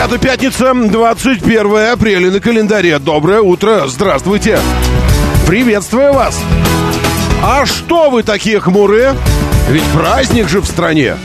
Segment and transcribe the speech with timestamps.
[0.00, 3.00] Это пятница, 21 апреля на календаре.
[3.00, 4.60] Доброе утро, здравствуйте.
[5.44, 6.40] Приветствую вас.
[7.42, 9.16] А что вы такие хмурые?
[9.68, 11.16] Ведь праздник же в стране.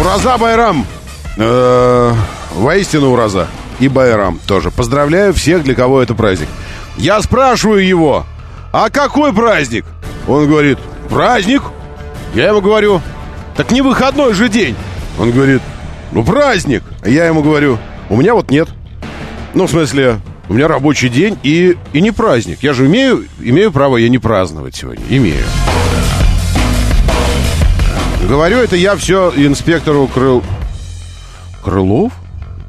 [0.00, 0.84] Ураза Байрам.
[1.36, 2.12] Э,
[2.56, 3.46] воистину Ураза.
[3.78, 4.72] И Байрам тоже.
[4.72, 6.48] Поздравляю всех, для кого это праздник.
[6.96, 8.26] Я спрашиваю его,
[8.72, 9.84] а какой праздник?
[10.28, 11.62] Он говорит, праздник.
[12.34, 13.00] Я ему говорю,
[13.56, 14.76] так не выходной же день.
[15.18, 15.60] Он говорит,
[16.12, 16.82] ну праздник.
[17.02, 18.68] А я ему говорю, у меня вот нет.
[19.54, 22.62] Ну, в смысле, у меня рабочий день и, и не праздник.
[22.62, 25.04] Я же имею, имею право я не праздновать сегодня.
[25.08, 25.44] Имею.
[28.28, 30.42] Говорю, это я все инспектору Крыл...
[31.62, 32.12] Крылов?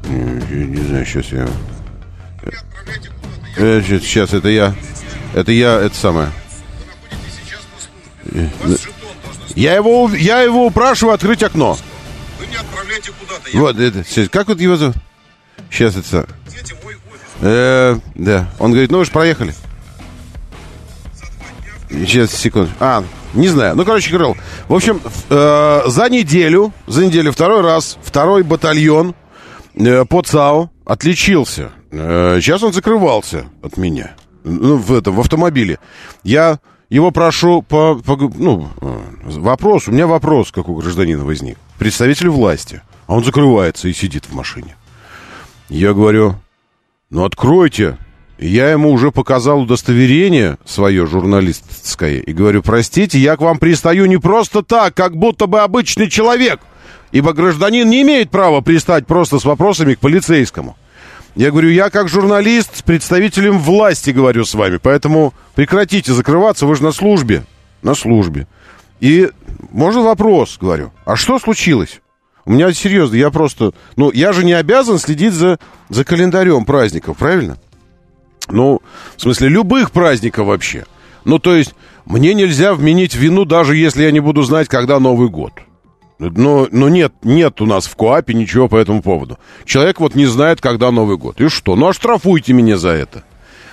[0.08, 1.48] Не, не знаю, сейчас я...
[3.56, 4.74] Э, сейчас, это я...
[5.34, 6.30] Это я, это самое...
[8.32, 8.48] Э,
[9.54, 11.76] я его, я его упрашиваю открыть окно.
[12.38, 13.56] Вы меня отправляете куда-то.
[13.56, 14.96] Вот, это, как вот его зовут?
[15.70, 16.26] Сейчас это...
[17.40, 19.54] Э, да, он говорит, ну вы же проехали.
[21.90, 22.70] Сейчас, секунду.
[22.80, 23.76] А, не знаю.
[23.76, 24.36] Ну, короче, Крыл.
[24.68, 29.14] В общем, э, за неделю, за неделю второй раз, второй батальон
[29.74, 31.70] э, по ЦАУ отличился.
[31.96, 34.14] Э, сейчас он закрывался от меня.
[34.42, 35.78] Ну, в этом, в автомобиле.
[36.22, 36.58] Я
[36.90, 41.56] его прошу по, по ну, э, вопрос, у меня вопрос, как у гражданина возник.
[41.78, 42.82] Представитель власти.
[43.06, 44.76] А он закрывается и сидит в машине.
[45.68, 46.36] Я говорю,
[47.10, 47.98] ну откройте.
[48.38, 52.18] Я ему уже показал удостоверение свое журналистское.
[52.18, 56.60] И говорю, простите, я к вам пристаю не просто так, как будто бы обычный человек.
[57.12, 60.76] Ибо гражданин не имеет права пристать просто с вопросами к полицейскому.
[61.34, 66.76] Я говорю, я как журналист с представителем власти говорю с вами, поэтому прекратите закрываться, вы
[66.76, 67.44] же на службе.
[67.82, 68.46] На службе.
[69.00, 69.30] И
[69.70, 72.00] можно вопрос, говорю, а что случилось?
[72.44, 73.72] У меня серьезно, я просто...
[73.96, 75.58] Ну, я же не обязан следить за,
[75.88, 77.58] за календарем праздников, правильно?
[78.48, 78.80] Ну,
[79.16, 80.84] в смысле, любых праздников вообще.
[81.24, 81.74] Ну, то есть,
[82.04, 85.52] мне нельзя вменить вину, даже если я не буду знать, когда Новый год.
[86.18, 89.38] Но, но нет, нет у нас в КОАПе ничего по этому поводу.
[89.64, 91.40] Человек вот не знает, когда Новый год.
[91.40, 91.74] И что?
[91.76, 93.24] Ну, оштрафуйте меня за это.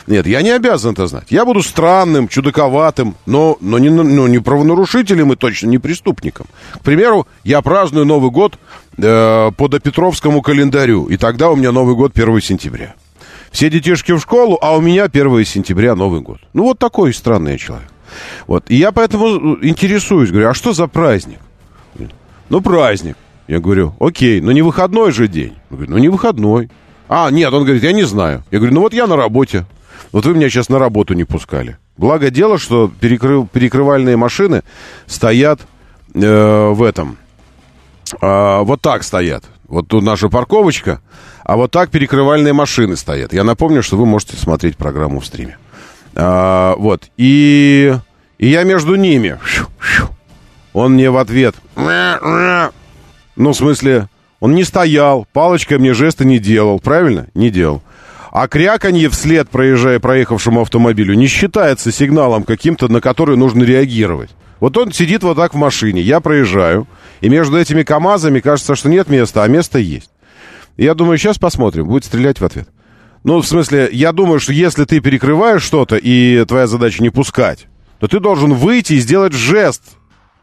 [0.07, 1.27] Нет, я не обязан это знать.
[1.29, 6.47] Я буду странным, чудаковатым, но, но не, ну, не правонарушителем и точно не преступником.
[6.73, 8.57] К примеру, я праздную Новый год
[8.97, 12.95] э, по допетровскому календарю, и тогда у меня Новый год 1 сентября.
[13.51, 16.39] Все детишки в школу, а у меня 1 сентября Новый год.
[16.53, 17.89] Ну, вот такой странный человек.
[18.47, 18.65] Вот.
[18.69, 21.39] И я поэтому интересуюсь, говорю, а что за праздник?
[22.51, 23.15] Ну, праздник.
[23.47, 25.53] Я говорю, окей, но не выходной же день.
[25.69, 26.69] Он говорит, ну не выходной.
[27.07, 28.43] А, нет, он говорит, я не знаю.
[28.51, 29.65] Я говорю, ну вот я на работе.
[30.11, 31.77] Вот вы меня сейчас на работу не пускали.
[31.95, 33.47] Благо дело, что перекры...
[33.47, 34.63] перекрывальные машины
[35.05, 35.61] стоят
[36.13, 37.17] э, в этом.
[38.21, 39.45] Э, вот так стоят.
[39.69, 40.99] Вот тут наша парковочка,
[41.45, 43.31] а вот так перекрывальные машины стоят.
[43.31, 45.57] Я напомню, что вы можете смотреть программу в стриме.
[46.15, 47.03] А, вот.
[47.15, 47.95] И,
[48.39, 49.39] и я между ними.
[50.73, 51.55] Он мне в ответ...
[53.37, 54.07] Ну, в смысле,
[54.39, 57.27] он не стоял, палочкой мне жесты не делал, правильно?
[57.33, 57.81] Не делал.
[58.31, 64.29] А кряканье вслед, проезжая проехавшему автомобилю, не считается сигналом каким-то, на который нужно реагировать.
[64.59, 66.87] Вот он сидит вот так в машине, я проезжаю,
[67.19, 70.11] и между этими КАМАЗами кажется, что нет места, а место есть.
[70.77, 72.69] Я думаю, сейчас посмотрим, будет стрелять в ответ.
[73.23, 77.67] Ну, в смысле, я думаю, что если ты перекрываешь что-то, и твоя задача не пускать,
[77.99, 79.83] то ты должен выйти и сделать жест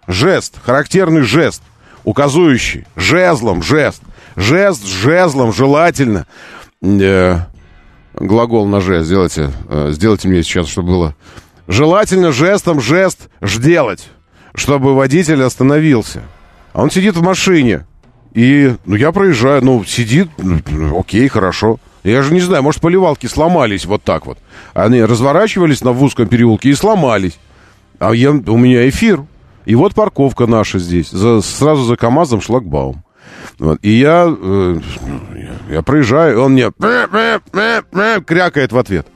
[0.09, 1.63] Жест, характерный жест,
[2.03, 4.03] указующий, жезлом, жест.
[4.37, 6.27] Жест жезлом желательно.
[6.83, 7.41] Э,
[8.15, 11.15] глагол на жест сделайте, э, сделайте мне сейчас, чтобы было.
[11.67, 14.09] Желательно жестом жест жделать,
[14.55, 16.23] чтобы водитель остановился.
[16.73, 17.85] А он сидит в машине.
[18.33, 21.79] И, ну, я проезжаю, ну, сидит, ну, окей, хорошо.
[22.03, 24.39] Я же не знаю, может, поливалки сломались вот так вот.
[24.73, 27.39] Они разворачивались на в узком переулке и сломались.
[27.99, 29.25] А я, у меня эфир.
[29.69, 33.05] И вот парковка наша здесь, за, сразу за КАМАЗом шлагбаум.
[33.59, 33.79] Вот.
[33.83, 34.81] И я, э,
[35.69, 36.73] я проезжаю, и он мне
[38.23, 39.07] крякает в ответ.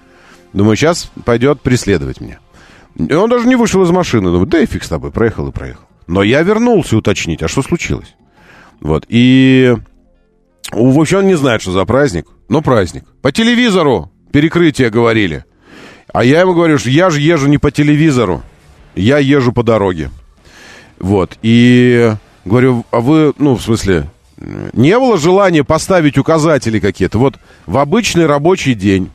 [0.53, 2.39] Думаю, сейчас пойдет преследовать меня.
[2.99, 4.31] И он даже не вышел из машины.
[4.31, 5.85] Думаю, да и фиг с тобой, проехал и проехал.
[6.07, 8.15] Но я вернулся уточнить, а что случилось?
[8.83, 9.75] Вот, и...
[10.71, 13.05] В общем, он не знает, что за праздник, но праздник.
[13.23, 15.47] По телевизору перекрытие говорили.
[16.13, 18.43] А я ему говорю, что я же езжу не по телевизору,
[18.95, 20.11] я езжу по дороге.
[20.99, 24.09] Вот, и говорю, а вы, ну, в смысле,
[24.73, 27.19] не было желания поставить указатели какие-то?
[27.19, 27.35] Вот
[27.67, 29.11] в обычный рабочий день,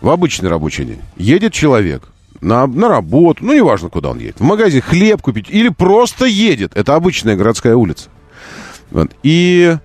[0.00, 2.08] в обычный рабочий день едет человек
[2.40, 6.72] на, на работу, ну, неважно, куда он едет, в магазин хлеб купить или просто едет.
[6.76, 8.08] Это обычная городская улица.
[8.90, 9.10] Вот.
[9.22, 9.76] И,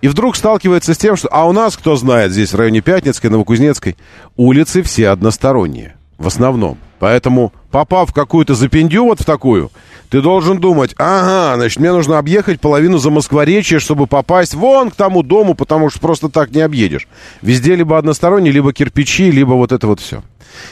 [0.00, 1.28] и вдруг сталкивается с тем, что...
[1.28, 3.96] А у нас, кто знает, здесь в районе Пятницкой, Новокузнецкой,
[4.36, 5.96] улицы все односторонние.
[6.18, 6.78] В основном.
[6.98, 9.70] Поэтому, попав в какую-то запиндю вот в такую,
[10.08, 14.94] ты должен думать, ага, значит, мне нужно объехать половину за Москворечье, чтобы попасть вон к
[14.94, 17.06] тому дому, потому что просто так не объедешь.
[17.42, 20.22] Везде либо односторонние, либо кирпичи, либо вот это вот все.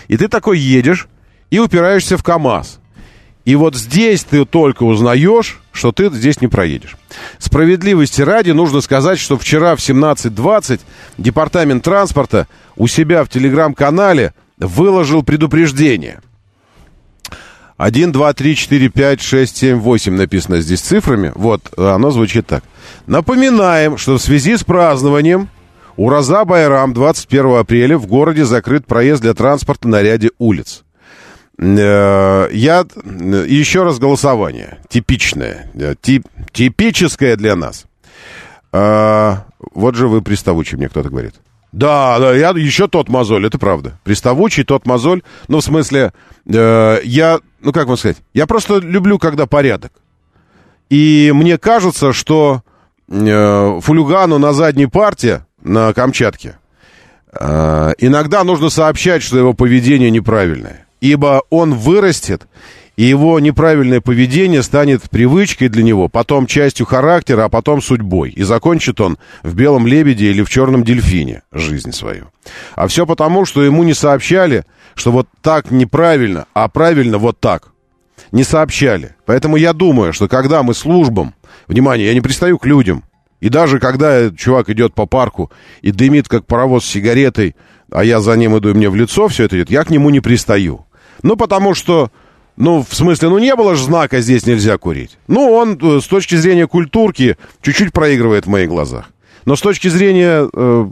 [0.09, 1.09] И ты такой едешь
[1.51, 2.81] и упираешься в КАМАЗ.
[3.45, 6.97] И вот здесь ты только узнаешь, что ты здесь не проедешь.
[7.39, 10.81] Справедливости ради нужно сказать, что вчера в 17.20
[11.19, 16.23] Департамент транспорта у себя в телеграм-канале выложил предупреждение.
[17.77, 21.33] 1, 2, 3, 4, 5, 6, 7, 8 написано здесь цифрами.
[21.35, 22.63] Вот, оно звучит так.
[23.07, 25.49] Напоминаем, что в связи с празднованием
[25.97, 30.85] Ураза Байрам 21 апреля в городе закрыт проезд для транспорта на ряде улиц.
[31.59, 32.85] Э, я
[33.47, 34.79] еще раз голосование.
[34.89, 35.71] Типичное.
[35.75, 37.87] Э, тип, типическое для нас.
[38.73, 41.35] А, вот же вы приставучий, мне кто-то говорит.
[41.75, 43.99] Да, да, я еще тот мозоль, это правда.
[44.05, 45.23] Приставучий тот мозоль.
[45.49, 46.13] Ну, в смысле,
[46.47, 49.93] э, я, ну, как вам сказать, я просто люблю, когда порядок.
[50.89, 52.63] И мне кажется, что
[53.09, 56.59] э, Фулюгану на задней парте на Камчатке
[57.33, 62.49] э, иногда нужно сообщать, что его поведение неправильное ибо он вырастет,
[62.97, 68.31] и его неправильное поведение станет привычкой для него, потом частью характера, а потом судьбой.
[68.31, 72.29] И закончит он в белом лебеде или в черном дельфине жизнь свою.
[72.77, 74.65] А все потому, что ему не сообщали,
[74.95, 77.73] что вот так неправильно, а правильно вот так.
[78.31, 79.17] Не сообщали.
[79.27, 81.35] Поэтому я думаю, что когда мы службам,
[81.67, 83.05] внимание, я не пристаю к людям,
[83.41, 85.51] и даже когда чувак идет по парку
[85.83, 87.55] и дымит, как паровоз с сигаретой,
[87.91, 90.11] а я за ним иду, и мне в лицо все это идет, я к нему
[90.11, 90.87] не пристаю.
[91.23, 92.11] Ну, потому что,
[92.57, 95.19] ну, в смысле, ну, не было же знака «здесь нельзя курить».
[95.27, 99.11] Ну, он э, с точки зрения культурки чуть-чуть проигрывает в моих глазах.
[99.45, 100.91] Но с точки зрения, э,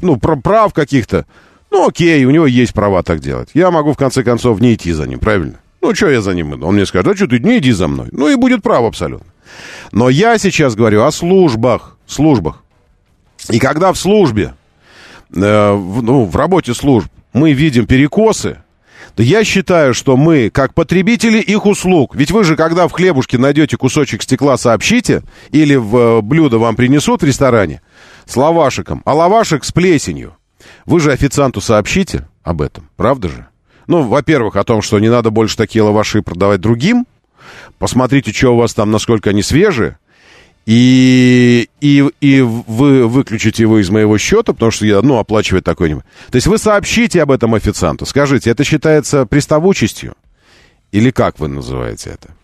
[0.00, 1.26] ну, прав каких-то,
[1.70, 3.50] ну, окей, у него есть права так делать.
[3.52, 5.60] Я могу, в конце концов, не идти за ним, правильно?
[5.82, 6.66] Ну, что я за ним иду?
[6.66, 8.08] Он мне скажет, а что ты не иди за мной?
[8.10, 9.26] Ну, и будет прав абсолютно.
[9.92, 12.64] Но я сейчас говорю о службах, службах.
[13.50, 14.54] И когда в службе,
[15.34, 18.62] э, в, ну, в работе служб мы видим перекосы,
[19.22, 23.76] я считаю, что мы, как потребители их услуг, ведь вы же, когда в хлебушке найдете
[23.76, 27.82] кусочек стекла, сообщите, или в э, блюдо вам принесут в ресторане
[28.26, 30.36] с лавашиком, а лавашек с плесенью.
[30.86, 33.46] Вы же официанту сообщите об этом, правда же?
[33.86, 37.06] Ну, во-первых, о том, что не надо больше такие лаваши продавать другим.
[37.78, 39.98] Посмотрите, что у вас там, насколько они свежие
[40.68, 45.88] и, и, и вы выключите его из моего счета, потому что я, ну, оплачивать такой
[45.88, 45.94] не...
[45.94, 50.12] То есть вы сообщите об этом официанту, скажите, это считается приставучестью?
[50.92, 52.34] Или как вы называете это?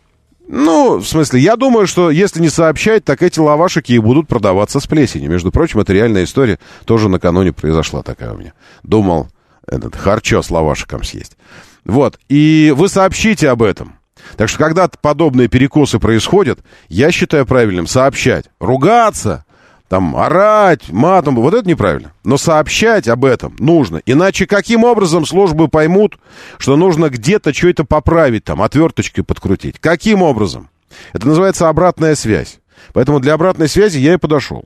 [0.49, 4.81] Ну, в смысле, я думаю, что если не сообщать, так эти лавашики и будут продаваться
[4.81, 5.29] с плесенью.
[5.31, 6.59] Между прочим, это реальная история.
[6.87, 8.55] Тоже накануне произошла такая у меня.
[8.83, 9.29] Думал,
[9.67, 11.37] этот харчо с лавашиком съесть.
[11.85, 12.19] Вот.
[12.31, 13.99] И вы сообщите об этом.
[14.37, 18.47] Так что, когда подобные перекосы происходят, я считаю правильным сообщать.
[18.61, 19.45] Ругаться,
[19.89, 22.13] там, орать, матом, вот это неправильно.
[22.25, 24.01] Но сообщать об этом нужно.
[24.07, 26.19] Иначе каким образом службы поймут,
[26.59, 29.79] что нужно где-то что-то поправить, там, отверточкой подкрутить?
[29.79, 30.69] Каким образом?
[31.13, 32.61] Это называется обратная связь.
[32.93, 34.65] Поэтому для обратной связи я и подошел.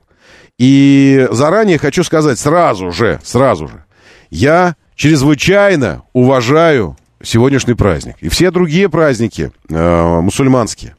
[0.57, 3.85] И заранее хочу сказать сразу же, сразу же,
[4.29, 8.15] я чрезвычайно уважаю сегодняшний праздник.
[8.19, 10.95] И все другие праздники э, мусульманские.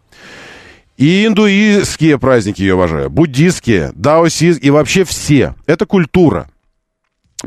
[0.96, 5.54] И индуистские праздники я уважаю, буддистские, даосистские, и вообще все.
[5.66, 6.50] Это культура.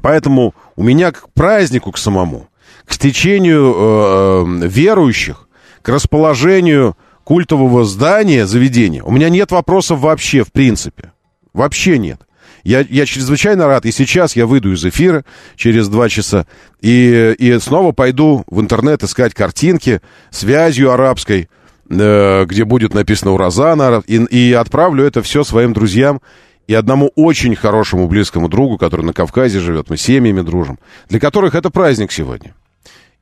[0.02, 2.48] Поэтому у меня к празднику, к самому,
[2.86, 5.48] к стечению э, верующих,
[5.84, 11.12] к расположению культового здания, заведения, у меня нет вопросов вообще, в принципе.
[11.54, 12.22] Вообще нет.
[12.64, 16.48] Я, я чрезвычайно рад, и сейчас я выйду из эфира через два часа,
[16.82, 21.50] и, и снова пойду в интернет искать картинки связью арабской,
[21.90, 26.22] э, где будет написано «Уразан», и, и отправлю это все своим друзьям
[26.68, 30.80] и одному очень хорошему близкому другу, который на Кавказе живет, мы семьями дружим,
[31.10, 32.56] для которых это праздник сегодня.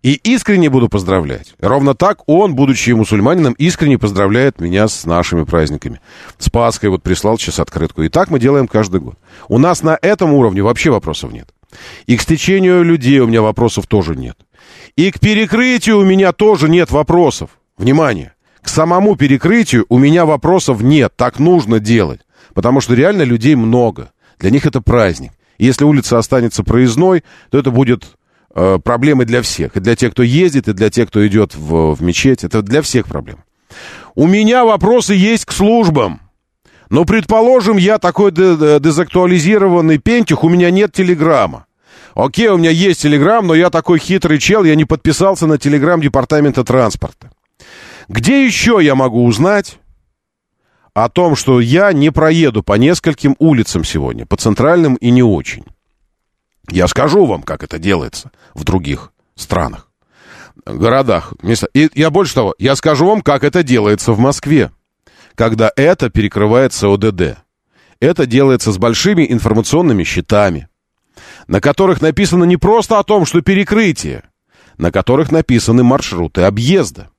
[0.02, 1.54] И искренне буду поздравлять.
[1.60, 6.02] Ровно так он, будучи мусульманином, искренне поздравляет меня с нашими праздниками.
[6.40, 8.02] С Пасхой вот прислал сейчас открытку.
[8.02, 9.18] И так мы делаем каждый год.
[9.48, 11.50] У нас на этом уровне вообще вопросов нет.
[12.08, 14.38] И к стечению людей у меня вопросов тоже нет.
[14.96, 17.52] И к перекрытию у меня тоже нет вопросов.
[17.78, 18.34] Внимание!
[18.62, 21.14] К самому перекрытию у меня вопросов нет.
[21.16, 22.22] Так нужно делать.
[22.54, 24.12] Потому что реально людей много.
[24.40, 25.32] Для них это праздник.
[25.58, 28.18] И если улица останется проездной, то это будет
[28.54, 29.78] э, проблемой для всех.
[29.78, 32.44] И для тех, кто ездит, и для тех, кто идет в, в мечеть.
[32.44, 33.44] Это для всех проблем.
[34.16, 36.22] У меня вопросы есть к службам.
[36.90, 41.66] Но, предположим, я такой дезактуализированный пентих, у меня нет телеграмма.
[42.14, 46.02] Окей, у меня есть телеграм, но я такой хитрый чел, я не подписался на телеграм
[46.02, 47.32] департамента транспорта.
[48.10, 49.80] Где еще я могу узнать
[50.94, 55.64] о том, что я не проеду по нескольким улицам сегодня, по центральным и не очень?
[56.70, 59.90] Я скажу вам, как это делается в других странах,
[60.66, 61.70] городах, местах.
[61.74, 64.72] И я больше того, я скажу вам, как это делается в Москве,
[65.36, 67.38] когда это перекрывается ОДД.
[68.00, 70.68] Это делается с большими информационными щитами,
[71.48, 74.24] на которых написано не просто о том, что перекрытие,
[74.78, 77.10] на которых написаны маршруты объезда.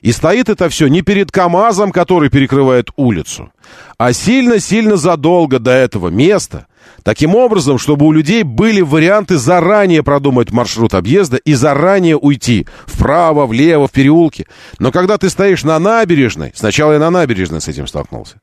[0.00, 3.52] И стоит это все не перед КАМАЗом, который перекрывает улицу,
[3.98, 6.66] а сильно-сильно задолго до этого места,
[7.02, 13.46] таким образом, чтобы у людей были варианты заранее продумать маршрут объезда и заранее уйти вправо,
[13.46, 14.46] влево, в переулке.
[14.78, 18.40] Но когда ты стоишь на набережной, сначала я на набережной с этим столкнулся,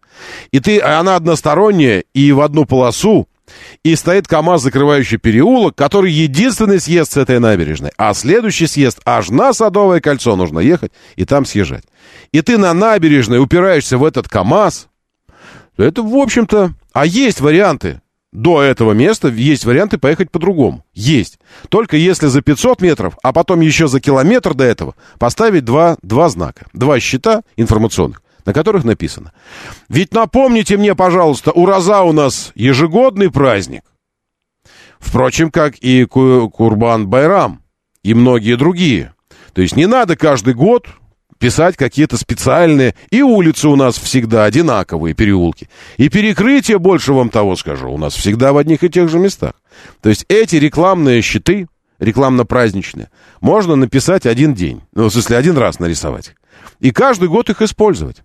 [0.52, 3.28] и ты, она односторонняя и в одну полосу,
[3.84, 7.92] и стоит КАМАЗ, закрывающий переулок, который единственный съезд с этой набережной.
[7.98, 11.84] А следующий съезд аж на Садовое кольцо нужно ехать и там съезжать.
[12.32, 14.88] И ты на набережной упираешься в этот КАМАЗ.
[15.78, 16.74] Это, в общем-то...
[16.92, 18.02] А есть варианты.
[18.32, 20.86] До этого места есть варианты поехать по-другому.
[20.94, 21.40] Есть.
[21.70, 26.30] Только если за 500 метров, а потом еще за километр до этого поставить два, два
[26.30, 26.68] знака.
[26.74, 29.32] Два щита информационных на которых написано.
[29.90, 33.84] Ведь напомните мне, пожалуйста, Ураза у нас ежегодный праздник.
[34.98, 37.60] Впрочем, как и Курбан-Байрам
[38.02, 39.14] и многие другие.
[39.54, 40.88] То есть не надо каждый год
[41.40, 42.94] писать какие-то специальные...
[43.10, 45.70] И улицы у нас всегда одинаковые, переулки.
[45.98, 49.54] И перекрытие, больше вам того скажу, у нас всегда в одних и тех же местах.
[50.02, 51.68] То есть эти рекламные щиты,
[51.98, 53.10] рекламно-праздничные,
[53.42, 54.82] можно написать один день.
[54.94, 56.36] Ну, в смысле, один раз нарисовать.
[56.80, 58.18] И каждый год их использовать.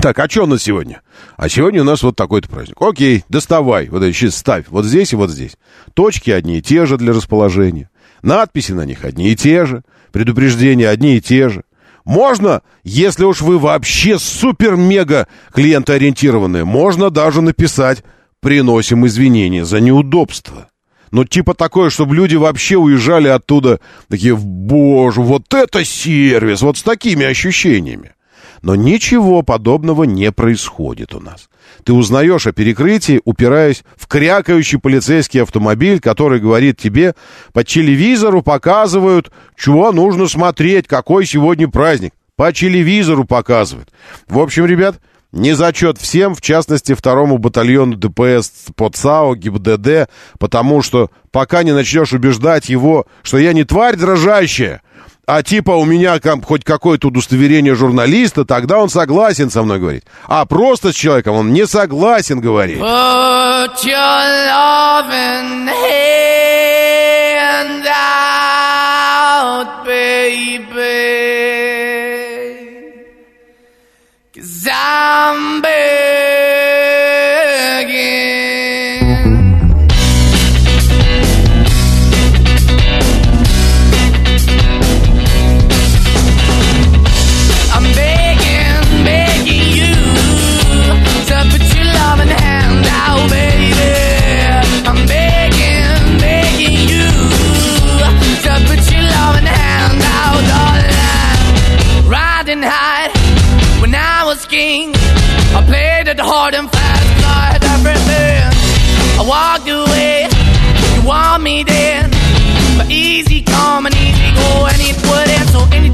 [0.00, 1.02] Так, а что у нас сегодня?
[1.36, 2.76] А сегодня у нас вот такой-то праздник.
[2.80, 5.56] Окей, доставай, вот еще ставь, вот здесь и вот здесь.
[5.94, 7.90] Точки одни и те же для расположения.
[8.22, 9.82] Надписи на них одни и те же.
[10.12, 11.64] Предупреждения одни и те же.
[12.04, 18.02] Можно, если уж вы вообще супер-мега клиентоориентированные, можно даже написать
[18.40, 20.68] «приносим извинения за неудобство».
[21.10, 26.82] Ну, типа такое, чтобы люди вообще уезжали оттуда такие, боже, вот это сервис, вот с
[26.82, 28.12] такими ощущениями.
[28.62, 31.49] Но ничего подобного не происходит у нас.
[31.84, 37.14] Ты узнаешь о перекрытии, упираясь в крякающий полицейский автомобиль, который говорит тебе,
[37.52, 42.12] по телевизору показывают, чего нужно смотреть, какой сегодня праздник.
[42.36, 43.90] По телевизору показывают.
[44.28, 44.96] В общем, ребят,
[45.32, 51.72] не зачет всем, в частности, второму батальону ДПС под САО, ГИБДД, потому что пока не
[51.72, 54.82] начнешь убеждать его, что я не тварь дрожащая,
[55.32, 60.02] а типа у меня там хоть какое-то удостоверение журналиста, тогда он согласен со мной говорить.
[60.26, 62.78] А просто с человеком он не согласен говорить.
[62.80, 63.94] Put your
[67.46, 71.20] hand out, baby.
[74.34, 75.62] Cause I'm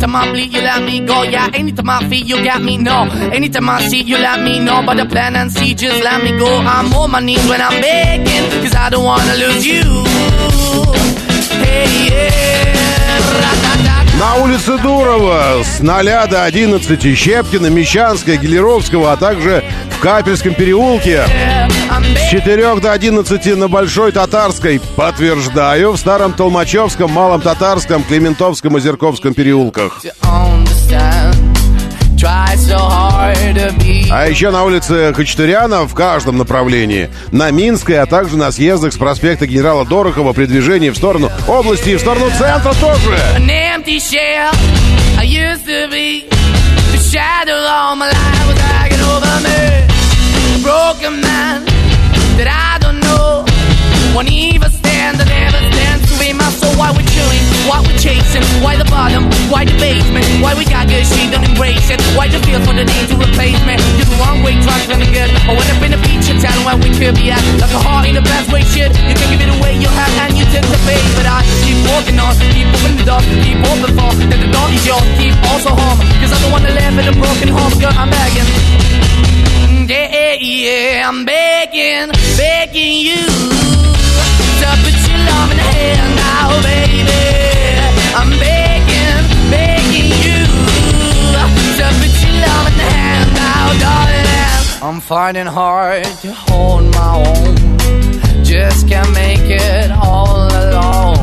[0.07, 1.23] anytime I bleed, you let me go.
[1.23, 3.09] Yeah, anytime I feel, you got me, no.
[3.33, 4.83] Anytime I see, you let me know.
[4.85, 6.47] But the plan and see, just let me go.
[6.47, 9.83] I'm on my knees when I'm begging, cause I don't wanna lose you.
[11.59, 13.66] Hey, yeah.
[14.19, 21.27] На улице Дурова с 0 до 11 Щепкина, Мещанская, Гелеровского, а также в Капельском переулке.
[22.17, 24.81] С 4 до 11 на Большой Татарской.
[24.97, 30.01] Подтверждаю, в Старом Толмачевском, Малом Татарском, Клементовском и Зерковском переулках.
[34.11, 37.11] А еще на улице Хачатуряна в каждом направлении.
[37.31, 41.91] На Минской, а также на съездах с проспекта генерала Дорохова при движении в сторону области
[41.91, 43.17] и в сторону центра тоже.
[54.15, 55.66] Won't even stand, I never
[56.27, 60.91] Why we're chilling, why we're chasing, why the bottom, why the basement, why we got
[60.91, 62.03] good, she don't embrace it.
[62.19, 63.79] Why the feel for the need to replace me?
[63.95, 65.31] You're the wrong way, trying to good.
[65.47, 67.39] I went up in a feature town where we could be at.
[67.63, 68.91] Like a heart in the best way, shit.
[69.07, 71.07] You can give it away, you have, and you took the bait.
[71.15, 74.67] But I keep walking on, keep moving the door, keep open for that the door
[74.75, 76.03] is yours, keep also home.
[76.19, 78.51] Cause I don't wanna live in a broken home, girl, I'm begging.
[79.71, 81.07] Mm, yeah, yeah, the now, baby.
[81.07, 83.23] I'm begging, begging you
[84.67, 85.06] to put
[92.23, 94.27] your love in the hand now, darling.
[94.83, 97.55] I'm finding hard to hold my own.
[98.45, 101.17] Just can't make it all alone.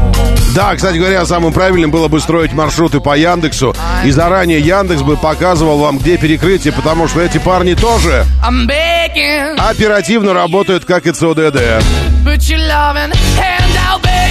[0.56, 3.76] Да, кстати говоря, самым правильным было бы строить маршруты по Яндексу.
[4.06, 8.26] И заранее Яндекс бы показывал вам, где перекрытие, потому что эти парни тоже
[9.58, 11.84] оперативно работают, как и ЦОДД.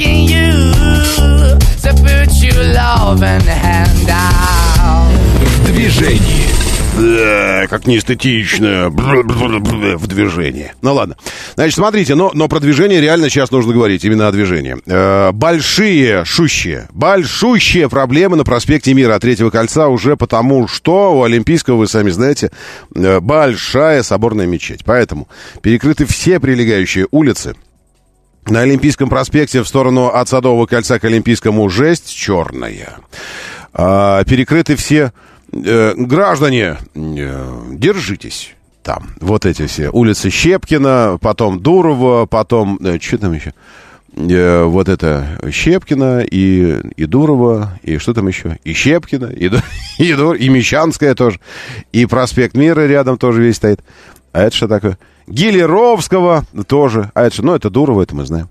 [0.00, 0.52] Begging you
[1.82, 5.12] to put your loving hand out.
[5.58, 6.48] В движении.
[6.98, 8.88] Да, как неэстетично.
[8.88, 10.72] В движении.
[10.80, 11.16] Ну ладно.
[11.54, 14.76] Значит, смотрите, но, но про движение реально сейчас нужно говорить, именно о движении.
[14.86, 21.24] Э, большие, шущие, большущие проблемы на проспекте Мира от Третьего кольца уже потому, что у
[21.24, 22.50] Олимпийского, вы сами знаете,
[22.94, 24.80] э, большая соборная мечеть.
[24.86, 25.28] Поэтому
[25.60, 27.54] перекрыты все прилегающие улицы.
[28.46, 32.98] На Олимпийском проспекте в сторону от Садового кольца к Олимпийскому жесть черная.
[33.72, 35.12] А, перекрыты все
[35.52, 39.10] э, граждане, э, держитесь там.
[39.20, 39.90] Вот эти все.
[39.90, 42.78] Улицы Щепкина, потом Дурова, потом...
[42.82, 43.54] Э, что там еще?
[44.16, 48.58] Э, вот это Щепкина и, и Дурова, и что там еще?
[48.64, 49.50] И Щепкина, и,
[49.98, 51.38] и, Дур, и Мещанская тоже,
[51.92, 53.80] и проспект Мира рядом тоже весь стоит.
[54.32, 54.98] А это что такое?
[55.30, 57.10] Гилеровского тоже.
[57.14, 57.44] А это что?
[57.44, 58.48] Ну, это Дурова, это мы знаем.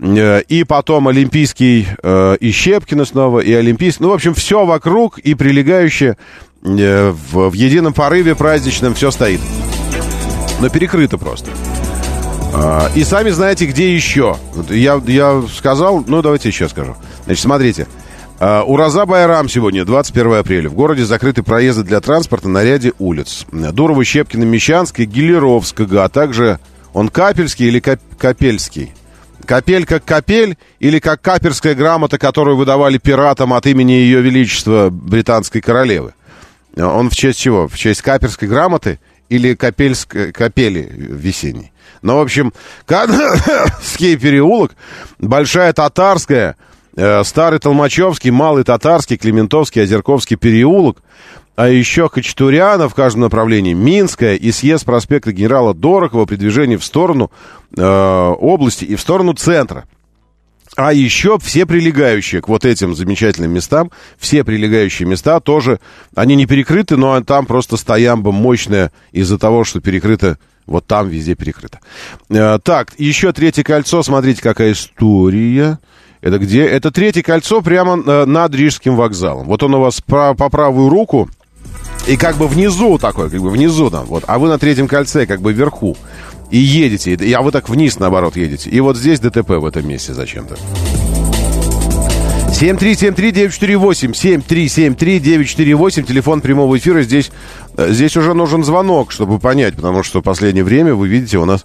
[0.00, 4.04] Э, и потом Олимпийский э, и Щепкина снова, и Олимпийский.
[4.04, 6.16] Ну, в общем, все вокруг и прилегающее
[6.62, 9.40] э, в, в едином порыве праздничном все стоит.
[10.60, 11.50] Но перекрыто просто.
[12.52, 14.36] А, и сами знаете, где еще.
[14.68, 16.96] Я, я сказал, ну, давайте еще скажу.
[17.24, 17.86] Значит, смотрите.
[18.42, 20.70] А, Ураза Байрам сегодня, 21 апреля.
[20.70, 23.44] В городе закрыты проезды для транспорта на ряде улиц.
[23.52, 26.58] Дурова, Щепкина, Мещанская, Гелеровского, а также
[26.94, 28.94] он Капельский или Кап Капельский?
[29.44, 35.60] Капель как капель или как каперская грамота, которую выдавали пиратам от имени Ее Величества британской
[35.60, 36.14] королевы?
[36.76, 37.68] Он в честь чего?
[37.68, 41.72] В честь каперской грамоты или капельской, капели весенней?
[42.00, 42.54] Ну, в общем,
[42.86, 44.72] Кадский переулок,
[45.18, 46.56] Большая Татарская,
[47.24, 51.02] Старый Толмачевский, Малый Татарский, Клементовский, Озерковский переулок,
[51.56, 56.84] а еще Хачатуряна в каждом направлении, Минская и съезд проспекта генерала Дорохова при движении в
[56.84, 57.30] сторону
[57.76, 59.84] э, области и в сторону центра.
[60.76, 65.80] А еще все прилегающие к вот этим замечательным местам, все прилегающие места тоже,
[66.14, 71.34] они не перекрыты, но там просто стоямба мощная из-за того, что перекрыто, вот там везде
[71.34, 71.80] перекрыто.
[72.30, 75.78] Э, так, еще третье кольцо, смотрите, какая история.
[76.20, 76.66] Это где?
[76.66, 79.46] Это третье кольцо прямо э, над Рижским вокзалом.
[79.46, 81.30] Вот он у вас по, по правую руку,
[82.06, 85.26] и как бы внизу такой, как бы внизу там, вот, а вы на третьем кольце,
[85.26, 85.96] как бы вверху.
[86.50, 88.70] И едете, и, а вы так вниз, наоборот, едете.
[88.70, 90.56] И вот здесь ДТП в этом месте зачем-то.
[92.60, 97.02] 7373948, 7373948, телефон прямого эфира.
[97.02, 97.30] Здесь,
[97.76, 101.44] э, здесь уже нужен звонок, чтобы понять, потому что в последнее время, вы видите, у
[101.44, 101.64] нас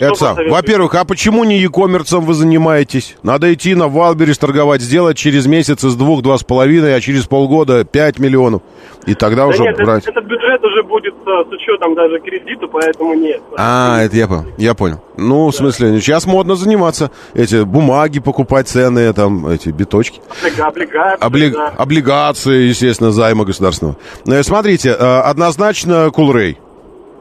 [0.02, 0.38] Это сам.
[0.50, 3.16] Во-первых, а почему не e-commerce вы занимаетесь?
[3.22, 7.26] Надо идти на Валберис торговать, сделать через месяц из двух, два с половиной, а через
[7.28, 8.64] полгода 5 миллионов.
[9.06, 10.08] И тогда да уже нет, брать.
[10.08, 13.42] Этот, бюджет уже будет э, с учетом даже кредита, поэтому нет.
[13.58, 14.46] А, это я понял.
[14.58, 15.02] Я понял.
[15.18, 17.12] Ну, в смысле, сейчас модно заниматься.
[17.34, 20.20] Эти бумаги покупать ценные, там, эти биточки.
[20.60, 21.24] Облигации.
[21.24, 21.54] Облиг...
[21.54, 21.74] Да.
[21.78, 23.98] Облигации, естественно, займа государственного.
[24.26, 26.58] Э, Смотрите, э, однозначно Кулрей.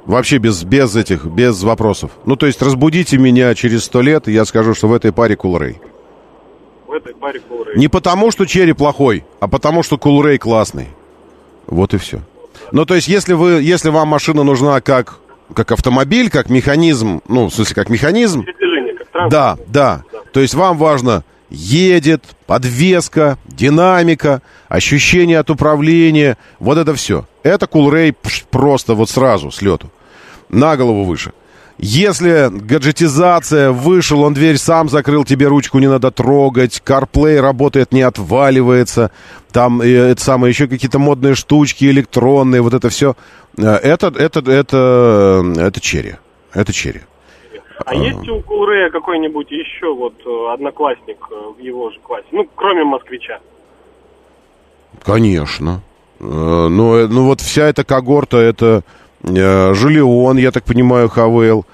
[0.06, 2.12] Вообще без, без этих, без вопросов.
[2.24, 5.36] Ну, то есть разбудите меня через сто лет, и я скажу, что в этой паре
[5.36, 5.78] Кулрей.
[6.86, 7.76] В этой паре Coolray.
[7.76, 10.88] Не потому, что Черри плохой, а потому, что Кулрей классный.
[11.66, 12.20] Вот и все.
[12.72, 15.18] Ну, то есть, если, вы, если вам машина нужна как,
[15.54, 19.30] как автомобиль, как механизм, ну, в смысле, как механизм, как транспорт.
[19.30, 27.26] да, да, То есть вам важно едет, подвеска, динамика, ощущение от управления, вот это все.
[27.42, 29.90] Это пш, просто вот сразу с лету.
[30.48, 31.32] На голову выше.
[31.82, 38.02] Если гаджетизация, вышел, он дверь сам закрыл, тебе ручку не надо трогать, CarPlay работает, не
[38.02, 39.12] отваливается,
[39.50, 43.16] там э, это самое, еще какие-то модные штучки электронные, вот это все.
[43.56, 46.16] Э, это, это, это, это черри.
[46.52, 47.00] Это черри.
[47.86, 52.26] А есть у Кулрея какой-нибудь еще вот э, одноклассник э, в его же классе?
[52.30, 53.40] Ну, кроме москвича.
[55.02, 55.80] Конечно.
[56.20, 58.82] Э, Ну, э, ну вот вся эта когорта, это
[59.22, 61.66] э, Жилион, я так понимаю, Хавейл.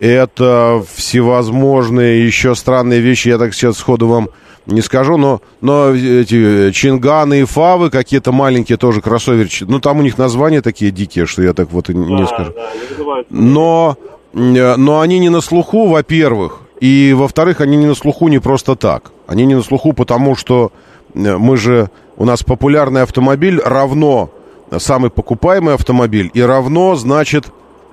[0.00, 4.28] Это всевозможные еще странные вещи, я так сейчас сходу вам
[4.66, 9.64] не скажу, но, но эти Чинганы и Фавы какие-то маленькие тоже кроссоверчики.
[9.68, 12.52] Ну, там у них названия такие дикие, что я так вот и не да, скажу.
[12.54, 13.24] Да.
[13.30, 13.96] Но,
[14.32, 16.60] но они не на слуху, во-первых.
[16.80, 19.10] И, во-вторых, они не на слуху не просто так.
[19.26, 20.70] Они не на слуху, потому что
[21.14, 21.90] мы же...
[22.18, 24.30] У нас популярный автомобиль равно
[24.76, 27.46] самый покупаемый автомобиль и равно, значит,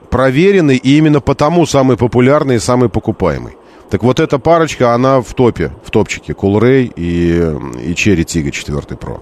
[0.09, 3.53] проверенный и именно потому самый популярный и самый покупаемый.
[3.91, 6.33] Так вот эта парочка, она в топе, в топчике.
[6.33, 7.35] Coolray и,
[7.87, 9.21] и Cherry Tiggo 4 Pro.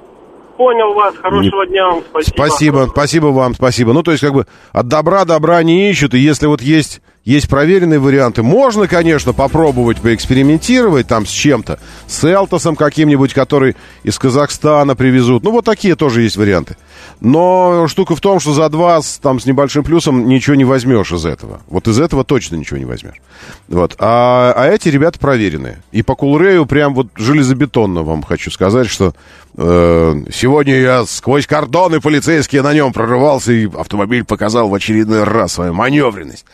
[0.55, 1.15] Понял вас.
[1.17, 2.03] Хорошего дня вам.
[2.09, 2.35] Спасибо.
[2.35, 3.93] Спасибо, спасибо вам, спасибо.
[3.93, 7.47] Ну, то есть, как бы, от добра добра не ищут, и если вот есть, есть
[7.47, 14.95] проверенные варианты, можно, конечно, попробовать поэкспериментировать там с чем-то, с Элтосом каким-нибудь, который из Казахстана
[14.95, 15.43] привезут.
[15.43, 16.75] Ну, вот такие тоже есть варианты.
[17.21, 21.25] Но штука в том, что за два там, с небольшим плюсом ничего не возьмешь из
[21.25, 21.61] этого.
[21.67, 23.21] Вот из этого точно ничего не возьмешь.
[23.69, 23.95] Вот.
[23.99, 25.81] А, а эти ребята проверенные.
[25.93, 29.13] И по Кулрею прям вот железобетонно вам хочу сказать, что
[29.55, 35.53] э, сегодня я сквозь кордоны полицейские на нем прорывался, и автомобиль показал в очередной раз
[35.53, 36.45] свою маневренность,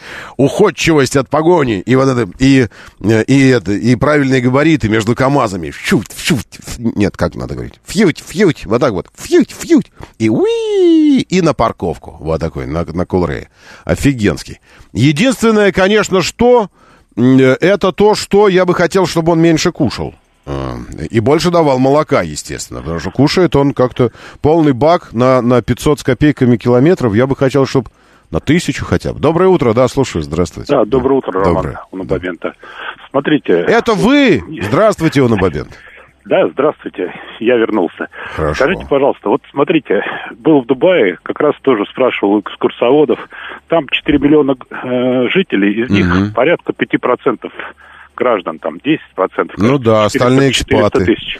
[0.59, 2.67] уходчивость от погони, и вот это, и,
[3.01, 5.71] э, и, это, и правильные габариты между КАМАЗами.
[5.71, 7.79] Фьють, фьють, нет, как надо говорить?
[7.87, 9.07] Фьють, фьють, вот так вот.
[9.15, 9.91] Фьють, фьють.
[10.21, 12.17] И уи, и на парковку.
[12.19, 13.47] Вот такой, на, на Кулрее.
[13.85, 14.59] Офигенский.
[14.93, 16.69] Единственное, конечно, что...
[17.15, 20.13] Это то, что я бы хотел, чтобы он меньше кушал.
[21.11, 25.99] И больше давал молока, естественно, потому что кушает он как-то полный бак на, на 500
[25.99, 27.15] с копейками километров.
[27.15, 27.89] Я бы хотел, чтобы
[28.31, 29.19] на тысячу хотя бы.
[29.19, 30.73] Доброе утро, да, слушаю, здравствуйте.
[30.73, 31.79] Да, доброе утро, Роман Доброе.
[31.91, 32.53] Унабабента.
[33.09, 33.53] Смотрите.
[33.53, 34.43] Это вы?
[34.61, 35.69] Здравствуйте, Унабабент.
[36.25, 38.07] Да, здравствуйте, я вернулся.
[38.35, 38.53] Хорошо.
[38.53, 40.03] Скажите, пожалуйста, вот смотрите,
[40.37, 43.17] был в Дубае, как раз тоже спрашивал у экскурсоводов,
[43.67, 46.33] там 4 миллиона э, жителей, из них Мгм.
[46.33, 47.49] порядка 5%
[48.15, 49.53] граждан, там 10%.
[49.57, 51.05] Ну да, остальные 400 экспаты.
[51.05, 51.39] тысяч.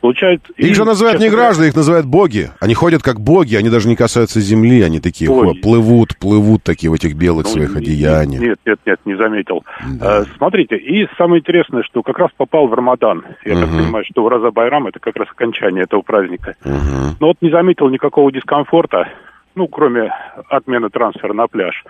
[0.00, 0.52] Получается...
[0.56, 2.50] Их же называют не граждане, их называют боги.
[2.60, 6.90] Они ходят как боги, они даже не касаются земли, они такие хо, плывут, плывут такие
[6.90, 8.40] в этих белых Ну, своих одеяниях.
[8.40, 9.62] Нет, нет, нет, не заметил.
[10.00, 10.20] Да.
[10.20, 13.24] Э, смотрите, и самое интересное, что как раз попал в Рамадан.
[13.44, 13.78] Я так Мгм.
[13.78, 16.54] понимаю, что Ураза Байрам это как раз окончание этого праздника.
[16.64, 17.16] Мгм.
[17.20, 19.08] Но вот не заметил никакого дискомфорта,
[19.54, 20.10] ну, кроме
[20.48, 21.84] отмены трансфера на пляж.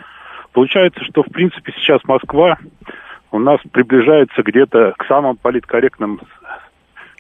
[0.52, 2.58] Получается, что, в принципе, сейчас Москва
[3.30, 6.20] у нас приближается где-то к самым политкорректным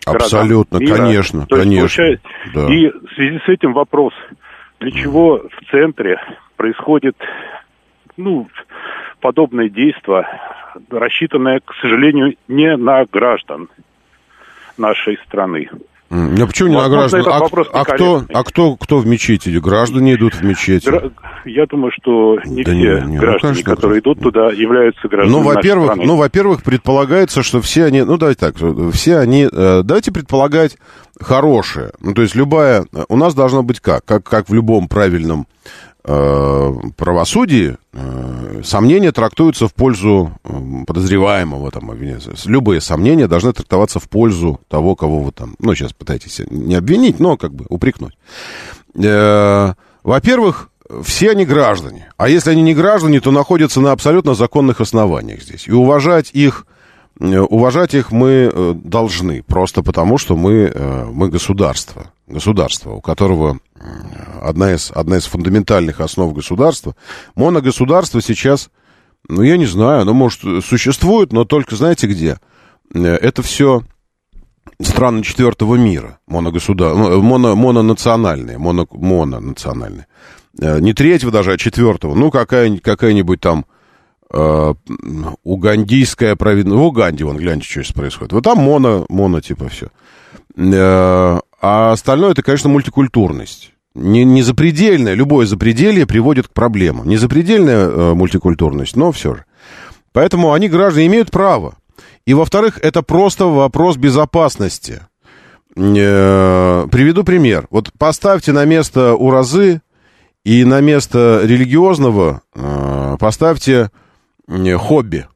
[0.06, 0.96] Абсолютно, мира.
[0.96, 1.88] конечно, То есть, конечно.
[1.88, 2.74] получается, Да.
[2.74, 4.12] И в связи с этим вопрос,
[4.80, 6.18] для чего в центре
[6.56, 7.16] происходит,
[8.16, 8.48] ну,
[9.20, 10.26] подобное действие,
[10.90, 13.68] рассчитанное, к сожалению, не на граждан
[14.78, 15.68] нашей страны.
[16.10, 17.24] Ну, почему не на граждан?
[17.26, 17.38] А,
[17.72, 19.50] а кто, а кто, кто в мечети?
[19.50, 20.90] Граждане идут в мечети.
[21.44, 24.22] Я думаю, что не Да все не, не, ну, граждане, конечно, которые граждане.
[24.22, 28.56] идут туда, являются гражданами Ну, во-первых, ну, во-первых, предполагается, что все они, ну, давайте так,
[28.92, 30.76] все они, э, давайте предполагать
[31.20, 31.92] хорошее.
[32.00, 34.04] Ну, то есть любая, у нас должно быть как?
[34.04, 41.90] Как, как в любом правильном э, правосудии, э, сомнения трактуются в пользу э, подозреваемого, там,
[41.90, 42.34] обвиняемого.
[42.46, 47.20] Любые сомнения должны трактоваться в пользу того, кого вы там, ну, сейчас пытаетесь не обвинить,
[47.20, 48.16] но как бы упрекнуть.
[48.94, 50.70] Э, во-первых,
[51.02, 52.10] все они граждане.
[52.16, 55.68] А если они не граждане, то находятся на абсолютно законных основаниях здесь.
[55.68, 56.66] И уважать их,
[57.20, 59.42] э, уважать их мы э, должны.
[59.42, 62.10] Просто потому, что мы, э, мы государство.
[62.30, 63.80] Государство, у которого э,
[64.40, 66.94] одна из, одна из фундаментальных основ государства.
[67.34, 68.70] Моногосударство сейчас,
[69.28, 72.38] ну, я не знаю, оно, может, существует, но только знаете где?
[72.94, 73.82] Э, Это все
[74.80, 76.94] страны четвертого мира, моногосудар...
[76.94, 80.06] ну, моно, мононациональные, моно, мононациональные.
[80.60, 82.14] Э, Не третьего даже, а четвертого.
[82.14, 83.66] Ну, какая, какая-нибудь там
[84.32, 84.74] э,
[85.42, 86.76] угандийская провинция.
[86.76, 88.32] В Уганде, вон, гляньте, что сейчас происходит.
[88.32, 89.88] Вот там моно, моно типа все.
[90.56, 93.72] Э, а остальное, это, конечно, мультикультурность.
[93.94, 97.08] Не, не запредельная, любое запределье приводит к проблемам.
[97.08, 99.44] Не запредельная э, мультикультурность, но все же.
[100.12, 101.74] Поэтому они, граждане, имеют право.
[102.24, 105.02] И, во-вторых, это просто вопрос безопасности.
[105.76, 107.66] Э, Приведу пример.
[107.70, 109.82] Вот поставьте на место уразы
[110.44, 113.90] и на место религиозного э, поставьте
[114.48, 115.26] э, хобби.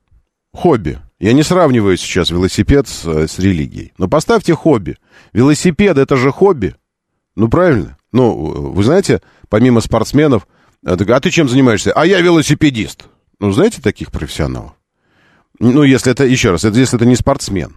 [0.52, 0.98] Хобби.
[1.20, 3.92] Я не сравниваю сейчас велосипед с, э, с религией.
[3.98, 4.96] Но поставьте хобби.
[5.32, 6.74] Велосипед это же хобби.
[7.36, 7.96] Ну, правильно?
[8.12, 8.34] Ну,
[8.72, 10.46] вы знаете, помимо спортсменов,
[10.84, 11.92] э, а ты чем занимаешься?
[11.92, 13.04] А я велосипедист.
[13.40, 14.72] Ну, знаете таких профессионалов?
[15.60, 17.76] Ну, если это, еще раз, это, если это не спортсмен.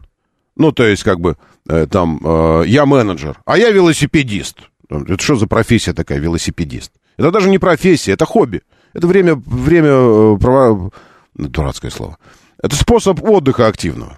[0.56, 1.38] Ну, то есть, как бы,
[1.69, 4.58] э, там, э, я менеджер, а я велосипедист.
[4.89, 6.91] Это что за профессия такая, велосипедист?
[7.17, 8.62] Это даже не профессия, это хобби.
[8.93, 10.91] Это время, время, э, права-
[11.36, 12.17] дурацкое слово.
[12.62, 14.17] Это способ отдыха активного.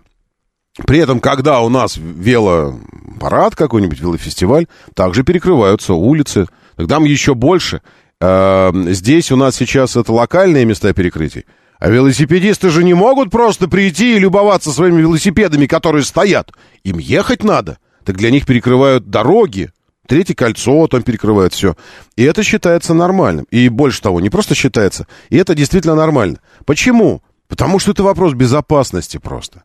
[0.86, 6.47] При этом, когда у нас велопарад какой-нибудь, велофестиваль, также перекрываются улицы.
[6.88, 7.82] Там еще больше.
[8.21, 11.45] Э, Здесь у нас сейчас это локальные места перекрытий.
[11.80, 16.52] А велосипедисты же не могут просто прийти и любоваться своими велосипедами, которые стоят.
[16.84, 17.78] Им ехать надо.
[18.06, 19.71] Так для них перекрывают дороги.
[20.08, 21.75] Третье кольцо там перекрывают все.
[22.15, 23.45] И это считается нормальным.
[23.52, 26.39] И больше того, не просто считается, и это действительно нормально.
[26.65, 27.21] Почему?
[27.49, 29.63] Потому что это вопрос безопасности просто.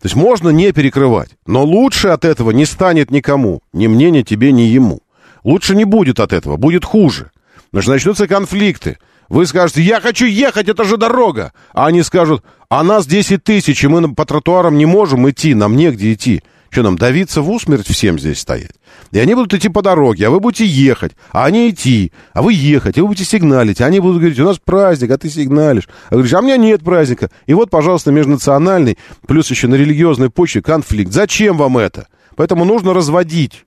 [0.00, 3.60] То есть можно не перекрывать, но лучше от этого не станет никому.
[3.72, 5.00] Ни мне, ни тебе, ни ему.
[5.42, 7.32] Лучше не будет от этого, будет хуже.
[7.72, 8.98] Потому начнутся конфликты.
[9.28, 11.52] Вы скажете, я хочу ехать, это же дорога.
[11.72, 15.76] А они скажут, а нас 10 тысяч, и мы по тротуарам не можем идти, нам
[15.76, 16.42] негде идти.
[16.74, 18.72] Что нам, давиться в усмерть всем здесь стоять?
[19.12, 22.52] И они будут идти по дороге, а вы будете ехать, а они идти, а вы
[22.52, 25.88] ехать, а вы будете сигналить, а они будут говорить, у нас праздник, а ты сигналишь.
[26.08, 27.30] А говоришь, а у меня нет праздника.
[27.46, 31.12] И вот, пожалуйста, межнациональный, плюс еще на религиозной почве конфликт.
[31.12, 32.08] Зачем вам это?
[32.34, 33.66] Поэтому нужно разводить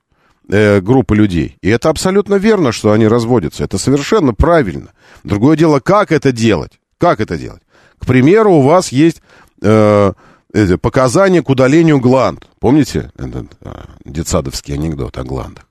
[0.50, 1.56] э, группы людей.
[1.62, 3.64] И это абсолютно верно, что они разводятся.
[3.64, 4.90] Это совершенно правильно.
[5.24, 6.72] Другое дело, как это делать?
[6.98, 7.62] Как это делать?
[7.98, 9.22] К примеру, у вас есть
[9.62, 10.12] э,
[10.52, 12.46] эти, показания к удалению гланд.
[12.60, 15.64] Помните этот э, детсадовский анекдот о гландах?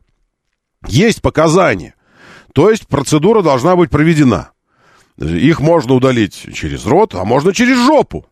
[0.88, 1.96] Есть показания.
[2.54, 4.52] То есть процедура должна быть проведена.
[5.18, 8.28] Их можно удалить через рот, а можно через жопу.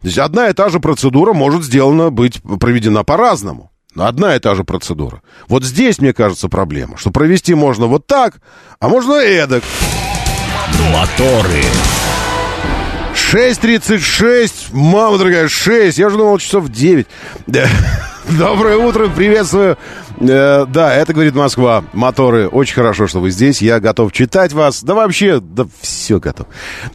[0.00, 3.70] То есть одна и та же процедура может сделана быть проведена по-разному.
[3.94, 5.22] Одна и та же процедура.
[5.48, 8.40] Вот здесь, мне кажется, проблема, что провести можно вот так,
[8.78, 9.64] а можно эдак.
[10.92, 11.62] Моторы.
[13.32, 17.06] 6.36, мама дорогая, 6, я уже думал часов 9.
[17.48, 17.66] Да.
[18.38, 19.76] Доброе утро, приветствую.
[20.20, 21.82] Э, да, это говорит Москва.
[21.92, 23.60] Моторы, очень хорошо, что вы здесь.
[23.60, 24.84] Я готов читать вас.
[24.84, 26.46] Да вообще, да все готов.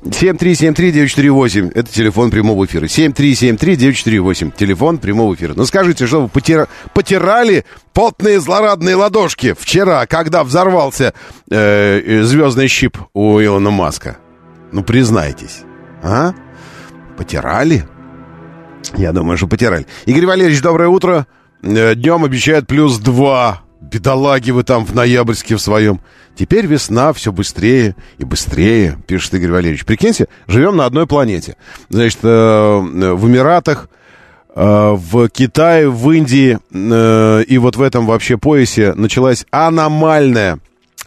[0.05, 2.85] 7373948, это телефон прямого эфира.
[2.85, 5.53] 7373948, телефон прямого эфира.
[5.53, 6.69] Ну скажите, что вы потира...
[6.93, 11.13] потирали потные злорадные ладошки вчера, когда взорвался
[11.49, 14.17] э, звездный щип у Илона Маска?
[14.71, 15.63] Ну признайтесь.
[16.03, 16.33] А?
[17.17, 17.85] Потирали?
[18.95, 19.85] Я думаю, что потирали.
[20.05, 21.27] Игорь Валерьевич, доброе утро.
[21.61, 23.61] Э, Днем обещают плюс 2.
[23.81, 26.01] бедолаги вы там в ноябрьске в своем.
[26.35, 29.85] Теперь весна все быстрее и быстрее, пишет Игорь Валерьевич.
[29.85, 31.55] Прикиньте, живем на одной планете.
[31.89, 33.89] Значит, э, в Эмиратах,
[34.55, 40.59] э, в Китае, в Индии и вот в этом вообще поясе началась аномальная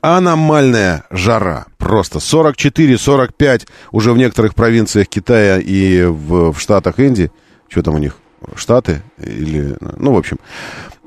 [0.04, 1.64] аномальная жара.
[1.78, 7.32] Просто 44-45 уже в некоторых провинциях Китая и в, в штатах Индии.
[7.68, 8.18] Что там у них?
[8.54, 9.74] Штаты или...
[9.96, 10.38] Ну, в общем.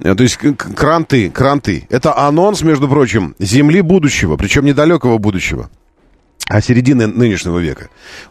[0.01, 1.85] То есть кранты, кранты.
[1.89, 5.69] Это анонс, между прочим, земли будущего, причем недалекого будущего
[6.49, 7.89] а середины нынешнего века.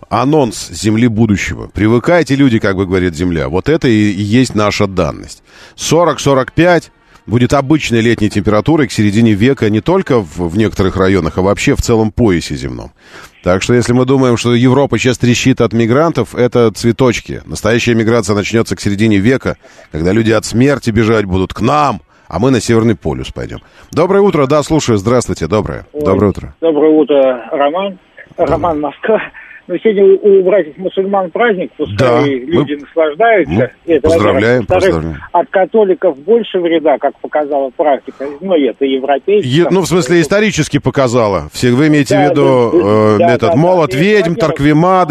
[0.08, 1.68] Анонс земли будущего.
[1.72, 3.50] Привыкайте, люди, как бы говорит Земля.
[3.50, 5.42] Вот это и есть наша данность.
[5.76, 6.84] 40-45
[7.26, 11.74] будет обычной летней температурой к середине века не только в, в некоторых районах, а вообще
[11.74, 12.92] в целом поясе земном.
[13.42, 17.42] Так что если мы думаем, что Европа сейчас трещит от мигрантов, это цветочки.
[17.46, 19.56] Настоящая миграция начнется к середине века,
[19.92, 23.60] когда люди от смерти бежать будут к нам, а мы на Северный полюс пойдем.
[23.92, 25.86] Доброе утро, да, слушаю, здравствуйте, доброе.
[25.92, 26.54] Ой, доброе утро.
[26.60, 27.98] Доброе утро, Роман.
[28.36, 29.20] Роман Москва.
[29.68, 33.52] Но сегодня у, у братьев мусульман праздник, пускай Да, люди мы- наслаждаются.
[33.52, 35.16] мы Это, поздравляем, поздравляем.
[35.32, 38.26] От католиков больше вреда, как показала практика.
[38.40, 39.46] Ну, это европейцы.
[39.46, 41.48] Е- ну, в смысле, исторически показала.
[41.52, 43.98] Все, вы имеете Да, в виду да, э, да, этот да, молот да.
[43.98, 44.46] ведьм, во-первых,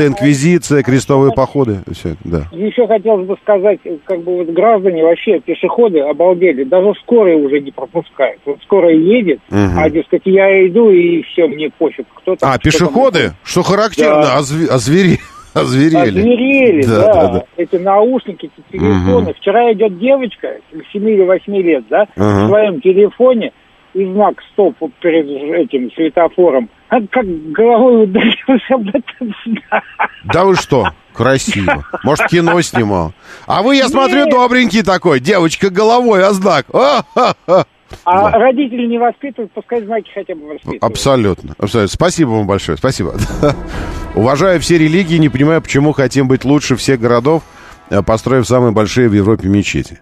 [0.08, 1.80] инквизиция, крестовые походы.
[1.94, 2.44] Все да.
[2.52, 7.72] Еще хотелось бы сказать, как бы вот граждане вообще, пешеходы обалдели, даже скорые уже не
[7.72, 8.40] пропускают.
[8.46, 9.78] Вот скорая едет, Мгм.
[9.78, 12.06] а, дескать, я иду и все, мне пофиг.
[12.16, 12.72] Кто там, А, что там.
[12.72, 13.32] пешеходы?
[13.44, 14.38] Что характерно, Да.
[14.46, 15.20] Озв- озвери-
[15.54, 16.20] озверели.
[16.20, 17.44] Озверели, да, Да, да, да.
[17.58, 19.22] Эти наушники, эти телефоны.
[19.22, 19.34] Мгм.
[19.34, 20.48] Вчера идет девочка,
[20.94, 22.46] 7 или 8 лет, да, Ага.
[22.46, 23.52] в своем телефоне,
[23.94, 26.70] и знак стоп вот перед этим светофором.
[26.90, 29.84] А как головой ударился об этом знак.
[30.26, 30.86] Да вы что?
[31.14, 31.86] Красиво.
[32.04, 33.14] Может, кино снимал.
[33.48, 34.32] А вы, я смотрю, Нет.
[34.32, 35.20] добренький такой.
[35.22, 36.66] Девочка головой, а знак.
[36.74, 37.66] А-ха-ха.
[38.04, 38.40] А Да.
[38.40, 40.84] родители не воспитывают, пускай знаки хотя бы воспитывают.
[40.84, 41.94] Абсолютно, абсолютно.
[41.94, 43.16] Спасибо вам большое, спасибо.
[44.16, 47.44] Уважаю все религии, не понимаю, почему хотим быть лучше всех городов,
[47.90, 50.00] э, построив самые большие в Европе мечети.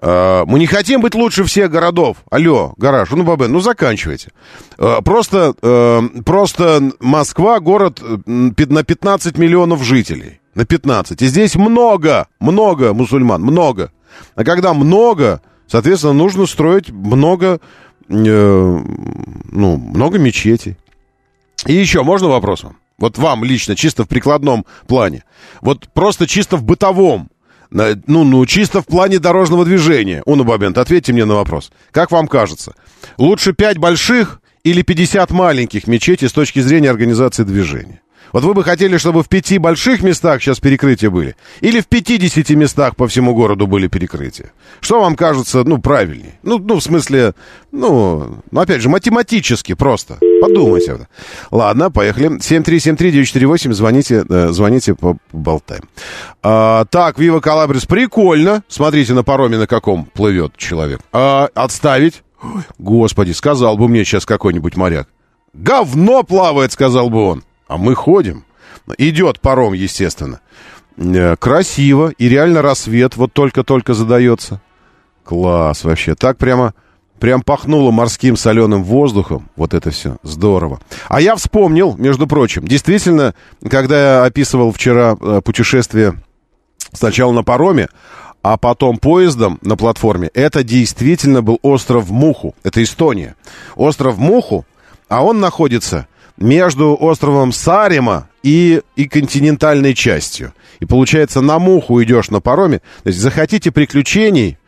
[0.00, 2.18] Э, Мы не хотим быть лучше всех городов.
[2.30, 4.30] Алло, гараж, ну, Бабен, ну, заканчивайте.
[4.78, 5.54] Э, Просто,
[6.24, 10.40] просто Москва город на 15 миллионов жителей.
[10.54, 11.22] На 15.
[11.22, 13.90] И здесь много, много мусульман, много.
[14.34, 15.40] А когда много,
[15.72, 17.58] соответственно, нужно строить много,
[18.08, 20.76] э, ну, много мечетей.
[21.64, 22.76] И еще, можно вопрос вам?
[22.98, 25.24] Вот вам лично, чисто в прикладном плане.
[25.62, 27.30] Вот просто чисто в бытовом.
[27.70, 30.22] Ну, ну, чисто в плане дорожного движения.
[30.26, 31.72] Уна Бабент, ответьте мне на вопрос.
[31.90, 32.74] Как вам кажется,
[33.16, 38.02] лучше 5 больших или 50 маленьких мечетей с точки зрения организации движения?
[38.32, 41.36] Вот вы бы хотели, чтобы в пяти больших местах сейчас перекрытия были?
[41.60, 44.52] Или в 50 местах по всему городу были перекрытия?
[44.80, 46.38] Что вам кажется, ну, правильнее?
[46.42, 47.34] Ну, ну, в смысле,
[47.70, 50.18] ну, ну, опять же, математически просто.
[50.40, 51.06] Подумайте.
[51.50, 52.38] Ладно, поехали.
[52.38, 55.82] 7373948, звоните, э, звоните, поболтаем.
[56.42, 58.62] А, так, Вива Калабрис, прикольно.
[58.68, 61.00] Смотрите, на пароме на каком плывет человек.
[61.12, 62.22] А, отставить?
[62.78, 65.08] Господи, сказал бы мне сейчас какой-нибудь моряк.
[65.52, 67.44] Говно плавает, сказал бы он.
[67.72, 68.44] А мы ходим.
[68.98, 70.40] Идет паром, естественно.
[70.98, 72.12] Э, Красиво.
[72.18, 74.60] И реально рассвет вот только-только задается.
[75.24, 76.14] Класс вообще.
[76.14, 76.74] Так прямо,
[77.18, 79.48] прям пахнуло морским соленым воздухом.
[79.56, 80.18] Вот это все.
[80.22, 80.80] Здорово.
[81.08, 83.34] А я вспомнил, между прочим, действительно,
[83.70, 86.20] когда я описывал вчера э, путешествие
[86.92, 87.88] сначала на пароме,
[88.42, 92.54] а потом поездом на платформе, это действительно был остров Муху.
[92.64, 93.34] Это Эстония.
[93.76, 94.66] Остров Муху,
[95.08, 96.06] а он находится
[96.42, 100.52] между островом Сарима и, и континентальной частью.
[100.80, 102.80] И получается, на Муху идешь на пароме.
[103.02, 104.58] То есть захотите приключений,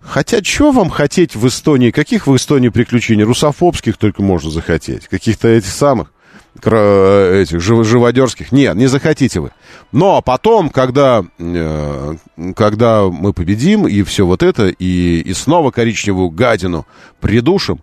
[0.00, 1.90] Хотя, что вам хотеть в Эстонии?
[1.90, 3.24] Каких в Эстонии приключений?
[3.24, 5.08] Русофобских только можно захотеть.
[5.08, 6.12] Каких-то этих самых,
[6.54, 8.52] этих, жив- живодерских.
[8.52, 9.50] Нет, не захотите вы.
[9.90, 12.14] Но потом, когда, э,
[12.54, 16.86] когда мы победим, и все вот это, и, и снова коричневую гадину
[17.20, 17.80] придушим,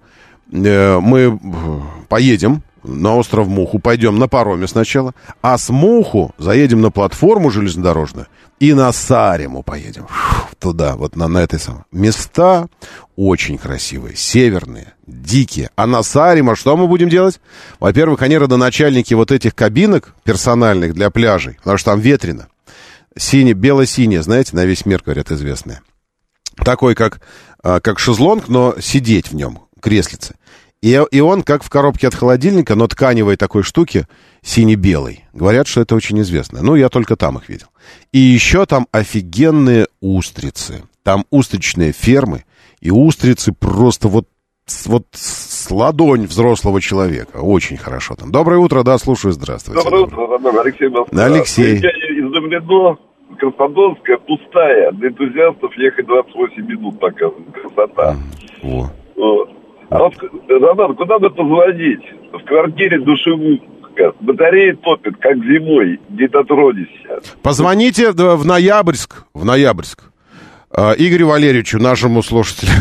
[0.50, 6.82] э, мы э, поедем на остров Муху, пойдем на пароме сначала, а с Муху заедем
[6.82, 8.28] на платформу железнодорожную
[8.60, 10.08] и на Сариму поедем.
[10.08, 11.84] Фу, туда, вот на, на этой самой.
[11.92, 12.68] Места
[13.16, 15.70] очень красивые, северные, дикие.
[15.76, 17.40] А на Сарима что мы будем делать?
[17.80, 22.48] Во-первых, они родоначальники вот этих кабинок персональных для пляжей, потому что там ветрено.
[23.18, 25.82] Сине, бело-синее, знаете, на весь мир, говорят, известное.
[26.56, 27.22] Такой, как,
[27.62, 30.36] а, как шезлонг, но сидеть в нем, креслице.
[30.84, 34.06] И, и он, как в коробке от холодильника, но тканевой такой штуки,
[34.42, 35.24] сине-белый.
[35.32, 36.62] Говорят, что это очень известно.
[36.62, 37.68] Ну, я только там их видел.
[38.12, 40.84] И еще там офигенные устрицы.
[41.02, 42.44] Там устричные фермы.
[42.82, 44.28] и устрицы просто вот,
[44.86, 47.38] вот с ладонь взрослого человека.
[47.38, 48.34] Очень хорошо там.
[48.34, 49.82] Доброе утро, да, слушаю, здравствуйте.
[49.82, 50.60] Доброе утро, Роман.
[50.60, 51.24] Алексей Москва.
[51.24, 51.78] Алексей.
[51.78, 52.98] Из Домлино,
[53.40, 54.92] Краснодонская пустая.
[54.92, 57.54] Для энтузиастов ехать 28 минут показывает.
[57.54, 58.18] Красота.
[58.62, 58.92] Во.
[59.16, 59.63] Вот.
[59.90, 62.02] Роман, куда бы позвонить?
[62.32, 63.60] В квартире душевая.
[64.22, 66.00] Батареи топят, как зимой.
[66.10, 67.22] Не дотронешься.
[67.44, 70.04] Позвоните да, в Ноябрьск, в Ноябрьск,
[70.76, 72.72] э, Игорю Валерьевичу, нашему слушателю,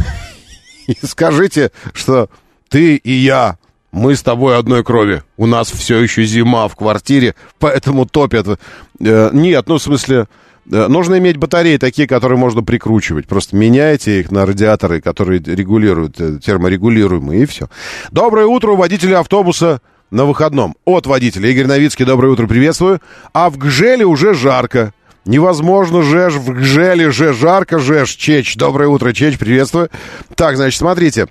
[0.87, 2.29] и скажите, что
[2.71, 3.59] ты и я,
[3.91, 5.23] мы с тобой одной крови.
[5.37, 8.59] У нас все еще зима в квартире, поэтому топят.
[8.99, 10.27] Э, Нет, ну, в смысле,
[10.67, 13.27] нужно иметь батареи такие, которые можно прикручивать.
[13.27, 17.69] Просто меняйте их на радиаторы, которые регулируют, э, терморегулируемые, и все.
[18.11, 20.77] Доброе утро у водителя автобуса на выходном.
[20.85, 21.49] От водителя.
[21.51, 23.01] Игорь Новицкий, доброе утро, приветствую.
[23.33, 24.93] А в Гжеле уже жарко.
[25.25, 28.57] Невозможно, Жеж, в Гжеле же жарко, Жеж, Чеч.
[28.57, 29.89] Доброе утро, Чеч, приветствую.
[30.35, 31.29] Так, значит, смотрите.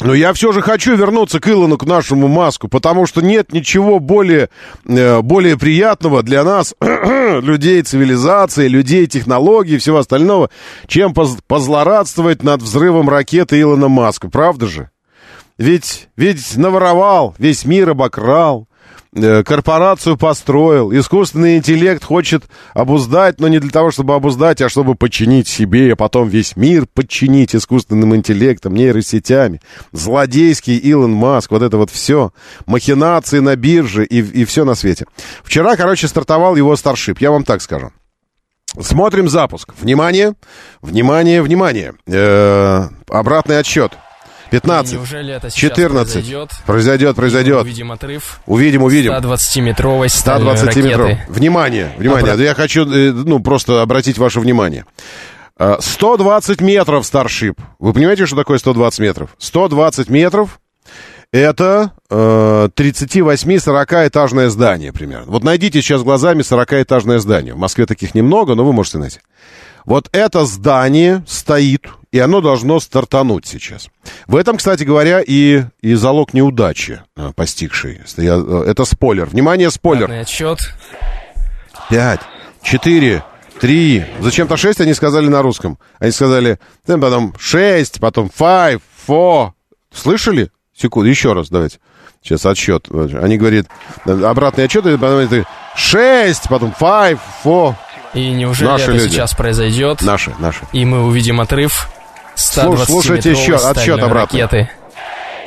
[0.00, 3.98] Но я все же хочу вернуться к Илону, к нашему Маску, потому что нет ничего
[3.98, 4.50] более,
[4.86, 10.50] э, более приятного для нас, людей цивилизации, людей технологий и всего остального,
[10.86, 14.28] чем поз- позлорадствовать над взрывом ракеты Илона Маска.
[14.28, 14.90] Правда же?
[15.56, 18.68] Ведь, ведь наворовал, весь мир обокрал,
[19.44, 22.44] корпорацию построил, искусственный интеллект хочет
[22.74, 26.86] обуздать, но не для того, чтобы обуздать, а чтобы подчинить себе, а потом весь мир
[26.92, 29.60] подчинить искусственным интеллектом, нейросетями.
[29.92, 32.32] Злодейский Илон Маск, вот это вот все.
[32.66, 35.06] Махинации на бирже и, и все на свете.
[35.42, 37.92] Вчера, короче, стартовал его старшип, я вам так скажу.
[38.80, 39.72] Смотрим запуск.
[39.80, 40.34] Внимание,
[40.82, 41.94] внимание, внимание.
[42.06, 43.92] Э, обратный отсчет.
[44.60, 46.12] 15, Неужели это сейчас 14.
[46.14, 46.50] произойдет?
[46.64, 47.62] Произойдет, произойдет.
[47.62, 49.12] увидим отрыв Увидим, увидим.
[49.12, 51.18] 120-метровой стальной 120 метров.
[51.28, 52.34] Внимание, внимание.
[52.34, 54.84] Обра- Я хочу, э, ну, просто обратить ваше внимание.
[55.58, 57.60] Э, 120 метров Старшип.
[57.78, 59.30] Вы понимаете, что такое 120 метров?
[59.38, 60.58] 120 метров
[61.32, 65.26] это э, 38-40 этажное здание примерно.
[65.26, 67.54] Вот найдите сейчас глазами 40 этажное здание.
[67.54, 69.20] В Москве таких немного, но вы можете найти.
[69.86, 73.88] Вот это здание стоит, и оно должно стартануть сейчас.
[74.26, 78.00] В этом, кстати говоря, и, и залог неудачи э, постигший.
[78.18, 79.26] Э, Это спойлер.
[79.26, 80.04] Внимание, спойлер.
[80.04, 80.58] Обратный отсчет.
[81.88, 82.20] Пять,
[82.62, 83.22] четыре,
[83.60, 84.04] три.
[84.20, 85.78] Зачем-то шесть они сказали на русском.
[86.00, 89.52] Они сказали, потом шесть, потом five, four.
[89.94, 90.50] Слышали?
[90.76, 91.78] Секунду, еще раз давайте.
[92.22, 92.88] Сейчас отсчет.
[92.90, 93.66] Они говорят,
[94.04, 97.76] обратный отчет, и потом это шесть, потом five, four.
[98.16, 99.12] И неужели Наши это люди.
[99.12, 100.00] сейчас произойдет?
[100.02, 100.60] Наши, наши.
[100.72, 101.88] И мы увидим отрыв
[102.34, 104.40] Слуш- 120 слушайте счет- отсчет обратный.
[104.42, 104.70] ракеты.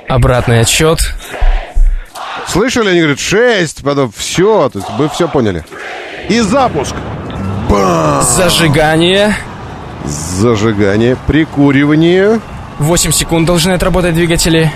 [0.08, 1.00] Обратный отсчет.
[2.48, 2.90] Слышали?
[2.90, 4.70] Они говорят, шесть, потом все.
[4.70, 5.66] То есть вы все поняли.
[6.30, 6.96] И запуск.
[8.22, 9.36] Зажигание.
[10.06, 12.40] Зажигание, прикуривание.
[12.80, 14.72] 8 секунд должны отработать двигатели.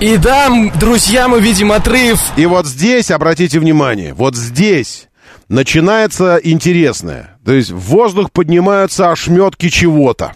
[0.00, 2.18] И да, друзья, мы видим отрыв.
[2.36, 5.06] И вот здесь, обратите внимание, вот здесь
[5.50, 7.36] начинается интересное.
[7.44, 10.32] То есть в воздух поднимаются ошметки чего-то.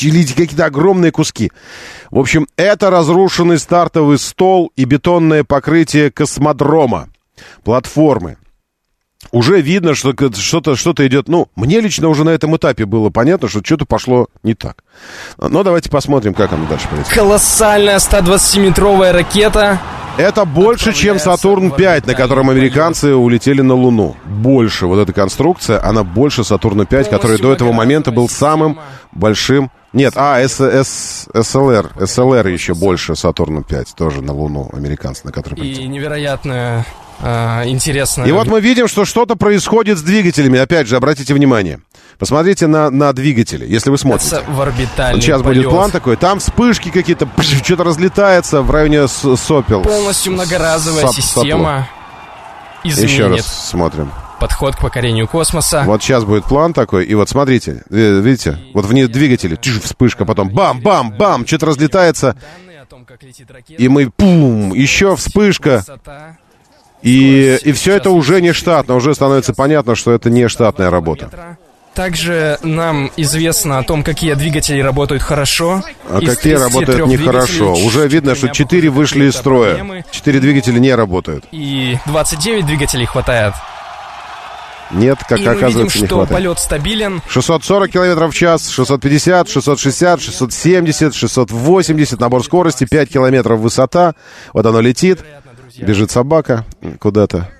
[0.00, 1.50] Видите, какие-то огромные куски.
[2.10, 7.08] В общем, это разрушенный стартовый стол и бетонное покрытие космодрома,
[7.64, 8.36] платформы.
[9.32, 11.28] Уже видно, что что-то что идет.
[11.28, 14.84] Ну, мне лично уже на этом этапе было понятно, что что-то пошло не так.
[15.38, 17.08] Но давайте посмотрим, как оно дальше пойдет.
[17.08, 19.80] Колоссальная 120-метровая ракета.
[20.16, 24.16] Это больше, чем Отправляется Сатурн в 5, на котором американцы улетели на Луну.
[24.24, 24.86] Больше.
[24.86, 28.78] Вот эта конструкция, она больше Сатурна 5, который до этого момента был самым
[29.12, 29.70] большим.
[29.92, 31.92] Нет, а, СЛР.
[32.06, 35.86] СЛР еще больше Сатурна 5, тоже на Луну американцы, на который И полетели.
[37.20, 38.24] А, интересно.
[38.24, 40.58] И вот мы видим, что что-то происходит с двигателями.
[40.58, 41.80] Опять же, обратите внимание.
[42.18, 44.40] Посмотрите на, на двигатели, если вы смотрите.
[44.46, 45.70] в орбитальный сейчас будет полет.
[45.70, 49.82] план такой, там вспышки какие-то, что-то разлетается в районе сопел.
[49.82, 51.88] Полностью многоразовая Сап- система
[52.84, 54.12] Еще изменит раз смотрим.
[54.38, 55.82] подход к покорению космоса.
[55.86, 60.50] Вот сейчас будет план такой, и вот смотрите, видите, вот вне двигатели, тш, вспышка, потом
[60.50, 62.36] бам-бам-бам, что-то разлетается,
[63.76, 65.82] и мы пум, еще вспышка,
[67.04, 70.90] и, и все это уже не 34 штатно, уже становится понятно, что это не штатная
[70.90, 71.56] работа.
[71.94, 75.84] Также нам известно о том, какие двигатели работают хорошо.
[76.10, 77.72] А Из какие 33 работают нехорошо?
[77.74, 79.74] Уже видно, что четырьмя, 4 похоже, вышли из строя.
[79.76, 80.04] проблемы.
[80.10, 81.44] 4 двигателя не работают.
[81.52, 83.54] И 29 двигателей хватает.
[84.90, 86.42] Нет, как и мы видим, оказывается, не что хватает.
[86.42, 87.22] полет стабилен.
[87.28, 94.14] 640 километров в час, 650, 660, 670, 680, набор скорости, 5 километров высота.
[94.52, 95.20] Вот оно летит,
[95.78, 96.64] бежит собака
[96.98, 97.50] куда-то.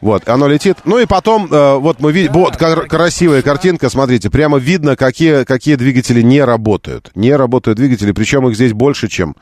[0.00, 0.78] Вот, оно летит.
[0.84, 5.44] Ну и потом, э, вот мы видим, вот кар- красивая картинка, смотрите, прямо видно, какие,
[5.44, 7.10] какие двигатели не работают.
[7.14, 9.36] Не работают двигатели, причем их здесь больше, чем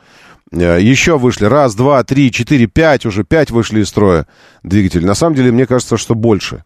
[0.51, 1.45] э, еще вышли.
[1.45, 4.27] Раз, два, три, четыре, пять, уже пять вышли из строя
[4.63, 5.05] двигатели.
[5.05, 6.65] На самом деле, мне кажется, что больше.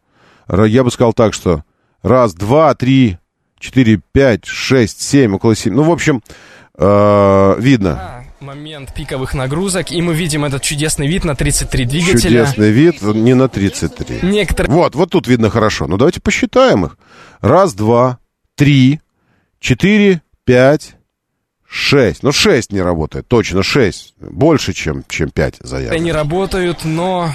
[0.50, 1.64] Я бы сказал так, что
[2.02, 3.20] раз, два, три,
[3.60, 5.76] четыре, пять, шесть, семь, около семи.
[5.76, 6.24] Ну, в общем,
[6.78, 8.26] э, видно.
[8.44, 12.44] Момент пиковых нагрузок, и мы видим этот чудесный вид на 33 двигателя.
[12.46, 14.20] Чудесный вид, не на 33.
[14.22, 15.88] Некоторые Вот, вот тут видно хорошо.
[15.88, 16.98] Ну, давайте посчитаем их.
[17.40, 18.20] Раз, два,
[18.56, 19.00] три,
[19.60, 20.96] четыре, пять,
[21.66, 22.22] шесть.
[22.22, 24.14] Ну, шесть не работает, точно шесть.
[24.20, 26.04] Больше, чем, чем пять заявлено.
[26.04, 27.34] не работают, но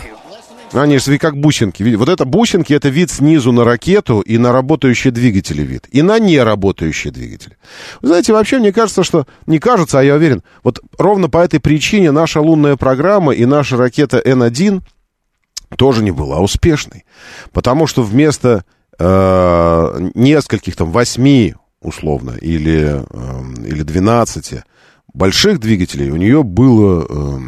[0.73, 1.83] Они же как бусинки.
[1.95, 5.87] Вот это бусинки, это вид снизу на ракету и на работающие двигатели вид.
[5.91, 7.57] И на неработающие двигатели.
[8.03, 9.27] Вы знаете, вообще мне кажется, что...
[9.47, 10.43] Не кажется, а я уверен.
[10.63, 14.83] Вот ровно по этой причине наша лунная программа и наша ракета Н-1
[15.77, 17.05] тоже не была успешной.
[17.53, 18.65] Потому что вместо
[18.99, 24.65] э, нескольких, там, восьми, условно, или, э, или 12
[25.19, 27.39] больших двигателей, у нее было э,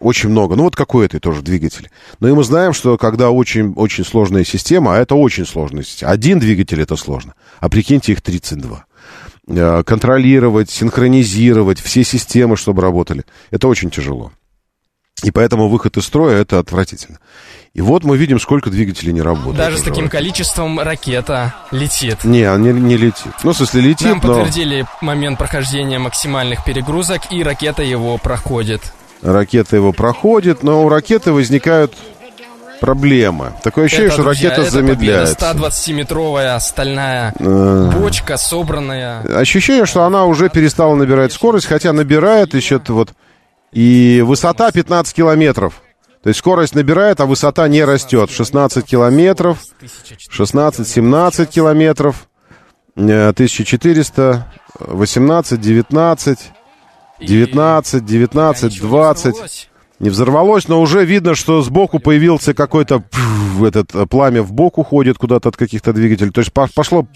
[0.00, 0.54] очень много.
[0.54, 1.90] Ну, вот какой это тоже двигатель.
[2.20, 6.12] Но и мы знаем, что когда очень, очень сложная система, а это очень сложная система,
[6.12, 8.84] один двигатель это сложно, а прикиньте, их 32
[9.48, 13.24] э, контролировать, синхронизировать все системы, чтобы работали.
[13.50, 14.30] Это очень тяжело.
[15.22, 17.18] И поэтому выход из строя это отвратительно.
[17.74, 19.56] И вот мы видим, сколько двигателей не работает.
[19.56, 22.22] даже с таким количеством ракета летит.
[22.22, 23.32] Не, он не, не летит.
[23.42, 28.80] Ну, в смысле, летит, Нам но подтвердили момент прохождения максимальных перегрузок, и ракета его проходит.
[29.22, 31.92] ракета его проходит, но у ракеты возникают
[32.80, 33.52] проблемы.
[33.64, 35.36] Такое ощущение, Это, что друзья, ракета это замедляется.
[35.36, 35.66] победа.
[35.68, 39.20] 120-метровая стальная Э, бочка, собранная.
[39.22, 43.10] Ощущение, что она уже перестала набирать скорость, хотя набирает еще вот
[43.72, 45.80] и высота 15 километров.
[46.24, 48.30] То есть скорость набирает, а высота не растет.
[48.30, 49.58] 16 километров,
[50.30, 52.28] 16-17 километров,
[52.96, 54.50] э, 1400,
[54.80, 56.38] 18, 19,
[57.20, 59.68] 19, 19, 20.
[60.00, 63.04] Не взорвалось, но уже видно, что сбоку появился какой-то
[63.62, 66.30] этот э, пламя в бок уходит куда-то от каких-то двигателей.
[66.30, 67.06] То есть по- пошло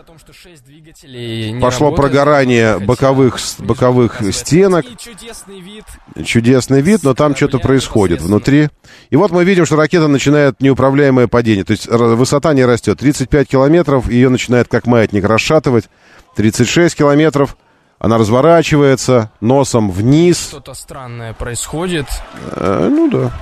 [0.00, 2.12] о том, что 6 двигателей не Пошло работают.
[2.12, 4.86] прогорание Хотя боковых боковых стенок.
[4.86, 5.84] и чудесный вид.
[6.24, 8.70] чудесный вид, но там что-то происходит внутри.
[9.10, 11.64] И вот мы видим, что ракета начинает неуправляемое падение.
[11.64, 12.98] То есть высота не растет.
[12.98, 15.90] 35 километров, ее начинает как маятник расшатывать.
[16.36, 17.58] 36 километров,
[17.98, 20.48] она разворачивается носом вниз.
[20.48, 22.06] Что-то странное происходит.
[22.52, 23.32] Э, ну да.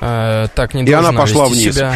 [0.00, 1.74] Э, так не И она пошла вниз.
[1.74, 1.94] себя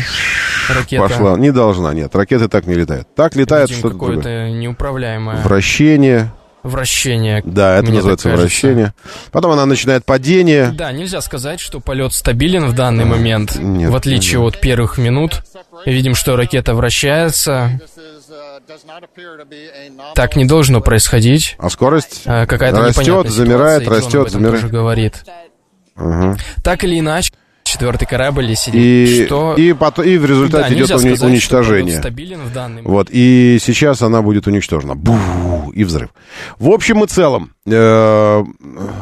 [0.68, 1.02] ракета.
[1.08, 1.36] Пошла.
[1.38, 2.14] Не должна, нет.
[2.14, 3.14] Ракеты так не летают.
[3.14, 6.32] Так летает что-то какое-то неуправляемое Вращение.
[6.62, 7.42] вращение.
[7.44, 8.94] Да, это называется вращение.
[9.32, 10.70] Потом она начинает падение.
[10.72, 13.56] Да, нельзя сказать, что полет стабилен в данный момент.
[13.56, 15.42] нет, в отличие от первых минут.
[15.86, 17.80] Видим, что ракета вращается.
[20.14, 21.56] Так не должно происходить.
[21.58, 24.60] А скорость А, Какая-то растет, замирает, растет, замирает.
[24.62, 25.24] тоже говорит.
[25.96, 26.36] Ага.
[26.62, 27.32] Так или иначе,
[27.70, 28.80] четвертый корабль сидит.
[28.82, 29.54] И, что...
[29.54, 31.98] и, потом, и в Да, результате идет нельзя уни- сказать, что уничтожение.
[31.98, 32.88] стабилен в данный момент.
[32.88, 34.94] Вот, и сейчас она будет уничтожена.
[34.94, 35.16] Бу
[35.74, 36.10] и взрыв.
[36.58, 38.42] В общем и целом, э,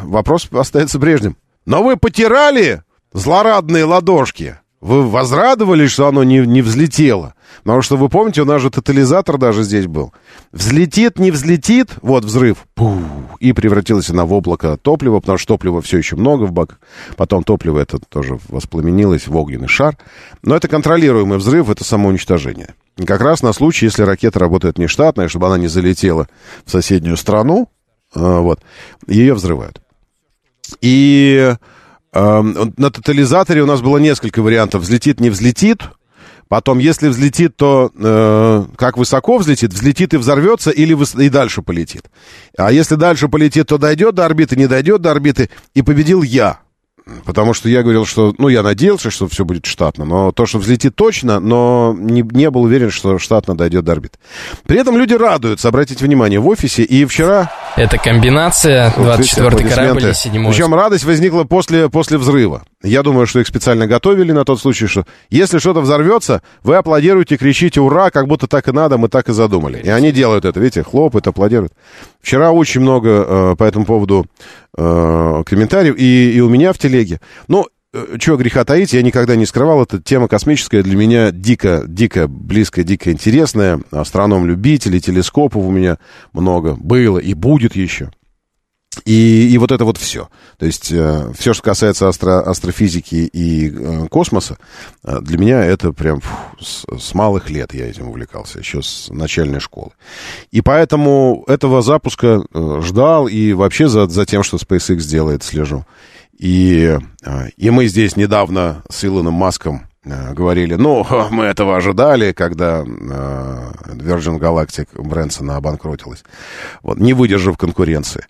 [0.05, 1.37] вопрос остается прежним.
[1.67, 4.59] Но вы потирали злорадные ладошки?
[4.81, 7.35] Вы возрадовались, что оно не, не взлетело?
[7.65, 10.13] Потому что, вы помните, у нас же тотализатор даже здесь был.
[10.53, 13.01] Взлетит, не взлетит, вот взрыв, пу,
[13.41, 16.79] и превратилось она в облако топлива, потому что топлива все еще много в баках.
[17.17, 19.97] Потом топливо это тоже воспламенилось в огненный шар.
[20.43, 22.75] Но это контролируемый взрыв, это самоуничтожение.
[22.97, 26.29] И как раз на случай, если ракета работает нештатная, чтобы она не залетела
[26.65, 27.69] в соседнюю страну,
[28.15, 28.61] э, вот,
[29.09, 29.81] ее взрывают.
[30.81, 31.55] И
[32.13, 34.83] на тотализаторе у нас было несколько вариантов.
[34.83, 35.83] Взлетит, не взлетит.
[36.49, 41.61] Потом, если взлетит, то э, как высоко взлетит, взлетит и взорвется, или выс- и дальше
[41.61, 42.05] полетит.
[42.57, 46.61] А если дальше полетит, то дойдет до орбиты, не дойдет до орбиты, и победил я.
[47.25, 50.59] Потому что я говорил, что, ну, я надеялся, что все будет штатно, но то, что
[50.59, 54.19] взлетит точно, но не, не был уверен, что штатно дойдет до орбиты.
[54.67, 57.51] При этом люди радуются, обратите внимание, в офисе, и вчера...
[57.77, 62.65] Это комбинация, Вот видите, 24-й корабль и 7 Причем радость возникла после, после взрыва.
[62.83, 67.37] Я думаю, что их специально готовили на тот случай, что если что-то взорвется, вы аплодируете,
[67.37, 69.83] кричите «Ура!», как будто так и надо, мы так и задумали.
[69.83, 71.73] И они делают это, видите, хлопают, аплодируют.
[72.21, 74.27] Вчера очень много э, по этому поводу
[74.77, 77.21] э, комментариев, и, и у меня в телеге.
[77.49, 81.83] Ну, э, чего греха таить, я никогда не скрывал, эта тема космическая для меня дико,
[81.85, 83.81] дико близкая, дико интересная.
[83.91, 85.99] Астроном-любитель, и телескопов у меня
[86.33, 88.13] много было и будет еще.
[89.05, 90.29] И, и вот это вот все.
[90.59, 94.59] То есть э, все, что касается астро, астрофизики и э, космоса,
[95.05, 99.09] э, для меня это прям фу, с, с малых лет я этим увлекался, еще с
[99.09, 99.93] начальной школы.
[100.51, 105.85] И поэтому этого запуска э, ждал и вообще за, за тем, что SpaceX делает, слежу.
[106.39, 112.33] И, э, и мы здесь недавно с Илоном Маском э, говорили, ну, мы этого ожидали,
[112.33, 116.23] когда э, Virgin Galactic Брэнсона обанкротилась,
[116.83, 118.27] вот, не выдержав конкуренции.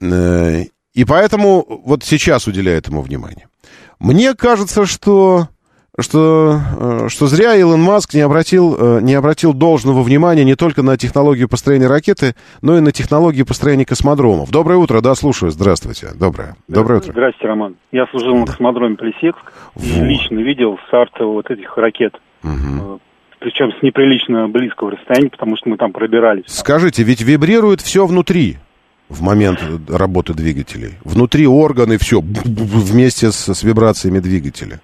[0.00, 0.62] Э,
[0.94, 3.48] И поэтому вот сейчас уделяет ему внимание.
[3.98, 5.48] Мне кажется, что,
[5.98, 10.82] что, э, что зря Илон Маск не обратил, э, не обратил должного внимания не только
[10.82, 14.50] на технологию построения ракеты, но и на технологию построения космодромов.
[14.50, 15.50] Доброе утро, да, слушаю.
[15.50, 16.08] Здравствуйте.
[16.14, 16.56] Доброе.
[16.68, 17.12] Доброе утро.
[17.12, 17.76] Здравствуйте, Роман.
[17.92, 22.14] Я служил на космодроме Плесецк и лично видел старт вот этих ракет.
[22.42, 22.98] Э,
[23.38, 26.44] Причем с неприлично близкого расстояния, потому что мы там пробирались.
[26.46, 28.58] Скажите, ведь вибрирует все внутри
[29.08, 30.94] в момент работы двигателей.
[31.04, 34.80] Внутри органы, все вместе с, с вибрациями двигателя.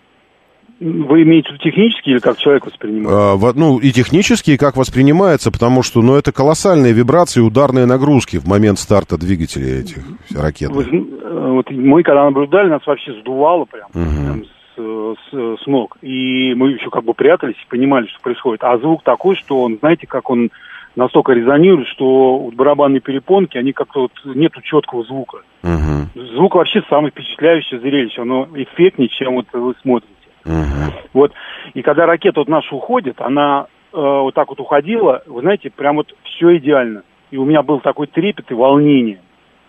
[0.81, 3.17] Вы имеете в виду технически или как человек воспринимает?
[3.17, 8.39] А, ну, и технически, и как воспринимается, потому что, ну, это колоссальные вибрации, ударные нагрузки
[8.39, 9.99] в момент старта двигателей этих
[10.35, 10.71] ракет.
[10.73, 14.25] Э, вот мы когда наблюдали, нас вообще сдувало прям, Мгм.
[14.25, 15.99] прям с, с- с ног.
[16.03, 18.65] И мы еще как бы прятались и понимали, что происходит.
[18.65, 20.51] А звук такой, что он, знаете, как он
[20.97, 25.39] настолько резонирует, что вот барабанные перепонки, они как-то вот нету четкого звука.
[25.63, 30.13] Мгм, Звук вообще самое впечатляющее зрелище, оно эффектнее, чем вот вы смотрите.
[30.45, 30.93] мгм.
[31.13, 31.33] Вот.
[31.75, 35.97] И когда ракета вот наша уходит, она э, вот так вот уходила, вы знаете, прям
[35.97, 37.03] вот все идеально.
[37.31, 39.21] И у меня был такой трепет и волнение,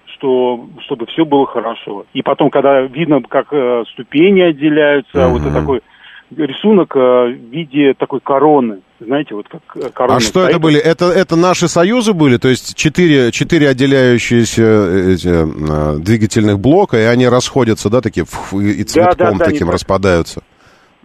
[0.06, 2.06] что чтобы все было хорошо.
[2.14, 5.50] И потом, когда видно, как э, ступени отделяются, вот Мгм.
[5.50, 5.82] это такой
[6.38, 10.18] рисунок э, в виде такой короны, знаете, вот как э, корона.
[10.18, 10.50] А что стоит.
[10.50, 10.80] это были?
[10.80, 12.38] Это, это наши союзы были?
[12.38, 18.60] То есть четыре, четыре отделяющиеся э, эти, двигательных блока, и они расходятся, да, такие, фу,
[18.60, 19.74] и и Да, да, цветком да, таким они так.
[19.74, 20.44] распадаются?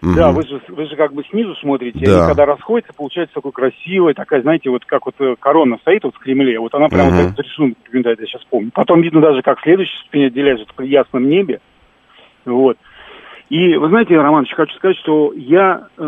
[0.00, 0.34] Да, Мгм.
[0.36, 2.24] вы же, вы же как бы снизу смотрите, Да.
[2.24, 6.18] и когда расходится, получается такой красивый, такая, знаете, вот как вот корона стоит вот в
[6.20, 7.16] Кремле, вот она прям Мгм.
[7.16, 8.70] вот так рисунок я сейчас помню.
[8.72, 11.60] Потом видно даже, как следующая ступень отделяется в ясном небе.
[12.44, 12.78] Вот.
[13.50, 16.02] И вы знаете, Романович, хочу сказать, что я, э,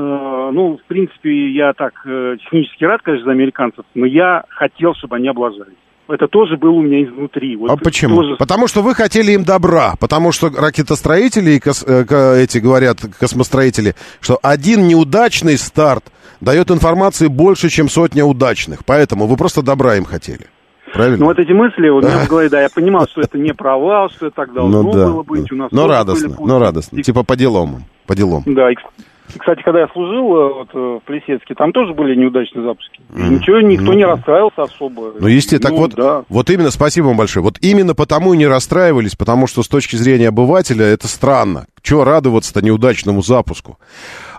[0.53, 5.17] ну, в принципе, я так э, технически рад, конечно, за американцев, но я хотел, чтобы
[5.17, 5.75] они облажались.
[6.09, 7.57] Это тоже было у меня изнутри.
[7.57, 8.17] Вот А почему?
[8.17, 9.95] тоже- Потому что вы хотели им добра.
[10.01, 16.05] Потому что ракетостроители и кос- э, эти говорят, космостроители, что один неудачный старт
[16.41, 18.85] дает информации больше, чем сотня удачных.
[18.85, 20.47] Поэтому вы просто добра им хотели.
[20.93, 21.19] Правильно?
[21.19, 24.11] Ну, вот эти мысли у меня в голове, да, я понимал, что это не провал,
[24.11, 25.07] что это так должно Ну да.
[25.07, 25.51] было быть.
[25.53, 27.03] У нас но радостно, но радостно.
[27.03, 27.85] Типа по делам.
[28.07, 28.43] По делам.
[28.47, 32.17] Да, и, и, кстати, когда я служил э, вот, э, в Плесецке, там тоже были
[32.17, 33.01] неудачные запуски.
[33.15, 33.35] И Мгм.
[33.37, 35.13] Ничего, никто Ну не расстраивался особо.
[35.21, 36.25] Ну, естественно, так Ну, вот, да.
[36.29, 37.45] вот именно, спасибо вам большое.
[37.45, 41.67] Вот именно потому и не расстраивались, потому что с точки зрения обывателя это странно.
[41.83, 43.79] Чего радоваться-то неудачному запуску?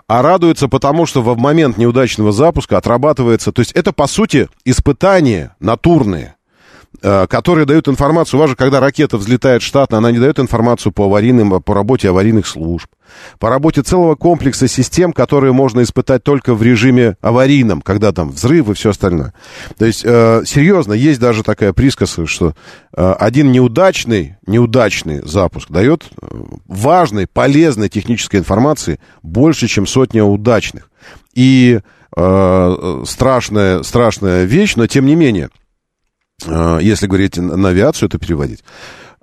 [0.08, 3.50] А радуется потому, что в момент неудачного запуска отрабатывается...
[3.52, 6.34] То есть это, по сути, испытания натурные,
[7.00, 8.38] которые дают информацию.
[8.38, 12.08] У вас же, когда ракета взлетает штатно, она не дает информацию по аварийным, по работе
[12.08, 12.88] аварийных служб,
[13.38, 18.68] по работе целого комплекса систем, которые можно испытать только в режиме аварийном, когда там взрыв
[18.70, 19.32] и все остальное.
[19.78, 22.54] То есть, э, серьезно, есть даже такая присказка, что
[22.94, 26.26] э, один неудачный, неудачный запуск дает э,
[26.66, 30.90] важной, полезной технической информации больше, чем сотня удачных.
[31.34, 31.80] И
[32.16, 35.61] э, страшная, страшная вещь, но тем не менее, э,
[36.80, 38.64] если говорить на авиацию, это переводить,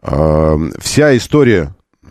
[0.01, 2.09] э, вся история э,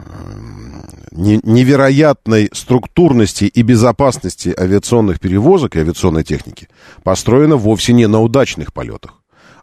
[1.13, 6.69] не- невероятной структурности и безопасности авиационных перевозок и авиационной техники
[7.03, 9.15] построена вовсе не на удачных полетах.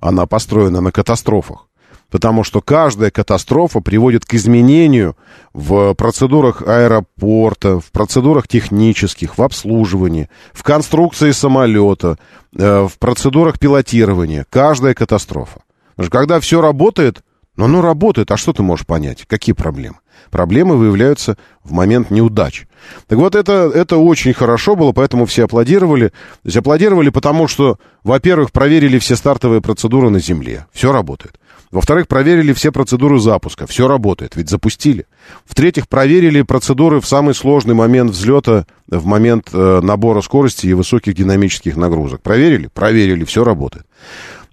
[0.02, 1.68] Она построена на катастрофах.
[2.10, 5.16] Потому что каждая катастрофа приводит к изменению
[5.53, 12.18] в процедурах аэропорта, в процедурах технических, в обслуживании, в конструкции самолета,
[12.56, 14.45] э, в процедурах пилотирования.
[14.49, 15.62] Каждая катастрофа.
[15.95, 17.24] Потому что когда все работает,
[17.58, 19.26] ну оно работает, а что ты можешь понять?
[19.28, 19.97] Какие проблемы?
[20.30, 22.68] Проблемы выявляются в момент неудач.
[23.08, 26.10] Так вот, это, это очень хорошо было, поэтому все аплодировали.
[26.10, 30.66] То есть аплодировали, потому что, во-первых, проверили все стартовые процедуры на Земле.
[30.74, 31.39] Все работает.
[31.72, 33.68] Во-вторых, проверили все процедуры запуска.
[33.68, 35.05] Все работает, ведь запустили.
[35.45, 41.16] В-третьих, проверили процедуры в самый сложный момент взлета, в момент э, набора скорости и высоких
[41.16, 42.22] динамических нагрузок.
[42.22, 42.68] Проверили?
[42.68, 43.86] Проверили, все работает.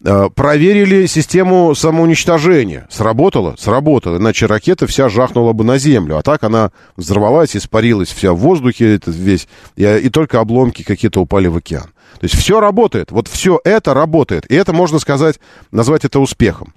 [0.04, 2.86] Э, Проверили систему самоуничтожения.
[2.90, 3.54] Сработало?
[3.58, 4.16] Сработало.
[4.16, 6.16] Иначе ракета вся жахнула бы на землю.
[6.18, 9.48] А так она взорвалась, испарилась вся в воздухе этот весь.
[9.76, 11.90] И, и только обломки какие-то упали в океан.
[12.20, 13.10] То есть все работает.
[13.10, 14.50] Вот все это работает.
[14.50, 15.38] И это можно сказать,
[15.70, 16.74] назвать это успехом.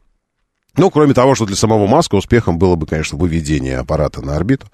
[0.78, 4.68] Ну, кроме того, что для самого Маска успехом было бы, конечно, выведение аппарата на орбиту.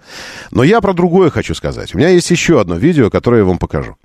[0.52, 1.94] Но я про другое хочу сказать.
[1.94, 3.96] У меня есть еще одно видео, которое я вам покажу.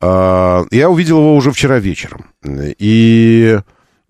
[0.00, 2.26] А, Я увидел его уже вчера вечером.
[2.44, 3.58] И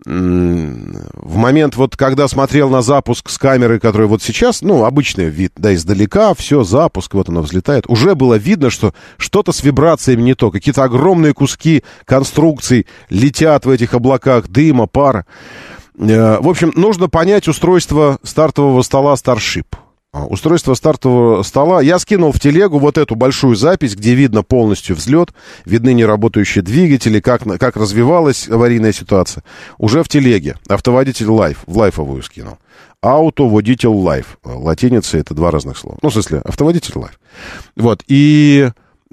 [0.05, 5.53] в момент, вот когда смотрел на запуск с камеры, которая вот сейчас, ну, обычный вид,
[5.55, 10.35] да, издалека, все, запуск, вот оно взлетает, уже было видно, что что-то с вибрациями не
[10.35, 15.25] то, какие-то огромные куски конструкций летят в этих облаках дыма, пара.
[15.97, 19.65] Э, В общем, нужно понять устройство стартового стола Starship.
[20.11, 21.81] А, Устройство стартового стола.
[21.81, 25.33] Я скинул в телегу вот эту большую запись, где видно полностью взлет,
[25.65, 29.43] видны неработающие двигатели, как, как развивалась аварийная ситуация.
[29.77, 30.55] Уже в телеге.
[30.69, 32.57] Автоводитель лайф, в лайфовую скинул.
[33.01, 34.37] Ауто, водитель лайф.
[34.45, 35.97] Латиница это два разных слова.
[36.01, 37.19] Ну, в смысле, автоводитель лайф.
[37.75, 38.01] Вот.
[38.07, 38.69] И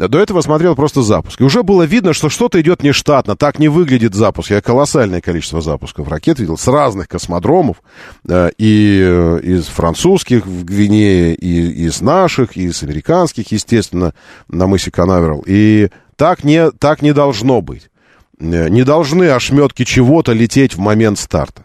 [0.08, 1.40] до этого смотрел просто запуск.
[1.40, 3.36] И уже было видно, что что-то идет нештатно.
[3.36, 4.50] Так не выглядит запуск.
[4.50, 7.82] Я колоссальное количество запусков ракет видел с разных космодромов.
[8.28, 14.14] э, И э, из французских в Гвинее, и из наших, и из американских, естественно,
[14.48, 15.44] на мысе Канаверал.
[15.46, 17.90] И так не, так не должно быть.
[18.38, 21.64] Э, Не должны ошметки чего-то лететь в момент старта.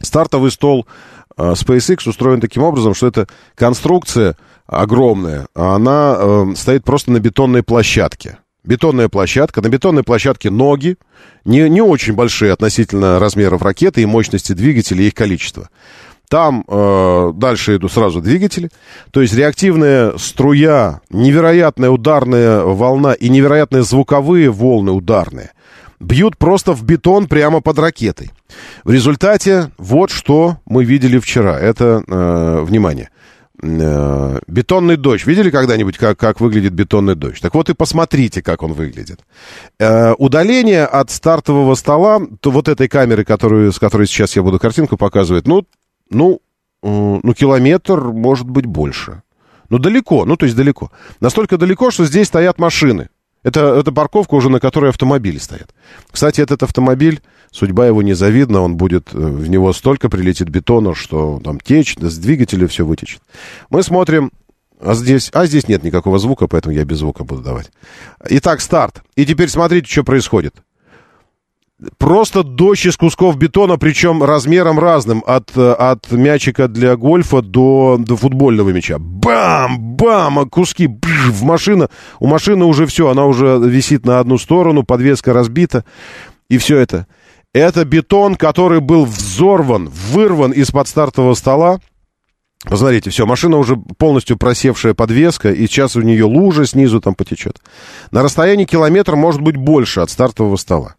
[0.00, 0.86] Стартовый стол
[1.38, 4.36] SpaceX устроен таким образом, что это конструкция
[4.66, 8.38] огромная, а она э, стоит просто на бетонной площадке.
[8.64, 10.96] Бетонная площадка, на бетонной площадке ноги,
[11.44, 15.68] не, не очень большие относительно размеров ракеты и мощности двигателей и их количества.
[16.28, 18.70] Там э, дальше идут сразу двигатели.
[19.12, 25.52] То есть реактивная струя, невероятная ударная волна и невероятные звуковые волны ударные
[26.00, 28.30] бьют просто в бетон прямо под ракетой.
[28.84, 31.58] В результате вот что мы видели вчера.
[31.58, 33.10] Это, э, внимание,
[33.62, 35.26] бетонный дождь.
[35.26, 37.40] Видели когда-нибудь, как, как выглядит бетонный дождь?
[37.40, 39.20] Так вот и посмотрите, как он выглядит.
[39.78, 44.58] Э, удаление от стартового стола, то вот этой камеры, которую, с которой сейчас я буду
[44.58, 45.66] картинку показывать, ну,
[46.10, 46.40] ну,
[46.82, 49.22] э, ну, километр, может быть, больше.
[49.68, 50.90] Ну, далеко, ну, то есть далеко.
[51.20, 53.08] Настолько далеко, что здесь стоят машины.
[53.46, 55.72] Это, это парковка уже, на которой автомобили стоят.
[56.10, 57.22] Кстати, этот автомобиль,
[57.52, 62.18] судьба его незавидна, он будет, э, в него столько прилетит бетона, что там течь, с
[62.18, 63.20] двигателя все вытечет.
[63.70, 64.32] Мы смотрим,
[64.80, 67.70] а здесь, а здесь нет никакого звука, поэтому я без звука буду давать.
[68.28, 69.04] Итак, старт.
[69.14, 70.56] И теперь смотрите, что происходит.
[71.98, 77.96] Просто дождь из кусков бетона, причем размером разным, от, э, от мячика для гольфа до,
[77.98, 78.96] до футбольного мяча.
[78.98, 79.78] Бам!
[79.78, 80.38] Бам!
[80.38, 81.88] а Куски бж, в машину.
[82.18, 85.84] У машины уже все, она уже висит на одну сторону, подвеска разбита.
[86.48, 87.06] И все это.
[87.52, 91.80] Это бетон, который был взорван, вырван из-под стартового стола.
[92.64, 97.58] Посмотрите, все, машина уже полностью просевшая подвеска, и сейчас у нее лужа снизу там потечет.
[98.12, 100.96] На расстоянии километра может быть больше от стартового стола.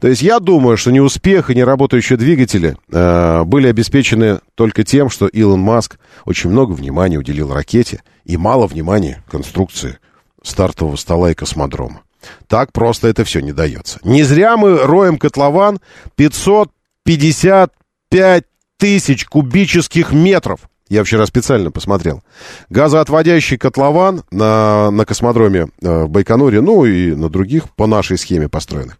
[0.00, 5.26] То есть я думаю, что неуспех и неработающие двигатели э, были обеспечены только тем, что
[5.26, 9.98] Илон Маск очень много внимания уделил ракете и мало внимания конструкции
[10.42, 12.02] стартового стола и космодрома.
[12.48, 14.00] Так просто это все не дается.
[14.02, 15.80] Не зря мы роем котлован
[16.16, 18.44] 555
[18.78, 20.60] тысяч кубических метров.
[20.88, 22.22] Я вчера специально посмотрел.
[22.70, 28.48] Газоотводящий котлован на, на космодроме э, в Байконуре, ну и на других по нашей схеме
[28.48, 28.98] построенных.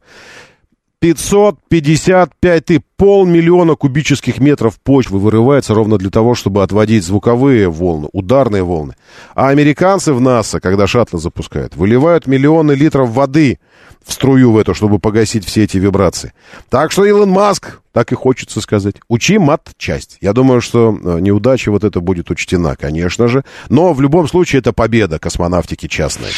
[1.00, 8.62] 555 ты полмиллиона кубических метров почвы вырывается ровно для того, чтобы отводить звуковые волны, ударные
[8.62, 8.94] волны.
[9.34, 13.58] А американцы в НАСА, когда шаттлы запускают, выливают миллионы литров воды
[14.06, 16.32] в струю в эту, чтобы погасить все эти вибрации.
[16.70, 20.16] Так что Илон Маск, так и хочется сказать, учи мат-часть.
[20.20, 23.44] Я думаю, что э, неудача вот это будет учтена, конечно же.
[23.68, 26.30] Но в любом случае это победа космонавтики частной.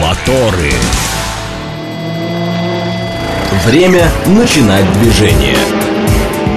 [0.00, 0.70] Моторы.
[3.60, 5.56] Время начинать движение.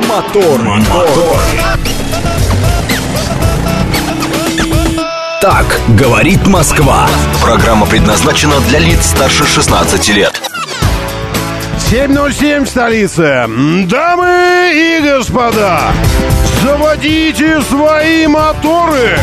[0.08, 1.39] Мотор, мотор.
[5.41, 7.08] Так говорит Москва.
[7.43, 10.41] Программа предназначена для лиц старше 16 лет.
[11.91, 13.48] 7.07 столица.
[13.86, 15.91] Дамы и господа,
[16.64, 19.20] заводите свои моторы.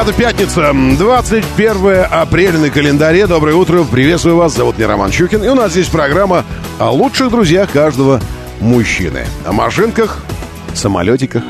[0.00, 3.26] Это пятница, 21 апреля на календаре.
[3.26, 4.54] Доброе утро, приветствую вас.
[4.54, 5.42] Зовут меня Роман Щукин.
[5.42, 6.44] И у нас здесь программа
[6.78, 8.20] о лучших друзьях каждого
[8.60, 9.26] мужчины.
[9.44, 10.22] О машинках,
[10.72, 11.42] самолетиках,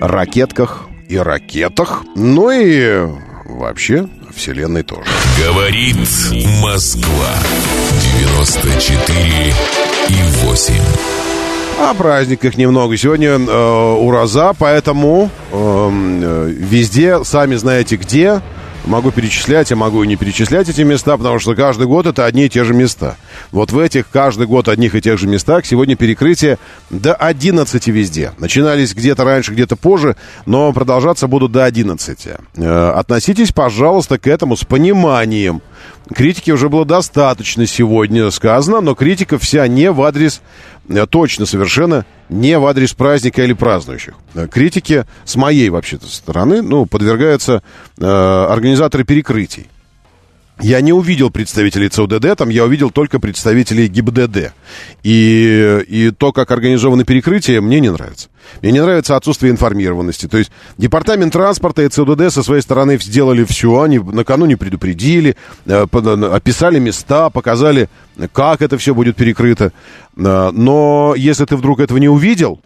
[0.00, 2.02] ракетках и ракетах.
[2.16, 3.06] Ну и
[3.44, 5.08] вообще Вселенной тоже.
[5.38, 5.96] Говорит
[6.60, 7.28] Москва
[8.18, 9.54] 94
[10.08, 10.74] и 8.
[11.80, 12.94] О праздниках немного.
[12.98, 18.42] Сегодня э, Ураза, поэтому э, э, везде, сами знаете где,
[18.86, 22.46] Могу перечислять, я могу и не перечислять эти места, потому что каждый год это одни
[22.46, 23.16] и те же места.
[23.52, 26.58] Вот в этих каждый год одних и тех же местах сегодня перекрытие
[26.88, 28.32] до 11 везде.
[28.38, 30.16] Начинались где-то раньше, где-то позже,
[30.46, 32.18] но продолжаться будут до 11.
[32.56, 35.60] Э, относитесь, пожалуйста, к этому с пониманием.
[36.14, 40.40] Критики уже было достаточно сегодня сказано, но критика вся не в адрес,
[40.88, 44.14] э, точно совершенно не в адрес праздника или празднующих.
[44.34, 47.62] Э, Критики с моей вообще-то стороны, ну, подвергаются
[47.98, 49.68] э, организаторы перекрытий.
[50.62, 54.52] Я не увидел представителей ЦУДД, там я увидел только представителей ГИБДД.
[55.02, 58.28] И, и то, как организованы перекрытия, мне не нравится.
[58.60, 60.28] Мне не нравится отсутствие информированности.
[60.28, 65.36] То есть Департамент транспорта и ЦУДД со своей стороны сделали все, они накануне предупредили,
[65.66, 67.88] э, описали места, показали,
[68.32, 69.72] как это все будет перекрыто.
[70.16, 72.60] Э, но если ты вдруг этого не увидел,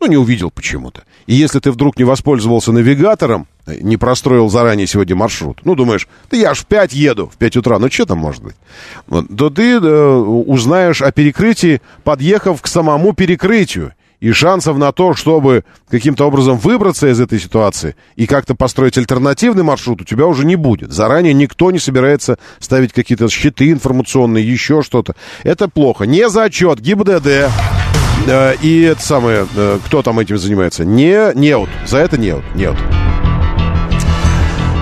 [0.00, 1.02] ну, не увидел почему-то.
[1.26, 3.46] И если ты вдруг не воспользовался навигатором,
[3.80, 7.56] не простроил заранее сегодня маршрут, ну, думаешь, да я ж в 5 еду, в 5
[7.56, 8.56] утра, ну, что там может быть?
[9.06, 13.92] Вот, то ты э, узнаешь о перекрытии, подъехав к самому перекрытию.
[14.20, 19.62] И шансов на то, чтобы каким-то образом выбраться из этой ситуации и как-то построить альтернативный
[19.62, 20.92] маршрут, у тебя уже не будет.
[20.92, 25.16] Заранее никто не собирается ставить какие-то щиты информационные, еще что-то.
[25.42, 26.04] Это плохо.
[26.04, 27.50] Не зачет ГИБДД.
[28.26, 30.84] Э, и это самое, э, кто там этим занимается?
[30.84, 31.70] Не, неут.
[31.86, 32.44] За это неут.
[32.54, 32.76] Неут.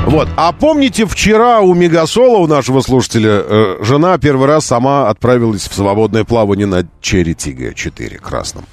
[0.08, 0.26] Вот.
[0.36, 5.74] А помните, вчера у Мегасола, у нашего слушателя, э, жена первый раз сама отправилась в
[5.74, 8.64] свободное плавание на Черри Тига 4 красном.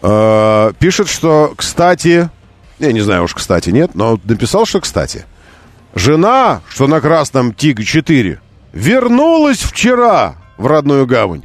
[0.00, 2.30] Э, пишет, что, кстати,
[2.78, 5.26] я не знаю уж, кстати, нет, но написал, что, кстати,
[5.94, 8.40] жена, что на красном Тиг 4,
[8.72, 11.42] вернулась вчера в родную гавань.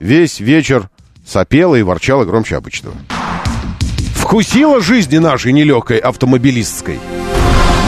[0.00, 0.90] Весь вечер
[1.26, 2.96] сопела и ворчала громче обычного.
[4.16, 6.98] Вкусила жизни нашей нелегкой автомобилистской.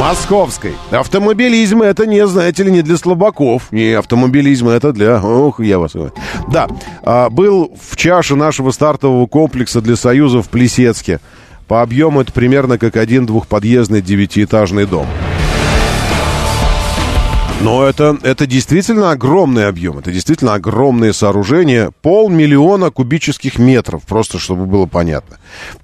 [0.00, 0.74] Московской.
[0.90, 3.72] Автомобилизм это не, знаете ли, не для слабаков.
[3.72, 5.20] Не, автомобилизм это для...
[5.22, 5.92] Ох, я вас...
[6.50, 6.68] Да,
[7.02, 11.20] а, был в чаше нашего стартового комплекса для Союза в Плесецке.
[11.66, 15.06] По объему это примерно как один двухподъездный девятиэтажный дом.
[17.62, 24.66] Но это, это действительно огромный объем, это действительно огромное сооружение, полмиллиона кубических метров, просто чтобы
[24.66, 25.38] было понятно.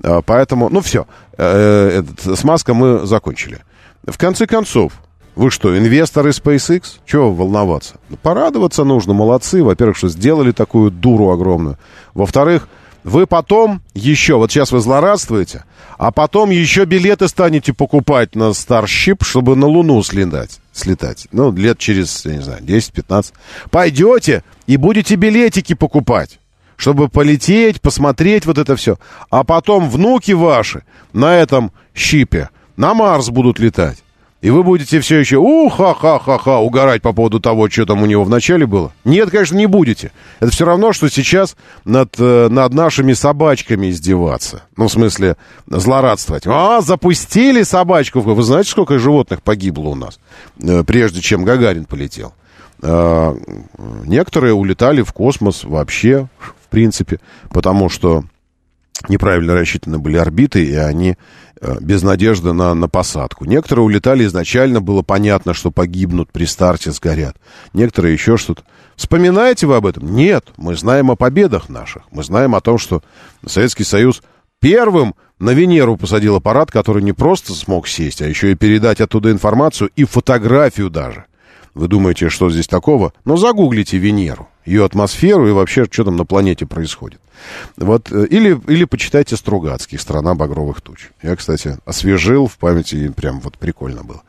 [0.04, 1.06] А, Поэтому, ну все,
[1.38, 3.60] э, этот, с маском мы закончили.
[4.06, 4.92] В конце концов,
[5.36, 6.98] вы что, инвесторы SpaceX?
[7.06, 7.94] Чего волноваться?
[8.08, 9.62] Ну, Порадоваться нужно, молодцы.
[9.62, 11.78] Во-первых, что сделали такую дуру огромную.
[12.12, 12.68] Во-вторых,
[13.04, 15.64] вы потом еще, вот сейчас вы злорадствуете,
[15.98, 20.60] а потом еще билеты станете покупать на Starship, чтобы на Луну слетать.
[20.72, 21.28] слетать.
[21.32, 23.32] Ну, лет через, я не знаю, 10-15.
[23.70, 26.38] Пойдете и будете билетики покупать
[26.78, 28.98] чтобы полететь, посмотреть вот это все.
[29.30, 30.82] А потом внуки ваши
[31.12, 34.02] на этом щипе на Марс будут летать.
[34.42, 38.66] И вы будете все еще уха-ха-ха-ха угорать по поводу того, что там у него вначале
[38.66, 38.92] было?
[39.04, 40.10] Нет, конечно, не будете.
[40.40, 44.64] Это все равно, что сейчас над, э, над нашими собачками издеваться.
[44.76, 45.36] Ну, в смысле,
[45.68, 46.42] злорадствовать.
[46.46, 48.18] А, запустили собачку.
[48.20, 50.18] Вы знаете, сколько животных погибло у нас,
[50.60, 52.34] э, прежде чем Гагарин полетел?
[52.82, 53.36] Э,
[54.04, 57.20] Некоторые улетали в космос вообще, в принципе,
[57.50, 58.24] потому что
[59.08, 61.16] неправильно рассчитаны были орбиты, и они
[61.80, 63.44] без надежды на, на посадку.
[63.44, 67.36] Некоторые улетали изначально, было понятно, что погибнут при старте, сгорят.
[67.72, 68.62] Некоторые еще что-то.
[68.96, 70.14] Вспоминаете вы об этом?
[70.14, 72.02] Нет, мы знаем о победах наших.
[72.10, 73.02] Мы знаем о том, что
[73.46, 74.22] Советский Союз
[74.60, 79.30] первым на Венеру посадил аппарат, который не просто смог сесть, а еще и передать оттуда
[79.30, 81.24] информацию и фотографию даже.
[81.74, 83.12] Вы думаете, что здесь такого?
[83.24, 87.20] Но загуглите Венеру, ее атмосферу и вообще, что там на планете происходит.
[87.76, 91.10] Вот, э, или, или почитайте Стругацкий «Страна багровых туч».
[91.22, 94.22] Я, кстати, освежил в памяти, и прям вот прикольно было.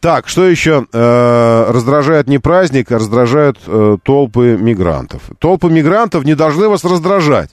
[0.00, 5.22] Так, что еще э, раздражает не праздник, а раздражают э, толпы мигрантов.
[5.38, 7.50] Толпы мигрантов не должны вас раздражать.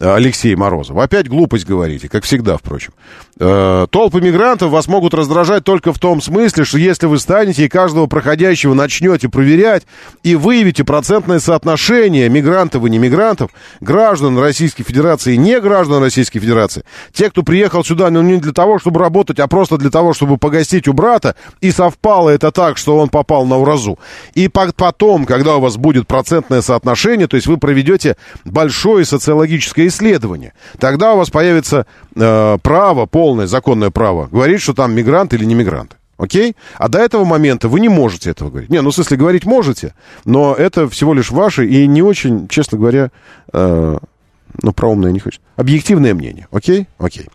[0.00, 0.96] Алексей Морозов.
[0.96, 2.92] Опять глупость говорите, как всегда, впрочем.
[3.40, 7.68] Э, толпы мигрантов вас могут раздражать только в том смысле, что если вы станете и
[7.68, 9.84] каждого проходящего начнете проверять
[10.22, 16.38] и выявите процентное соотношение мигрантов и не мигрантов, граждан Российской Федерации и не граждан Российской
[16.38, 20.14] Федерации, те, кто приехал сюда ну, не для того, чтобы работать, а просто для того,
[20.14, 23.98] чтобы погостить у брата, и совпало это так, что он попал на уразу.
[24.34, 29.87] И по- потом, когда у вас будет процентное соотношение, то есть вы проведете большое социологическое
[29.88, 35.44] исследование, тогда у вас появится э, право, полное законное право, говорить, что там мигрант или
[35.44, 35.96] не мигрант.
[36.18, 36.56] Окей?
[36.76, 38.70] А до этого момента вы не можете этого говорить.
[38.70, 42.76] Не, ну, в смысле, говорить можете, но это всего лишь ваше и не очень, честно
[42.76, 43.10] говоря,
[43.52, 43.98] э,
[44.62, 45.40] ну, про умное не хочу.
[45.56, 46.48] Объективное мнение.
[46.50, 46.88] Окей?
[46.98, 47.26] Окей.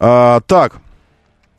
[0.00, 0.76] А, так.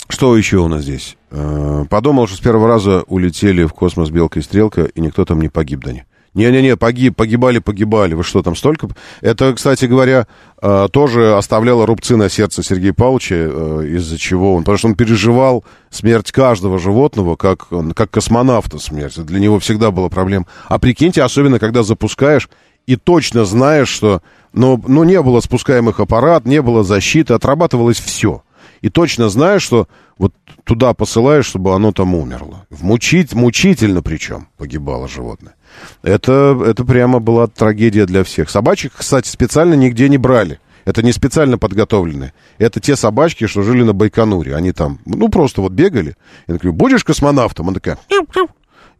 [0.09, 1.17] Что еще у нас здесь?
[1.31, 5.41] Э, Подумал, что с первого раза улетели в космос Белка и Стрелка, и никто там
[5.41, 6.05] не погиб, Дани.
[6.33, 8.15] Не-не-не, погиб, погибали, погибали.
[8.15, 8.89] Вы что, там столько?
[9.21, 10.27] Это, кстати говоря,
[10.61, 14.63] э, тоже оставляло рубцы на сердце Сергея Павловича, э, из-за чего он...
[14.63, 19.23] Потому что он переживал смерть каждого животного, как, как космонавта смерть.
[19.23, 20.47] Для него всегда была проблема.
[20.67, 22.49] А прикиньте, особенно когда запускаешь
[22.87, 24.21] и точно знаешь, что
[24.53, 28.43] ну, ну, не было спускаемых аппарат, не было защиты, отрабатывалось все.
[28.81, 32.65] И точно знаешь, что вот туда посылаешь, чтобы оно там умерло.
[32.69, 35.55] В мучить, мучительно причем погибало животное.
[36.01, 38.49] Это, это прямо была трагедия для всех.
[38.49, 40.59] Собачек, кстати, специально нигде не брали.
[40.85, 42.33] Это не специально подготовленные.
[42.57, 44.55] Это те собачки, что жили на Байконуре.
[44.55, 46.15] Они там, ну, просто вот бегали.
[46.47, 47.69] Я говорю, будешь космонавтом?
[47.69, 47.97] Он такая,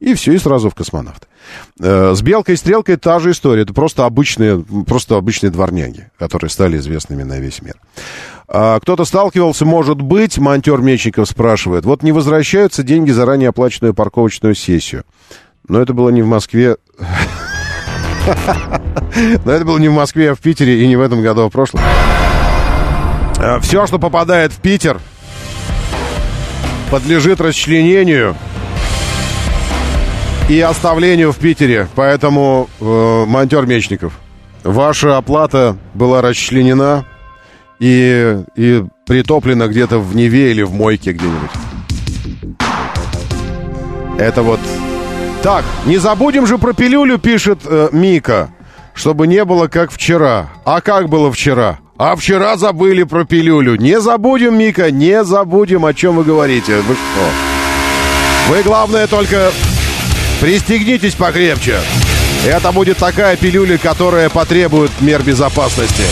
[0.04, 1.30] и все, и сразу в космонавт.
[1.80, 3.62] Э, С белкой и стрелкой та же история.
[3.62, 7.76] Это просто обычные, просто обычные дворняги, которые стали известными на весь мир.
[8.50, 11.86] А, Кто-то сталкивался, может быть, монтер Мечников спрашивает.
[11.86, 15.06] Вот не возвращаются деньги за ранее оплаченную парковочную сессию.
[15.68, 16.78] Но это было не в Москве.
[19.46, 21.50] Но это было не в Москве, а в Питере, и не в этом году, а
[21.50, 21.82] в прошлом.
[23.62, 25.00] Все, что попадает в Питер,
[26.90, 28.36] подлежит расчленению
[30.50, 31.88] и оставлению в Питере.
[31.96, 34.14] Поэтому, э, монтер Мечников,
[34.64, 37.06] ваша оплата была расчленена
[37.80, 41.52] и, и притоплена где-то в Неве или в Мойке где-нибудь.
[44.18, 44.60] Это вот...
[45.44, 48.50] Так, не забудем же про пилюлю, пишет э, Мика,
[48.94, 50.48] чтобы не было как вчера.
[50.64, 51.80] А как было вчера?
[51.98, 53.76] А вчера забыли про пилюлю.
[53.76, 56.78] Не забудем, Мика, не забудем, о чем вы говорите.
[56.78, 58.54] Вы что?
[58.54, 59.52] Вы, главное, только
[60.40, 61.78] пристегнитесь покрепче.
[62.46, 66.04] Это будет такая пилюля, которая потребует мер безопасности.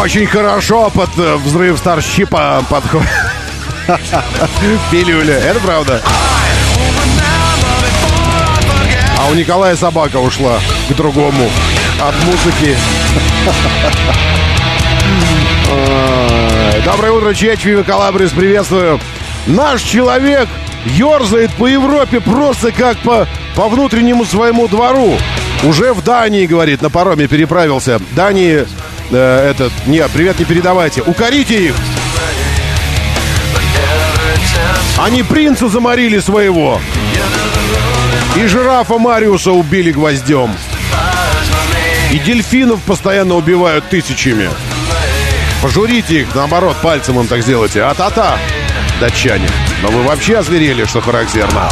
[0.00, 3.06] Очень хорошо под э, взрыв старщипа подходит.
[4.90, 6.00] Пилюля, это правда.
[9.18, 11.50] А у Николая собака ушла к другому
[12.00, 12.76] от музыки.
[16.86, 18.98] Доброе утро, Чечви, Калабрис, приветствую.
[19.46, 20.48] Наш человек
[20.86, 25.18] ерзает по Европе просто как по, по внутреннему своему двору.
[25.62, 28.00] Уже в Дании, говорит, на пароме переправился.
[28.12, 28.64] Дании,
[29.10, 31.02] э, этот, нет, привет не передавайте.
[31.02, 31.74] Укорите их.
[34.98, 36.80] Они принца заморили своего.
[38.36, 40.54] И жирафа Мариуса убили гвоздем.
[42.12, 44.50] И дельфинов постоянно убивают тысячами.
[45.62, 47.82] Пожурите их, наоборот, пальцем им так сделайте.
[47.82, 48.38] А-та-та,
[49.00, 49.48] датчане.
[49.82, 51.68] Но вы вообще озверели, что характерно.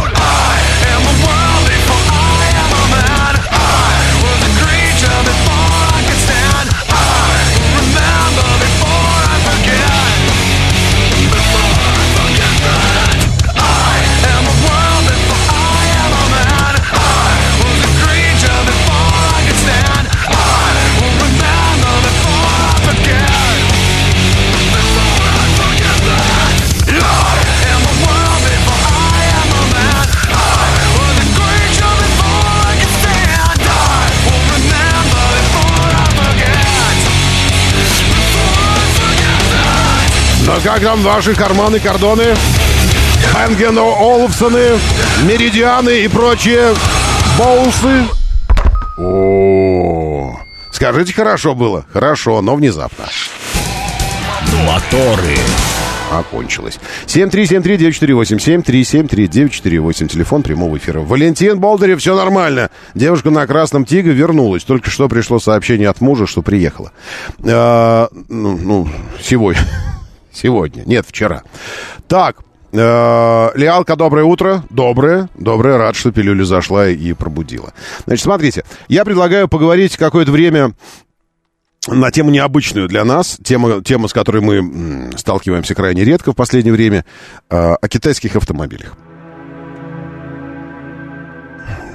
[40.64, 42.34] Как там ваши карманы, кордоны?
[43.48, 44.78] Бенген Олафсоны,
[45.24, 46.74] Меридианы и прочие
[47.38, 48.04] боусы?
[48.98, 50.36] О,
[50.70, 51.84] скажите, хорошо было?
[51.92, 53.06] Хорошо, но внезапно.
[54.66, 55.36] Моторы.
[56.10, 56.78] Окончилось.
[57.06, 61.00] 7373948, 7373948, телефон прямого эфира.
[61.00, 62.70] Валентин Болдырев, все нормально.
[62.94, 64.64] Девушка на красном тиге вернулась.
[64.64, 66.92] Только что пришло сообщение от мужа, что приехала.
[67.44, 68.88] А, ну, ну,
[69.20, 69.62] сегодня.
[70.40, 70.84] Сегодня.
[70.86, 71.42] Нет, вчера.
[72.06, 72.38] Так,
[72.72, 74.62] э, Лиалка, доброе утро.
[74.70, 75.28] Доброе.
[75.34, 75.78] Доброе.
[75.78, 77.72] Рад, что пилюля зашла и пробудила.
[78.06, 78.64] Значит, смотрите.
[78.88, 80.74] Я предлагаю поговорить какое-то время
[81.88, 86.72] на тему необычную для нас, тема, тема, с которой мы сталкиваемся крайне редко в последнее
[86.72, 87.04] время,
[87.50, 88.94] э, о китайских автомобилях.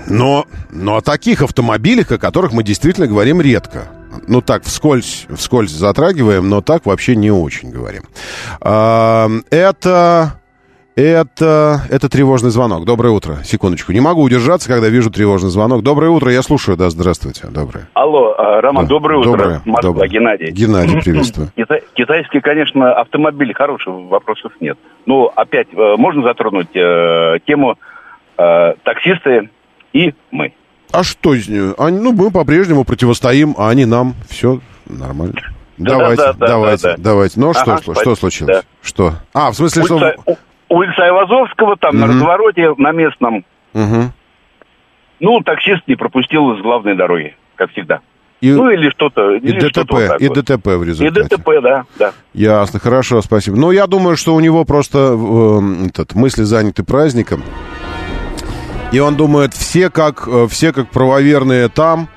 [0.08, 3.88] Но, но о таких автомобилях, о которых мы действительно говорим редко.
[4.28, 8.04] Ну, так, вскользь, вскользь затрагиваем, но так вообще не очень говорим.
[8.62, 10.40] А, это...
[10.96, 12.86] Это, это тревожный звонок.
[12.86, 13.38] Доброе утро.
[13.44, 13.92] Секундочку.
[13.94, 15.82] Не могу удержаться, когда вижу тревожный звонок.
[15.82, 16.32] Доброе утро.
[16.32, 16.78] Я слушаю.
[16.78, 17.48] Да, здравствуйте.
[17.48, 17.90] Доброе.
[17.96, 18.90] Алло, а, Роман, Да.
[18.90, 19.32] доброе утро.
[19.32, 20.08] Доброе, Москва, доброе.
[20.08, 20.52] Геннадий.
[20.52, 21.50] Геннадий, приветствую.
[21.58, 24.78] Кита- Китайский, конечно, автомобиль хороший, вопросов нет.
[25.08, 27.80] Но опять э, можно затронуть э, тему
[28.38, 29.50] э, таксисты
[29.94, 30.54] и мы.
[30.94, 31.74] А что из нее?
[31.80, 34.14] Они, ну, мы по-прежнему противостоим, а они нам.
[34.30, 35.34] Все нормально.
[35.78, 37.04] Да, давайте, да, да, давайте, да, да.
[37.04, 37.40] давайте.
[37.40, 38.58] Ну, Ага, что, что, случилось?
[38.58, 38.62] Да.
[38.84, 39.14] Что?
[39.34, 39.96] А, в смысле, что...
[39.96, 40.36] Улица, у-
[40.76, 42.16] улица Айвазовского, там на Мгм.
[42.20, 43.44] развороте, на местном.
[43.74, 44.14] Мгм.
[45.20, 48.02] Ну, таксист не пропустил с главной дороги, как всегда.
[48.42, 49.36] И, ну, или что-то.
[49.36, 50.38] и или ДТП, вот так и вот.
[50.38, 51.24] ДТП в И результате.
[51.38, 52.12] ДТП, да, да.
[52.34, 53.56] Ясно, хорошо, спасибо.
[53.58, 57.42] Ну, я думаю, что у него просто э, этот, мысли заняты праздником.
[58.94, 62.10] И он думает, все как, э, все как правоверные там,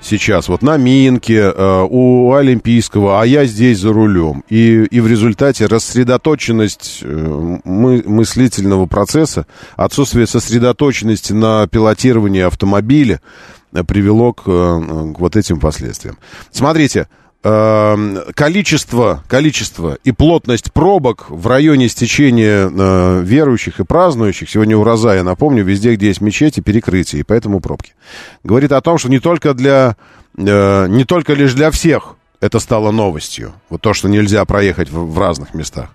[0.00, 4.42] сейчас, вот на Минке, э, у Олимпийского, а я здесь за рулем.
[4.48, 13.20] И, и в результате рассредоточенность э, мы, мыслительного процесса, отсутствие сосредоточенности на пилотировании автомобиля
[13.86, 16.16] привело к, к вот этим последствиям.
[16.50, 17.08] Смотрите,
[17.42, 25.24] количество, количество и плотность пробок в районе стечения э, верующих и празднующих, сегодня уроза, я
[25.24, 27.94] напомню, везде, где есть мечети, перекрытие, и поэтому пробки.
[28.44, 29.96] Говорит о том, что не только для,
[30.38, 33.54] э, не только лишь для всех это стало новостью.
[33.70, 35.90] Вот то, что нельзя проехать в, в разных местах.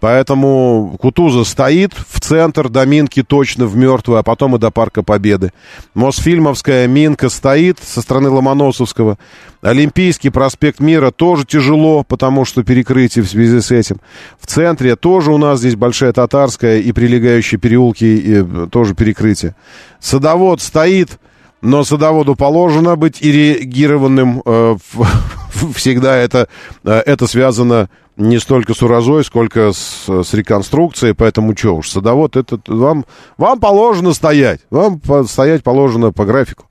[0.00, 5.02] Поэтому Кутуза стоит в центр до Минки точно в мертвую, а потом и до Парка
[5.02, 5.52] Победы.
[5.94, 9.18] Мосфильмовская Минка стоит со стороны Ломоносовского.
[9.62, 13.96] Олимпийский проспект Мира тоже тяжело, потому что перекрытие в связи с этим.
[14.38, 19.54] В центре тоже у нас здесь Большая Татарская и прилегающие переулки и, э, тоже перекрытие.
[20.00, 21.18] Садовод стоит,
[21.62, 24.42] но садоводу положено быть ирригированным.
[24.44, 24.76] э,
[25.74, 26.48] всегда это,
[26.84, 32.36] э, это связано не столько с урозой, сколько с, с реконструкцией, поэтому что уж, садовод,
[32.36, 33.04] это вам,
[33.38, 36.66] вам положено стоять, вам стоять положено по графику.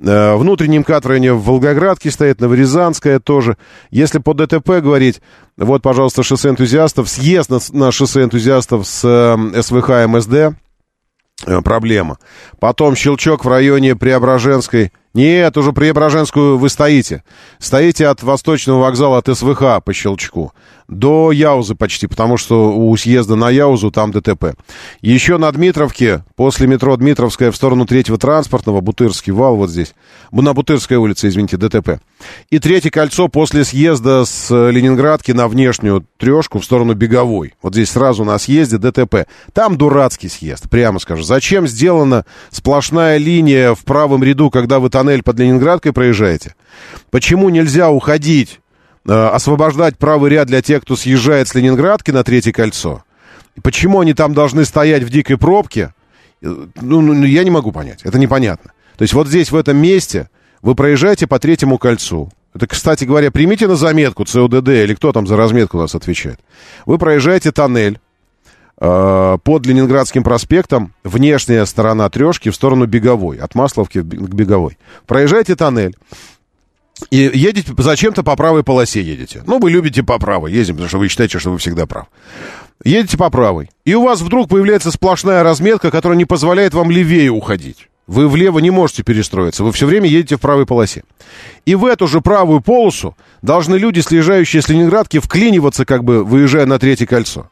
[0.00, 3.56] Э, Внутренний МКАД в районе Волгоградки стоит, Новорязанская тоже.
[3.90, 5.20] Если по ДТП говорить,
[5.56, 10.56] вот, пожалуйста, шоссе энтузиастов, съезд на, на шоссе энтузиастов с э, СВХ МСД,
[11.46, 12.18] э, проблема.
[12.60, 14.92] Потом щелчок в районе Преображенской.
[15.14, 17.24] Нет, уже Преображенскую вы стоите.
[17.58, 20.52] Стоите от Восточного вокзала, от СВХ по щелчку.
[20.88, 24.54] До Яузы почти, потому что у съезда на Яузу там ДТП.
[25.02, 29.94] Еще на Дмитровке, после метро Дмитровская в сторону третьего транспортного, Бутырский вал вот здесь.
[30.32, 32.00] На Бутырской улице, извините, ДТП.
[32.48, 37.52] И третье кольцо после съезда с Ленинградки на внешнюю трешку в сторону Беговой.
[37.60, 39.26] Вот здесь сразу на съезде ДТП.
[39.52, 41.22] Там дурацкий съезд, прямо скажу.
[41.22, 46.54] Зачем сделана сплошная линия в правом ряду, когда вы тоннель под Ленинградкой проезжаете?
[47.10, 48.60] Почему нельзя уходить,
[49.08, 53.04] освобождать правый ряд для тех, кто съезжает с Ленинградки на третье кольцо?
[53.62, 55.94] Почему они там должны стоять в дикой пробке?
[56.42, 58.00] Э, Ну, ну, я не могу понять.
[58.04, 58.72] Это непонятно.
[58.96, 60.28] То есть вот здесь, в этом месте,
[60.62, 62.30] вы проезжаете по третьему кольцу.
[62.54, 66.40] Это, кстати говоря, примите на заметку ЦУДД, или кто там за разметку у нас отвечает.
[66.86, 68.00] Вы проезжаете тоннель
[68.80, 74.78] э, под Ленинградским проспектом, внешняя сторона трешки в сторону Беговой, от Масловки к Беговой.
[75.06, 75.96] Проезжаете тоннель,
[77.10, 79.42] и едете, зачем-то по правой полосе едете.
[79.46, 82.06] Ну, вы любите по правой ездим, потому что вы считаете, что вы всегда прав.
[82.84, 87.30] Едете по правой, и у вас вдруг появляется сплошная разметка, которая не позволяет вам левее
[87.30, 87.88] уходить.
[88.06, 91.02] Вы влево не можете перестроиться, вы все время едете в правой полосе.
[91.66, 96.66] И в эту же правую полосу должны люди, съезжающие с Ленинградки, вклиниваться, как бы выезжая
[96.66, 97.50] на третье кольцо.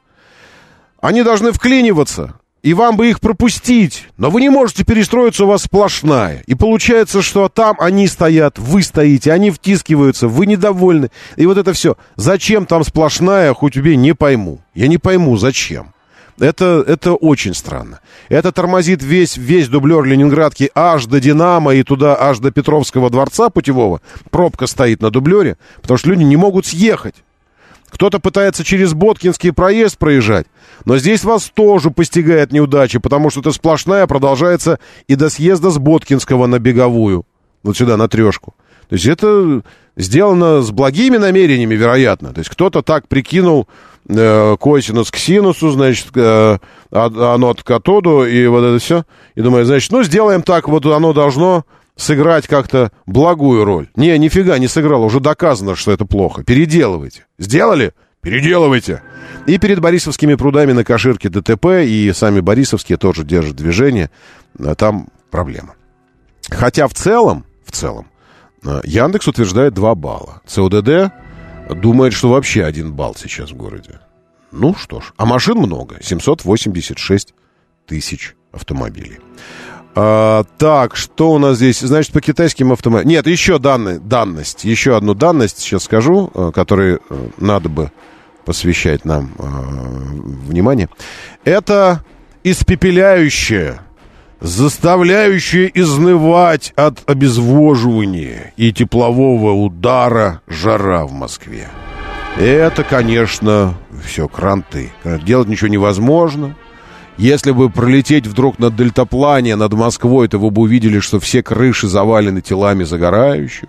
[1.01, 2.41] Они должны вклиниваться.
[2.67, 6.43] И вам бы их пропустить, но вы не можете перестроиться, у вас сплошная.
[6.49, 11.11] И получается, что там они стоят, вы стоите, они втискиваются, вы недовольны.
[11.37, 11.97] И вот это все.
[12.17, 14.59] Зачем там сплошная, хоть убей, не пойму.
[14.75, 15.93] Я не пойму, зачем.
[16.41, 18.01] Это, это очень странно.
[18.29, 23.49] Это тормозит весь, весь дублер Ленинградки аж до Динамо и туда аж до Петровского дворца
[23.49, 24.01] путевого.
[24.33, 27.15] Пробка стоит на дублере, потому что люди не могут съехать.
[27.97, 30.47] Кто-то пытается через Боткинский проезд проезжать,
[30.85, 34.79] но здесь вас тоже постигает неудача, потому что это сплошная продолжается
[35.09, 37.25] и до съезда с Боткинского на Беговую,
[37.63, 38.55] вот сюда, на трешку.
[38.91, 39.63] То есть это
[39.97, 42.35] сделано с благими намерениями, вероятно.
[42.35, 43.67] То есть кто-то так прикинул
[44.11, 46.59] э, косинус к синусу, значит, э,
[46.91, 49.05] анод к катоду, и вот это все.
[49.37, 51.65] И думаю, значит, ну, сделаем так, вот оно должно
[51.97, 53.89] сыграть как-то благую роль.
[53.97, 56.45] Не, нифига не сыграло, уже доказано, что это плохо.
[56.45, 57.27] Переделывайте.
[57.39, 57.93] Сделали?
[58.21, 59.03] Переделывайте.
[59.47, 64.11] И перед Борисовскими прудами на Каширке ДТП, и сами Борисовские тоже держат движение.
[64.59, 65.75] А Там проблема.
[66.51, 68.09] Хотя в целом, в целом,
[68.65, 70.43] э, Яндекс утверждает 2 балла.
[70.47, 71.13] ЦОДД
[71.71, 74.01] думает, что вообще один балл сейчас в городе.
[74.53, 75.97] Ну что ж, а машин много.
[76.03, 77.35] 786
[77.87, 79.19] тысяч автомобилей.
[79.99, 81.81] А, так, что у нас здесь?
[81.81, 83.09] Значит, по китайским автомобилям...
[83.09, 84.65] Нет, еще данные, данность.
[84.65, 87.91] Еще одну данность сейчас скажу, э, которой э, надо бы
[88.45, 89.43] посвящать нам э,
[90.51, 90.91] внимание.
[91.45, 92.05] Это
[92.45, 93.81] испепеляющее,
[94.41, 101.69] заставляющее изнывать от обезвоживания и теплового удара жара в Москве.
[102.37, 103.75] Это, конечно,
[104.05, 104.93] все кранты.
[105.23, 106.55] Делать ничего невозможно.
[107.17, 111.89] Если бы пролететь вдруг над дельтаплане, над Москвой, то вы бы увидели, что все крыши
[111.89, 113.69] завалены телами загорающих.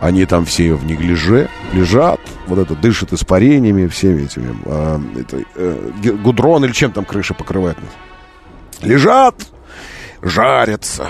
[0.00, 2.18] Они там все в неглиже лежат,
[2.48, 5.92] вот это дышит испарениями, всеми этими, э, это, э,
[6.24, 7.92] гудрон или чем там крыша покрывает нас.
[8.82, 9.36] Лежат,
[10.20, 11.06] жарятся,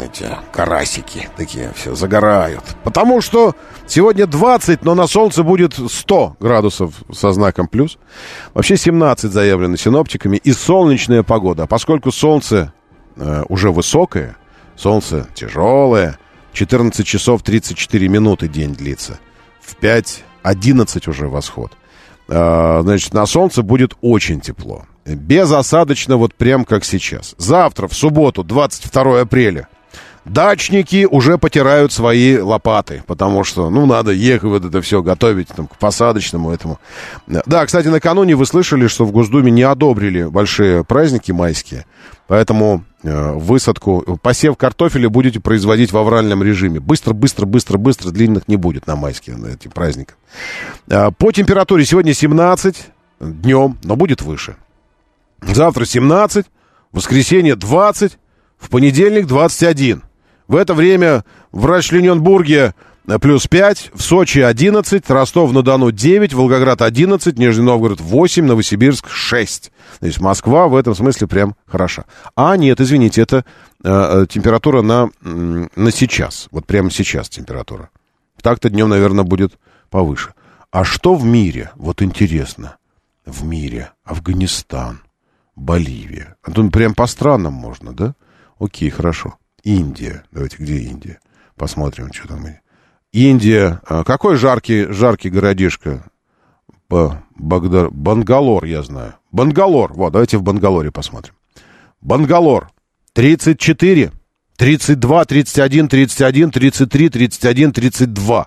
[0.00, 2.62] эти карасики такие все загорают.
[2.84, 3.54] Потому что
[3.86, 7.98] сегодня 20, но на солнце будет 100 градусов со знаком плюс.
[8.54, 11.64] Вообще 17 заявлено синоптиками и солнечная погода.
[11.64, 12.72] А поскольку солнце
[13.16, 14.36] э, уже высокое,
[14.76, 16.18] солнце тяжелое,
[16.52, 19.18] 14 часов 34 минуты день длится.
[19.60, 21.72] В 5.11 уже восход.
[22.28, 24.84] Э, значит, на солнце будет очень тепло.
[25.14, 27.34] Безосадочно, вот прям как сейчас.
[27.38, 29.68] Завтра, в субботу, 22 апреля,
[30.28, 35.66] Дачники уже потирают свои лопаты, потому что, ну, надо ехать вот это все готовить там,
[35.66, 36.78] к посадочному этому.
[37.26, 41.86] Да, кстати, накануне вы слышали, что в Госдуме не одобрили большие праздники майские,
[42.26, 46.80] поэтому э, высадку, посев картофеля будете производить в авральном режиме.
[46.80, 50.12] Быстро, быстро, быстро, быстро, длинных не будет на майские, на эти праздники.
[50.88, 52.76] Э, по температуре сегодня 17
[53.20, 54.56] днем, но будет выше.
[55.42, 56.46] Завтра 17,
[56.92, 58.18] воскресенье 20,
[58.58, 60.02] в понедельник 21.
[60.48, 62.74] В это время в Рашлененбурге
[63.20, 69.72] плюс 5, в Сочи 11, Ростов-на-Дону 9, Волгоград 11, Нижний Новгород 8, Новосибирск 6.
[70.00, 72.06] То есть Москва в этом смысле прям хороша.
[72.34, 73.44] А нет, извините, это
[73.84, 76.48] э, температура на, на сейчас.
[76.50, 77.90] Вот прямо сейчас температура.
[78.40, 79.58] Так-то днем, наверное, будет
[79.90, 80.32] повыше.
[80.70, 81.70] А что в мире?
[81.76, 82.76] Вот интересно.
[83.26, 83.92] В мире.
[84.04, 85.00] Афганистан,
[85.56, 86.36] Боливия.
[86.42, 88.14] А тут прям по странам можно, да?
[88.58, 89.36] Окей, хорошо.
[89.62, 90.24] Индия.
[90.32, 91.20] Давайте, где Индия?
[91.56, 92.46] Посмотрим, что там.
[93.12, 93.80] Индия.
[93.86, 96.04] А, какой жаркий, жаркий городишко?
[96.88, 97.90] Багдар...
[97.90, 99.14] Бангалор, я знаю.
[99.30, 99.92] Бангалор.
[99.92, 101.34] Вот, давайте в Бангалоре посмотрим.
[102.00, 102.70] Бангалор.
[103.12, 104.12] 34,
[104.56, 108.46] 32, 31, 31, 33, 31, 32.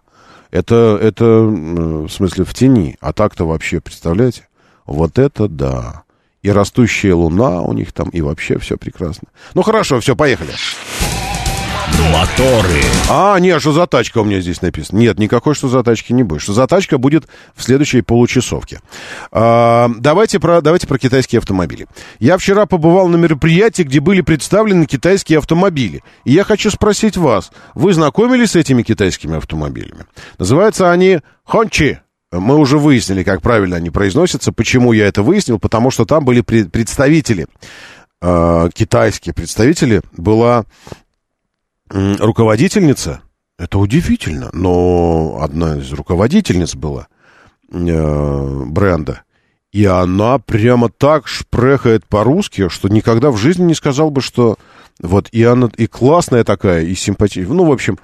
[0.52, 2.98] Это, это, в смысле, в тени.
[3.00, 4.48] А так-то вообще, представляете?
[4.86, 6.04] Вот это да.
[6.42, 9.28] И растущая луна у них там, и вообще все прекрасно.
[9.54, 10.52] Ну хорошо, все, поехали.
[12.12, 12.82] Моторы.
[13.10, 14.98] А, нет, что за тачка у меня здесь написано.
[15.00, 16.42] Нет, никакой что за тачки не будет.
[16.42, 18.82] Что за тачка будет в следующей получасовке.
[19.32, 21.88] А, давайте, про, давайте про китайские автомобили.
[22.20, 26.04] Я вчера побывал на мероприятии, где были представлены китайские автомобили.
[26.26, 30.06] И я хочу спросить вас, вы знакомились с этими китайскими автомобилями?
[30.40, 32.00] Называются они Хончи.
[32.32, 34.54] Мы уже выяснили, как правильно они произносятся.
[34.54, 35.60] Почему я это выяснил?
[35.60, 37.48] Потому что там были представители,
[38.22, 40.02] э, китайские представители.
[40.16, 40.66] Была
[41.90, 43.22] руководительница.
[43.60, 47.08] Это удивительно, но одна из руководительниц была
[47.70, 49.24] э, бренда.
[49.72, 54.58] И она прямо так шпрехает по-русски, что никогда в жизни не сказал бы, что
[55.00, 57.54] вот и она и классная такая, и симпатичная.
[57.54, 58.00] Ну, в общем,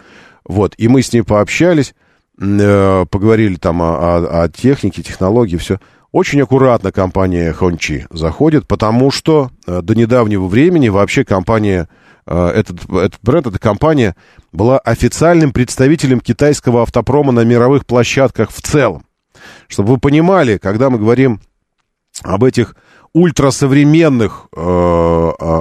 [0.45, 0.73] вот.
[0.77, 1.93] И мы с ней пообщались.
[2.39, 5.79] Э, поговорили там о, о, о технике, технологии, все.
[6.11, 11.89] очень аккуратно компания Хончи заходит, потому что э, до недавнего времени вообще компания,
[12.27, 14.15] э, этот, этот бренд, эта компания
[14.51, 19.03] была официальным представителем китайского автопрома на мировых площадках в целом.
[19.67, 21.41] Чтобы вы понимали, когда мы говорим
[22.21, 22.75] об этих
[23.13, 24.47] ультрасовременных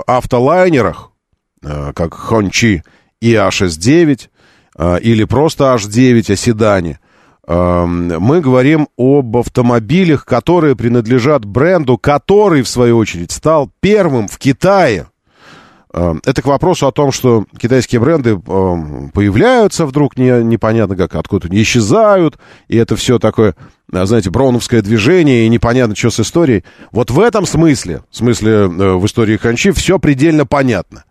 [0.06, 1.10] автолайнерах,
[1.62, 2.82] как Хончи
[3.20, 4.28] и HS9, э,
[4.78, 7.00] или просто H9 о седане,
[7.48, 15.06] мы говорим об автомобилях, которые принадлежат бренду, который, в свою очередь, стал первым в Китае.
[15.96, 21.62] Это к вопросу о том, что китайские бренды появляются вдруг не, непонятно как, откуда не
[21.62, 22.36] исчезают,
[22.68, 23.54] и это все такое,
[23.90, 26.64] э, знаете, броуновское движение, и непонятно, что с историей.
[26.92, 31.04] Вот в этом смысле, в смысле э, в истории Ханчи, все предельно понятно.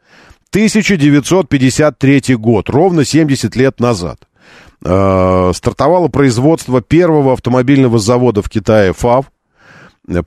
[0.49, 4.27] 1953 год, ровно 70 лет назад–
[4.83, 9.31] Э, стартовало производство первого автомобильного завода в Китае ФАВ.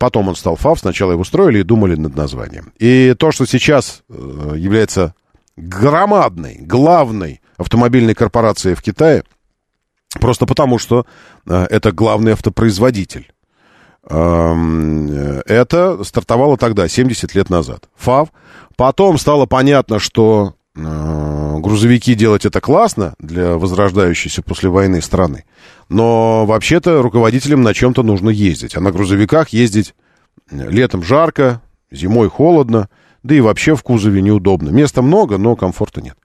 [0.01, 2.73] Потом он стал ФАВ, сначала его строили и думали над названием.
[2.79, 5.15] И то, что сейчас э, является
[5.57, 9.23] громадной, главной автомобильной корпорацией в Китае,
[10.21, 11.07] просто потому что
[11.47, 13.31] э, это главный автопроизводитель.
[14.11, 15.09] Эм,
[15.47, 17.89] это стартовало тогда, 70 лет назад.
[17.95, 18.31] ФАВ.
[18.79, 25.47] Потом стало понятно, что грузовики делать это классно для возрождающейся после войны страны.
[25.89, 28.77] Но вообще-то руководителям на чем-то нужно ездить.
[28.77, 29.97] А на грузовиках ездить
[30.53, 31.61] летом жарко,
[31.91, 32.89] зимой холодно,
[33.25, 34.71] да и вообще в кузове неудобно.
[34.71, 36.17] Места много, но комфорта нет.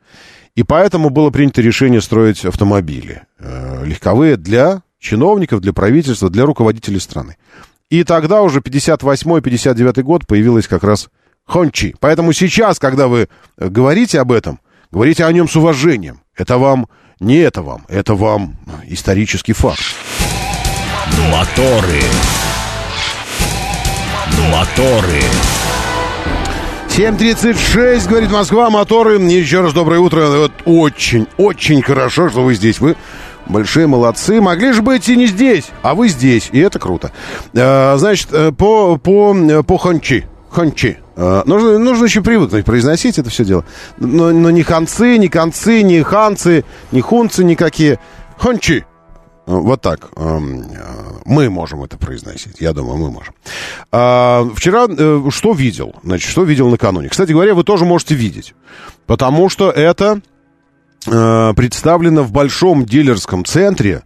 [0.53, 3.23] И поэтому было принято решение строить автомобили.
[3.39, 7.35] Э, легковые для чиновников, для правительства, для руководителей страны.
[7.89, 11.09] И тогда уже 58-59 год появилась как раз
[11.45, 11.95] Хончи.
[11.99, 14.59] Поэтому сейчас, когда вы говорите об этом,
[14.93, 16.19] Говорите о нем с уважением.
[16.37, 16.85] Это вам,
[17.19, 19.81] не это вам, это вам исторический факт.
[21.31, 22.03] Моторы.
[24.51, 25.23] Моторы.
[26.89, 29.19] 7.36, говорит Москва, моторы.
[29.19, 30.27] Еще раз доброе утро.
[30.27, 32.79] Вот очень, очень хорошо, что вы здесь.
[32.79, 32.95] Вы
[33.47, 34.41] большие молодцы.
[34.41, 36.49] Могли же быть и не здесь, а вы здесь.
[36.51, 37.11] И это круто.
[37.55, 40.27] А, значит, э, по, по, по Хончи.
[40.53, 40.99] Хончи.
[41.15, 43.65] Uh, нужно, нужно еще привыкнуть произносить это все дело.
[43.97, 47.99] Но, но ни ханцы, ни концы, ни ханцы, ни хунцы никакие.
[48.37, 48.85] Хончи.
[49.47, 50.11] Uh, вот так.
[50.15, 50.73] Uh,
[51.25, 52.59] мы можем это произносить.
[52.59, 53.33] Я думаю, мы можем.
[53.91, 55.95] А, вчера э, что видел?
[56.03, 57.09] Значит, что видел накануне?
[57.09, 58.53] Кстати говоря, вы тоже можете видеть.
[59.05, 60.21] Потому что это
[61.07, 64.03] э, представлено в большом дилерском центре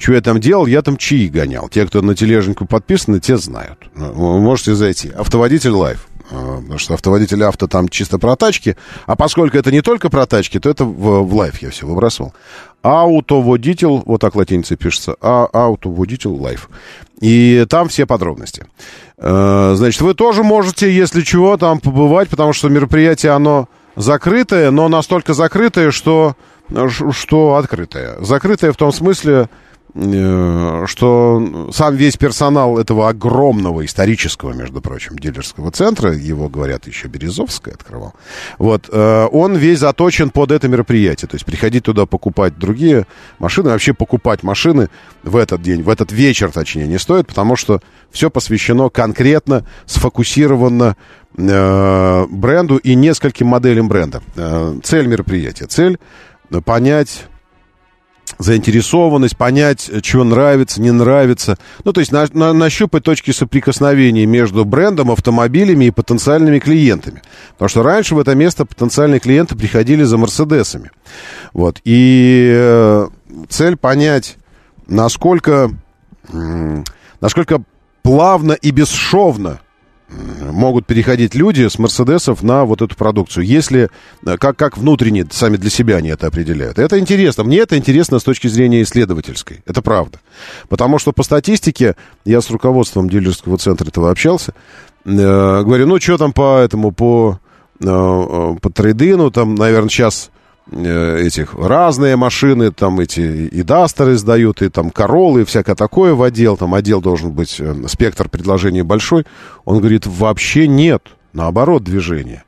[0.00, 0.66] что я там делал?
[0.66, 1.68] Я там чаи гонял.
[1.68, 3.78] Те, кто на тележеньку подписаны, те знают.
[3.94, 5.10] Вы можете зайти.
[5.10, 6.06] Автоводитель лайф.
[6.30, 8.76] А, потому что автоводитель авто там чисто про тачки.
[9.06, 12.32] А поскольку это не только про тачки, то это в, в лайф я все выбрасывал.
[12.82, 16.70] Аутоводитель, вот так латиницей пишется, а аутоводитель лайф.
[17.20, 18.64] И там все подробности.
[19.18, 24.88] А, значит, вы тоже можете, если чего, там побывать, потому что мероприятие, оно закрытое, но
[24.88, 26.36] настолько закрытое, что,
[27.10, 28.16] что открытое.
[28.20, 29.48] Закрытое в том смысле,
[29.94, 37.74] что сам весь персонал этого огромного исторического, между прочим, дилерского центра, его, говорят, еще Березовская
[37.74, 38.14] открывал,
[38.58, 41.28] вот, э, он весь заточен под это мероприятие.
[41.28, 43.06] То есть приходить туда покупать другие
[43.38, 44.88] машины, вообще покупать машины
[45.22, 47.80] в этот день, в этот вечер, точнее, не стоит, потому что
[48.10, 50.96] все посвящено конкретно, сфокусированно
[51.36, 54.22] э, бренду и нескольким моделям бренда.
[54.82, 55.66] Цель мероприятия.
[55.66, 55.98] Цель
[56.64, 57.26] понять
[58.40, 61.58] заинтересованность, понять, что нравится, не нравится.
[61.84, 67.22] Ну, то есть на, на, нащупать точки соприкосновения между брендом, автомобилями и потенциальными клиентами.
[67.52, 70.90] Потому что раньше в это место потенциальные клиенты приходили за Мерседесами.
[71.52, 71.80] Вот.
[71.84, 73.08] И э,
[73.48, 74.36] цель понять,
[74.86, 75.70] насколько,
[76.32, 76.82] э,
[77.20, 77.62] насколько
[78.02, 79.60] плавно и бесшовно
[80.10, 83.88] могут переходить люди с Мерседесов на вот эту продукцию, если,
[84.26, 86.78] э, как, как внутренне, сами для себя они это определяют.
[86.78, 87.44] Это интересно.
[87.44, 89.62] Мне это интересно с точки зрения исследовательской.
[89.66, 90.20] Это правда.
[90.68, 94.54] Потому что по статистике, я с руководством дилерского центра этого общался,
[95.04, 97.38] э, говорю, ну, что там по этому, по,
[97.80, 100.30] э, э по трейдину, там, наверное, сейчас
[100.72, 106.22] этих разные машины, там эти и Дастеры сдают, и там Королы, и всякое такое в
[106.22, 109.26] отдел, там отдел должен быть, э, спектр предложений большой.
[109.64, 111.02] Он говорит, вообще нет,
[111.32, 112.44] наоборот, движения.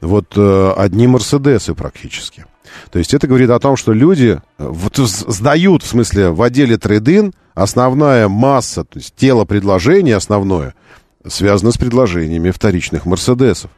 [0.00, 2.44] Вот э, одни Мерседесы практически.
[2.90, 7.32] То есть это говорит о том, что люди вот, сдают, в смысле, в отделе трейдин
[7.54, 10.74] основная масса, то есть тело предложений основное,
[11.26, 13.70] связано с предложениями вторичных Мерседесов.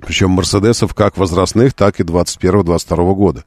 [0.00, 3.44] Причем Мерседесов как возрастных, так и 21-22 года.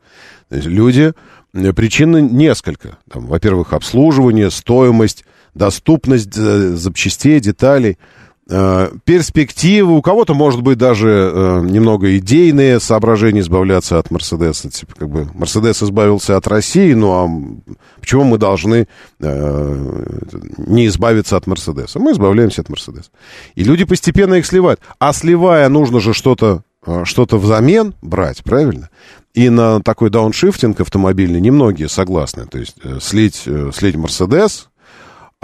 [0.49, 1.13] Люди,
[1.53, 2.97] э, причины несколько.
[3.11, 7.97] Там, во-первых, обслуживание, стоимость, доступность э, запчастей, деталей,
[8.45, 9.95] перспективы.
[9.95, 14.69] У кого-то, может быть, даже э, немного идейные соображения избавляться от Мерседеса.
[14.69, 18.87] Типа, как бы, Мерседес избавился от России, ну а почему мы должны
[19.19, 20.15] э,
[20.57, 21.99] не избавиться от Мерседеса?
[21.99, 23.09] Мы избавляемся от Мерседеса.
[23.55, 24.81] И люди постепенно их сливают.
[24.99, 28.89] А сливая, нужно же что-то э, что-то взамен брать, правильно?
[29.33, 32.45] И на такой дауншифтинг автомобильный немногие согласны.
[32.45, 34.69] То есть э, слить, э, слить Мерседес,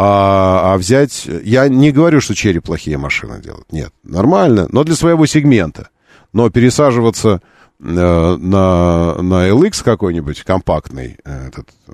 [0.01, 1.27] а, а взять...
[1.43, 3.69] Я не говорю, что Черри плохие машины делают.
[3.73, 5.89] Нет, нормально, но для своего сегмента.
[6.31, 7.41] Но пересаживаться
[7.81, 11.93] э, на, на LX какой-нибудь компактный, э, этот э,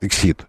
[0.00, 0.40] Exit,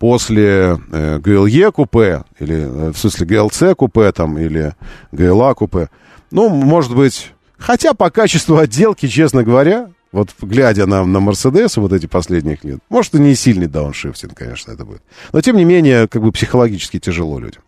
[0.00, 4.74] после э, GLE купе, или, э, в смысле, GLC купе там, или
[5.12, 5.90] GLA купе,
[6.32, 7.34] ну, может быть...
[7.56, 12.80] Хотя по качеству отделки, честно говоря, вот глядя на, на Мерседес вот эти последних лет,
[12.88, 15.02] может, и не сильный дауншифтинг, конечно, это будет.
[15.32, 17.62] Но, тем не менее, как бы психологически тяжело людям.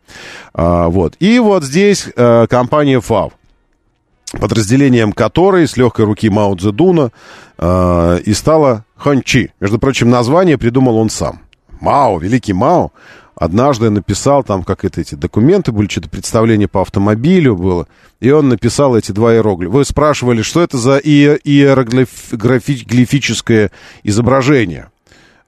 [0.54, 1.16] А, вот.
[1.20, 3.32] И вот здесь а, компания FAV,
[4.32, 7.10] подразделением которой с легкой руки Мао Цзэдуна
[7.58, 9.52] а, и стала Хончи.
[9.60, 11.40] Между прочим, название придумал он сам.
[11.80, 12.92] Мао, великий Мао,
[13.34, 17.88] однажды написал, там как это эти документы были, что-то представление по автомобилю было,
[18.20, 19.72] и он написал эти два иероглифа.
[19.72, 23.70] Вы спрашивали, что это за иероглифическое
[24.02, 24.90] изображение?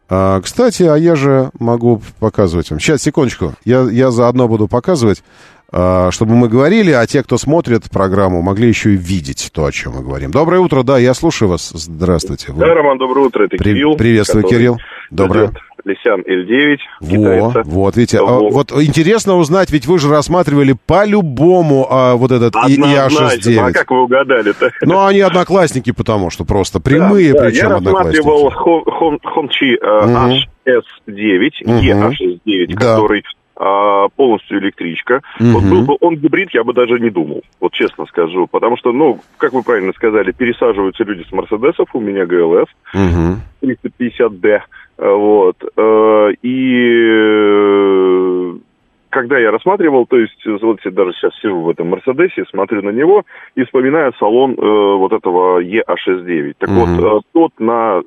[0.09, 2.81] А, кстати, а я же могу показывать вам.
[2.81, 5.23] Сейчас, секундочку, я, я заодно буду показывать,
[5.73, 9.93] чтобы мы говорили, а те, кто смотрит программу, могли еще и видеть то, о чем
[9.95, 10.31] мы говорим.
[10.31, 11.71] Доброе утро, да, я слушаю вас.
[11.75, 12.53] Здравствуйте.
[12.53, 12.61] Вы...
[12.61, 13.71] Да, Роман, доброе утро, это При...
[13.73, 13.97] Кирилл.
[13.97, 14.79] Приветствую, Кирилл.
[15.11, 15.53] Доброе.
[15.85, 16.77] Лисян L9.
[17.01, 18.53] Во, вот, видите, а, Вот.
[18.71, 23.25] вот интересно узнать, ведь вы же рассматривали по-любому а, вот этот И- Однозначно.
[23.25, 23.59] ИА-69.
[23.59, 24.71] А как вы угадали-то?
[24.83, 28.17] Ну, они одноклассники, потому что просто прямые, Да, да, причем Я одноклассники.
[28.19, 30.39] рассматривал э.
[30.65, 31.79] HS9, Мгм.
[31.81, 32.95] EH69, Да.
[32.95, 35.21] который а, полностью электричка.
[35.39, 35.53] Мгм.
[35.53, 38.47] Вот был бы он гибрид, я бы даже не думал, вот честно скажу.
[38.51, 43.43] Потому что, ну, как вы правильно сказали, пересаживаются люди с Мерседесов, у меня ГЛС, Мгм.
[43.63, 44.61] 350D.
[44.99, 45.57] э, Вот.
[45.77, 48.55] э, И э,
[49.11, 52.91] когда я рассматривал, то есть, вот я даже сейчас сижу в этом Мерседесе, смотрю на
[52.91, 53.25] него
[53.55, 54.57] и вспоминаю салон э,
[54.97, 56.55] вот этого EA69.
[56.59, 56.97] Так Мгм.
[56.97, 58.01] вот, тот на,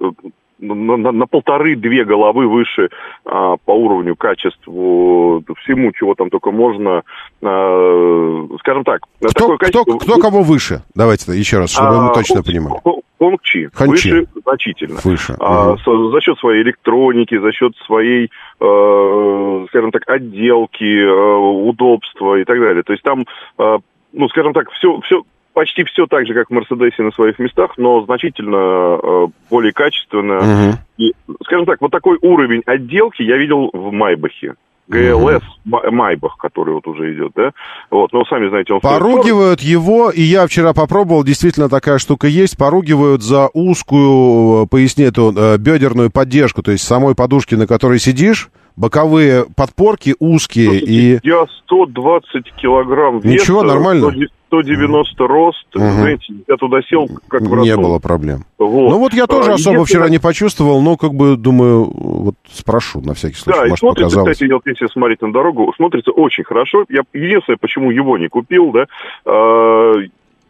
[0.60, 2.90] на, на- на полторы-две головы выше
[3.26, 7.04] а, по уровню, качеству, всему, чего там только можно,
[7.44, 9.98] а, скажем так, Кто, такое качество...
[9.98, 10.82] кто кого выше?
[10.96, 12.80] Давайте еще раз, чтобы мы А, точно Хон- понимали.
[12.84, 13.70] Хон- Хончи.
[13.78, 15.00] Выше значительно.
[15.04, 15.36] Выше.
[15.40, 18.30] А, со- за счет своей электроники, за счет своей,
[18.60, 21.36] э, скажем так, отделки, э,
[21.70, 22.84] удобства и так далее.
[22.84, 23.26] То есть там,
[23.58, 23.78] э,
[24.14, 25.24] ну, скажем так, все, все,
[25.56, 30.36] почти все так же, как в Мерседесе на своих местах, но значительно э, более качественно.
[30.36, 30.78] Мгм.
[30.98, 31.14] И,
[31.46, 34.54] скажем так, вот такой уровень отделки я видел в Майбахе.
[34.88, 37.52] ГЛС Ма- Майбах, который вот уже идет, да?
[37.90, 41.98] Вот, но сами знаете, он стоит 40 Поругивают его, и я вчера попробовал, действительно такая
[41.98, 47.56] штука есть, поругивают за узкую, э, поясни эту, э, бедерную поддержку, то есть самой подушки,
[47.56, 51.20] на которой сидишь, боковые подпорки узкие и...
[51.24, 53.28] Я 120 килограмм веса.
[53.28, 54.12] Ничего, нормально.
[54.12, 54.20] 100
[54.64, 55.66] 190 рост.
[55.76, 55.92] Мгм.
[55.92, 58.46] Знаете, я туда сел как в Не было проблем.
[58.58, 58.90] Вот.
[58.92, 62.36] Ну вот я тоже А, особо единственное- вчера не почувствовал, но как бы думаю, вот
[62.52, 64.34] спрошу на всякий случай, Да, и может смотрится, показалось.
[64.38, 66.86] кстати, вот если смотреть на дорогу, смотрится очень хорошо.
[66.90, 68.86] Я единственное, почему его не купил, да,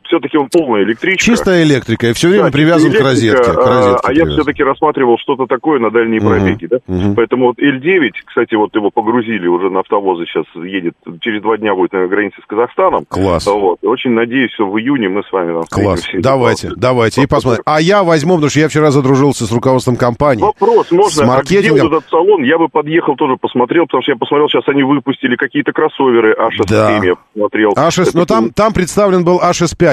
[0.06, 1.24] все-таки он полная электричка.
[1.24, 3.44] Чистая электрика, и все время Да, привязан к розетке.
[3.44, 4.34] к а, розетке А я привязан.
[4.34, 6.78] все-таки рассматривал что-то такое на дальние Мгм, пробеги, да?
[6.88, 7.16] мгм.
[7.16, 11.76] Поэтому вот Л-9, кстати, вот его погрузили уже на автовозы, сейчас едет, через два дня
[11.76, 13.06] будет на границе с Казахстаном.
[13.10, 13.46] Класс.
[13.48, 13.80] Вот.
[13.84, 16.08] Очень надеюсь, что в июне мы с вами там Класс.
[16.14, 17.62] Давайте, давайте, и посмотрим.
[17.66, 20.42] А я возьму, потому что я вчера задружился с руководством компании.
[20.44, 21.90] Вопрос, можно, С а где маркетингом.
[21.90, 22.44] вот этот салон?
[22.44, 26.66] Я бы подъехал, тоже посмотрел, потому что я посмотрел, сейчас они выпустили какие-то кроссоверы А6
[26.70, 27.00] Да.
[27.04, 27.72] я посмотрел.
[27.74, 29.40] А6, Это но там, там представлен был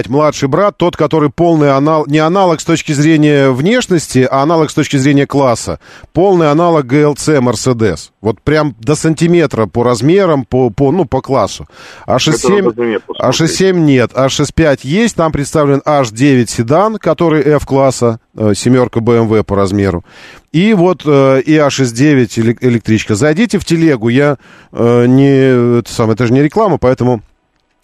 [0.03, 4.71] А65, младший брат, тот, который полный анал, не аналог с точки зрения внешности, а аналог
[4.71, 5.79] с точки зрения класса.
[6.13, 8.11] Полный аналог GLC Mercedes.
[8.21, 11.67] Вот прям до сантиметра по размерам, по, по, ну, по классу.
[12.07, 13.51] Это А67, надо нет посмотреть.
[13.61, 20.05] А67 нет, А65 есть, там представлен H9 седан, который F-класса, э, семерка BMW по размеру.
[20.53, 23.15] И вот э, и А69 эле- электричка.
[23.15, 24.37] Зайдите в телегу, я
[24.73, 27.23] э, не, это, самое, это же не реклама, поэтому...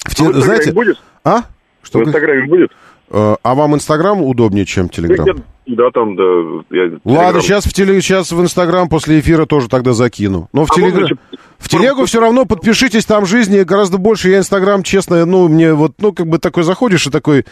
[0.05, 0.97] В те- Инстаграме знаете, будет?
[1.24, 1.43] а?
[1.89, 2.73] Что Инстаграме будет?
[3.10, 5.43] Э, а вам Инстаграм удобнее, чем Телеграм?
[5.69, 6.23] Да, там, да.
[6.70, 10.49] Я, Ладно, сейчас в, теле, сейчас в Инстаграм после эфира тоже тогда закину.
[10.55, 11.03] Но в А Телеграм...
[11.03, 14.31] можно еще В телегу все равно подпишитесь, там жизни гораздо больше.
[14.31, 17.45] Я Инстаграм, честно, ну, мне вот, ну, как бы такой заходишь и такой,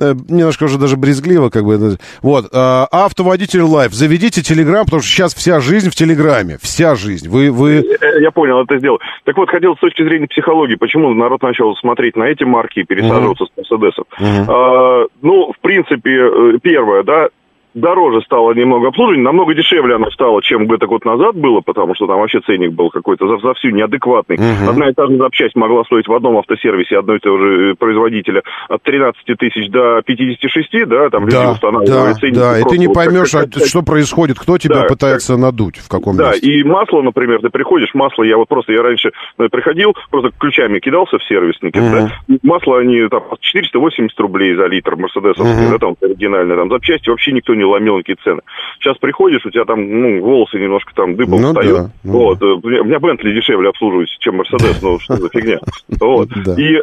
[0.00, 1.98] э, немножко уже даже брезгливо, как бы.
[2.22, 7.28] Вот, э, автоводитель лайф, заведите Телеграм, потому что сейчас вся жизнь в Телеграме, вся жизнь.
[7.28, 7.80] Вы, вы...
[8.00, 9.00] Э, Я понял, это сделал.
[9.24, 12.84] Так вот, хотел с точки зрения психологии, почему народ начал смотреть на эти марки и
[12.84, 14.04] пересаживаться с Мерседесов.
[14.20, 17.28] А, ну, в принципе, э, первое, да,
[17.74, 22.06] дороже стало немного обслуживание, намного дешевле оно стало, чем где-то год назад было, потому что
[22.06, 24.36] там вообще ценник был какой-то за, за всю неадекватный.
[24.36, 24.68] Мгм.
[24.68, 27.74] Одна и та же запчасть могла стоить в одном автосервисе одной и того же э,
[27.78, 32.62] производителя от 13 тысяч до 56, да, там люди Да, устанавливали да, ценники да, и
[32.64, 35.78] ты не вот как- поймешь, как- а как- что происходит, кто тебя Да, пытается надуть,
[35.78, 36.48] в каком да, месте.
[36.50, 40.78] и масло, например, ты приходишь, масло, я вот просто, я раньше э, приходил, просто ключами
[40.78, 45.72] кидался в сервисники, да, и масло они там 480 рублей за литр мерседесовские, Мгм.
[45.72, 48.40] да, там оригинальные, там запчасти вообще никто не ломил никакие цены.
[48.80, 51.78] Сейчас приходишь, у тебя там, ну, волосы немножко там дыбом Ну встают.
[51.78, 55.58] да, ну вот, э, у меня- Бентли дешевле обслуживается, чем Мерседес, ну, что за фигня.
[56.00, 56.28] Вот.
[56.44, 56.54] Да.
[56.56, 56.80] И, э,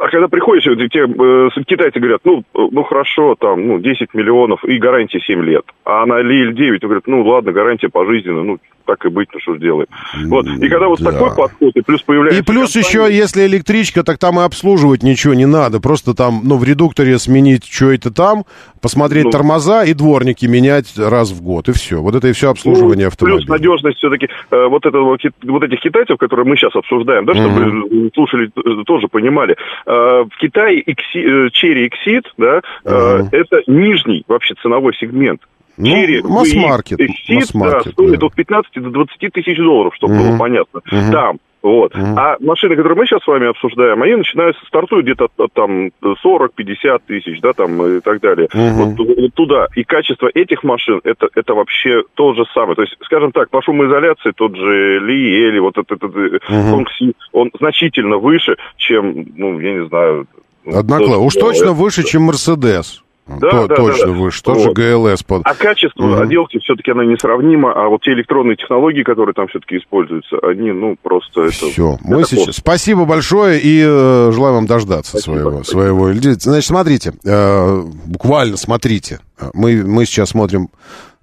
[0.00, 4.12] а когда приходишь, вот те э, китайцы говорят, ну, э, ну, хорошо, там, ну, 10
[4.14, 5.64] миллионов и гарантия 7 лет.
[5.84, 9.54] А на Лиль 9 говорят, ну, ладно, гарантия пожизненно, ну, так и быть, ну, что
[9.54, 9.86] ж делаем.
[10.26, 10.46] Вот.
[10.46, 11.12] И когда вот да.
[11.12, 12.40] такой подход, и плюс появляется...
[12.40, 15.80] И плюс компания- еще, если электричка, так там и обслуживать ничего не надо.
[15.80, 18.44] Просто там, ну, в редукторе сменить что это там,
[18.80, 19.30] посмотреть Ну.
[19.30, 21.68] тормоза и дворники менять раз в год.
[21.68, 22.00] И все.
[22.00, 23.38] Вот это и все обслуживание Ну, автомобиля.
[23.38, 28.10] Плюс надежность все-таки э, вот, этого, вот этих китайцев, которые мы сейчас обсуждаем, да, чтобы
[28.14, 29.56] слушали, э, тоже понимали.
[29.86, 35.40] Э, в Китае э, Cherry Exit, да, э, это нижний вообще ценовой сегмент.
[35.76, 38.26] Ну, Cherry масс-маркет, Exit, масс-маркет, да, стоит да.
[38.26, 40.28] от 15 до 20 тысяч долларов, чтобы Мгм.
[40.28, 40.80] было понятно.
[40.90, 41.12] Мгм.
[41.12, 41.36] Там.
[41.62, 41.96] Вот.
[41.96, 45.88] А машины, которые мы сейчас с вами обсуждаем, они начинают, стартуют где-то от, от, там
[46.22, 48.48] 40-50 тысяч, да, там и так далее.
[48.52, 48.74] Мгм.
[48.74, 49.68] Вот ту- туда.
[49.74, 52.74] И качество этих машин, это, это вообще то же самое.
[52.76, 56.74] То есть, скажем так, по шумоизоляции тот же Ли или вот этот, этот э, Мгм.
[56.80, 60.26] Tongxi, он значительно выше, чем, ну, я не знаю...
[60.66, 63.03] ну, Однако, уж точно выше, чем Мерседес.
[63.26, 64.30] Да, То- да, точно да, да.
[64.42, 64.76] Тот же Вот.
[64.76, 65.22] ГЛС.
[65.22, 65.42] Под...
[65.46, 66.22] А качество Мгм.
[66.22, 70.96] отделки все-таки она несравнима, а вот те электронные технологии, которые там все-таки используются, они, ну,
[71.02, 71.50] просто это...
[71.52, 72.56] Все, мы это сейчас.
[72.56, 76.10] Спасибо большое и э, желаю вам дождаться своего, своего.
[76.10, 79.20] льди- Значит, смотрите, э, буквально смотрите.
[79.54, 80.68] Мы, мы сейчас смотрим,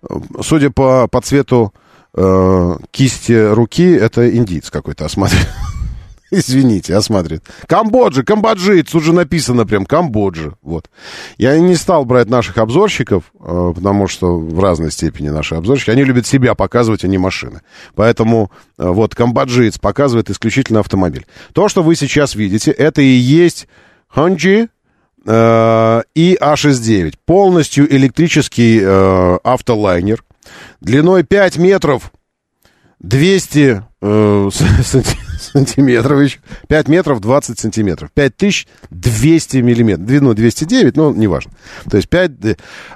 [0.02, 1.72] э, судя по, по цвету
[2.16, 5.48] э, кисти руки, это индиец какой-то осматривает.
[6.34, 7.44] Извините, осматривает.
[7.68, 10.54] Камбоджа, камбоджиец, тут же написано прям Камбоджа.
[10.62, 10.90] Вот.
[11.38, 16.06] Я не стал брать наших обзорщиков, э, потому что в разной степени наши обзорщики, они
[16.06, 17.62] любят себя показывать, а не машины.
[17.96, 21.26] Поэтому э, вот камбоджиец показывает исключительно автомобиль.
[21.54, 23.68] То, что вы сейчас видите, это и есть
[24.16, 24.70] Honji
[25.26, 27.16] э, и А69.
[27.26, 30.24] Полностью электрический э, автолайнер.
[30.80, 32.14] Длиной 5 метров
[33.02, 36.40] 200 э, санти- сантиметров еще.
[36.68, 38.10] 5 метров 20 сантиметров.
[38.14, 40.22] 5200 миллиметров.
[40.22, 41.52] Ну, 209, но неважно.
[41.90, 42.32] То есть 5...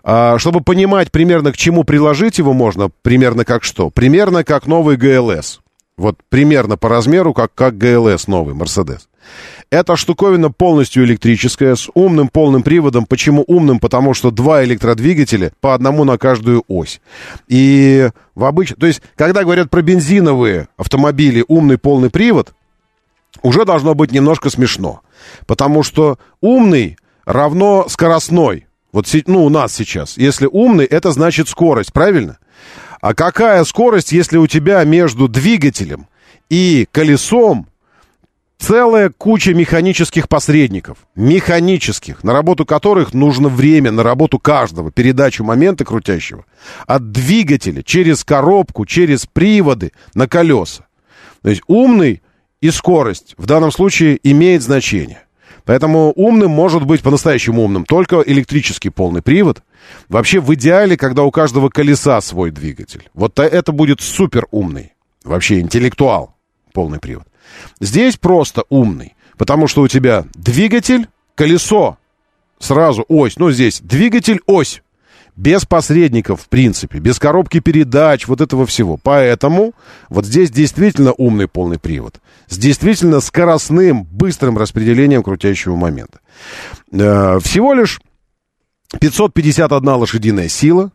[0.04, 3.90] а, чтобы понимать примерно к чему приложить его можно, примерно как что?
[3.90, 5.62] Примерно как новый ГЛС.
[5.98, 9.08] Вот примерно по размеру, как, как ГЛС новый, Мерседес.
[9.70, 13.06] Эта штуковина полностью электрическая, с умным полным приводом.
[13.06, 13.80] Почему умным?
[13.80, 17.02] Потому что два электродвигателя по одному на каждую ось.
[17.48, 18.80] И в обычном...
[18.80, 22.54] То есть, когда говорят про бензиновые автомобили умный полный привод,
[23.42, 25.02] уже должно быть немножко смешно.
[25.48, 28.68] Потому что умный равно скоростной.
[28.92, 30.18] Вот, ну, у нас сейчас.
[30.18, 32.38] Если умный, это значит скорость, правильно?
[33.02, 36.08] А какая скорость, если у тебя между двигателем
[36.50, 37.68] и колесом
[38.58, 45.86] целая куча механических посредников, механических, на работу которых нужно время, на работу каждого, передачу момента
[45.86, 46.46] крутящего,
[46.88, 50.86] от двигателя через коробку, через приводы на колеса.
[51.42, 52.22] То есть умный
[52.62, 55.22] и скорость в данном случае имеет значение.
[55.66, 59.64] Поэтому умным может быть по-настоящему умным только электрический полный привод.
[60.10, 63.10] Вообще в идеале, когда у каждого колеса свой двигатель.
[63.16, 64.94] Вот то- это будет супер умный.
[65.24, 66.36] Вообще интеллектуал
[66.72, 67.26] полный привод.
[67.80, 71.98] Здесь просто умный, потому что у тебя двигатель, колесо,
[72.60, 73.38] сразу ось.
[73.38, 74.82] Ну, здесь двигатель, ось.
[75.36, 78.98] Без посредников, в принципе, без коробки передач, вот этого всего.
[78.98, 79.74] Поэтому
[80.08, 82.22] вот здесь действительно умный полный привод.
[82.48, 86.20] С действительно скоростным, быстрым распределением крутящего момента.
[86.94, 88.00] Э, всего лишь
[88.98, 90.94] 551 лошадиная сила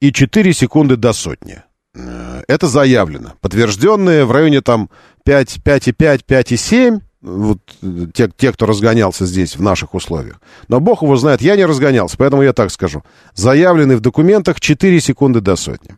[0.00, 1.62] и 4 секунды до сотни.
[1.98, 3.32] Э, Это заявлено.
[3.40, 4.88] Подтвержденные в районе там
[5.24, 7.00] 5, 5,5, 5,7.
[7.20, 10.40] Вот э, те, те, кто разгонялся здесь в наших условиях.
[10.68, 13.02] Но бог его знает, я не разгонялся, поэтому я так скажу.
[13.34, 15.96] Заявлены в документах 4 секунды до сотни.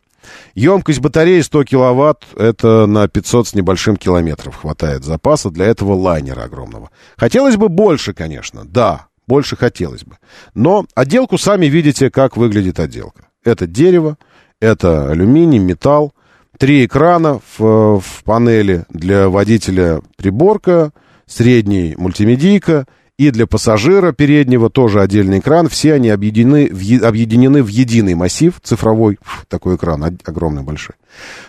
[0.54, 6.42] Емкость батареи 100 киловатт, это на 500 с небольшим километров хватает запаса для этого лайнера
[6.42, 6.90] огромного.
[7.16, 10.18] Хотелось бы больше, конечно, да, больше хотелось бы.
[10.54, 13.28] Но отделку сами видите, как выглядит отделка.
[13.44, 14.18] Это дерево,
[14.60, 16.12] это алюминий, металл,
[16.58, 20.92] три экрана в, в панели для водителя приборка,
[21.26, 25.68] средний мультимедийка и для пассажира переднего тоже отдельный экран.
[25.68, 29.18] Все они объединены в, объединены в единый массив цифровой,
[29.48, 30.96] такой экран огромный, большой.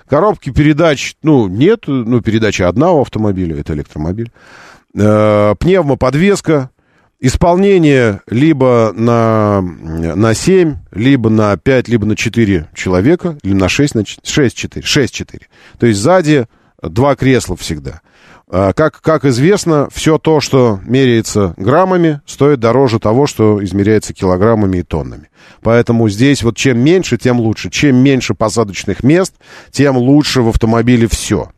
[0.09, 4.31] Коробки передач, ну, нет, ну, передача одна у автомобиля, это электромобиль.
[4.93, 6.71] Э, пневмоподвеска,
[7.23, 13.93] Исполнение либо на, на 7, либо на 5, либо на 4 человека, или на 6,
[13.93, 15.47] на 6, 4, 6, 4.
[15.77, 16.47] То есть сзади
[16.81, 18.01] два кресла всегда.
[18.49, 24.79] А, Как, как известно, все то, что меряется граммами, стоит дороже того, что измеряется килограммами
[24.79, 25.29] и тоннами.
[25.61, 27.69] Поэтому здесь вот чем меньше, тем лучше.
[27.69, 29.35] Чем меньше посадочных мест,
[29.69, 31.51] тем лучше в автомобиле все.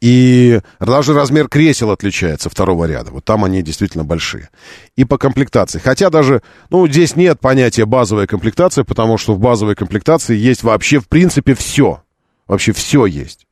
[0.00, 3.10] И даже размер кресел отличается второго ряда.
[3.10, 4.48] Вот там они действительно большие.
[4.96, 5.78] И по комплектации.
[5.78, 10.98] Хотя даже, ну, здесь нет понятия базовая комплектация, потому что в базовой комплектации есть вообще,
[11.00, 12.02] в принципе, все.
[12.46, 13.46] Вообще все есть.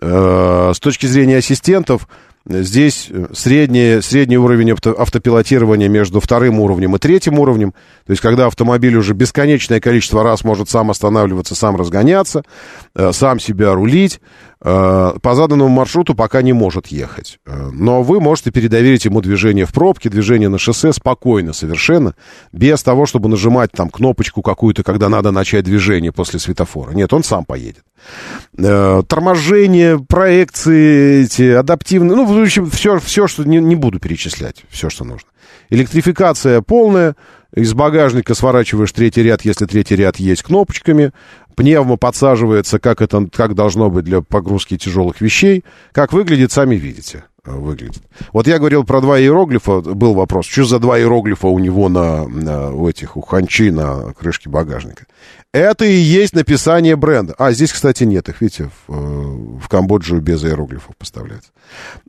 [0.00, 2.08] Э, С точки зрения ассистентов,
[2.46, 7.72] здесь средний, средний уровень авто- автопилотирования между вторым уровнем и третьим уровнем.
[8.06, 12.44] То есть, когда автомобиль уже бесконечное количество раз может сам останавливаться, сам разгоняться,
[12.94, 17.38] э, сам себя рулить, э, по заданному маршруту пока не может ехать.
[17.46, 22.14] Э, Но вы можете передоверить ему движение в пробке, движение на шоссе спокойно совершенно,
[22.52, 26.90] без того, чтобы нажимать там кнопочку какую-то, когда надо начать движение после светофора.
[26.92, 27.84] Нет, он сам поедет.
[28.56, 34.64] Э, Торможение, проекции, эти адаптивные, ну, в общем, все, все что не, не буду перечислять,
[34.70, 35.28] все, что нужно.
[35.70, 37.14] Электрификация полная,
[37.58, 41.12] из багажника сворачиваешь третий ряд, если третий ряд есть кнопочками,
[41.56, 45.64] пневмо подсаживается, как это как должно быть для погрузки тяжелых вещей.
[45.92, 47.24] Как выглядит, сами видите.
[47.44, 48.02] э, Выглядит.
[48.32, 52.26] Вот я говорил про два иероглифа, был вопрос, что за два иероглифа у него на,
[52.28, 55.06] на у этих, у ханчи на крышке багажника.
[55.52, 57.34] Это и есть написание бренда.
[57.38, 61.50] А, здесь, кстати, нет их, видите, в, э, в Камбоджу без иероглифов поставляется.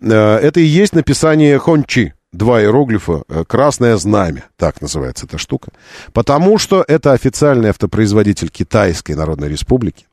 [0.02, 2.14] Э, Это и есть написание хончи.
[2.32, 5.72] Два иероглифа, э, красное знамя, так называется эта штука.
[6.14, 10.06] Потому что это официальный автопроизводитель Китайской Народной Республики.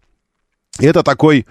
[0.81, 1.47] И это такой,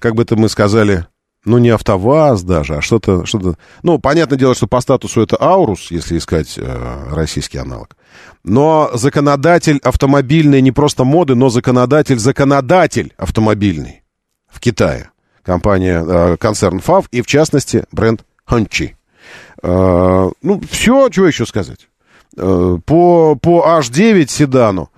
[0.00, 1.06] как бы это мы сказали,
[1.44, 3.56] ну, не АвтоВАЗ даже, а что-то, что-то...
[3.82, 7.96] Ну, понятное дело, что по статусу это Аурус, если искать э, российский аналог.
[8.42, 14.02] Но законодатель автомобильной не просто моды, но законодатель-законодатель автомобильный
[14.50, 15.10] в Китае.
[15.42, 18.97] Компания, э, концерн ФАВ и, в частности, бренд Хончи.
[19.62, 21.88] Э, ну, все, чего еще сказать.
[22.36, 24.90] Э, по, по H9 седану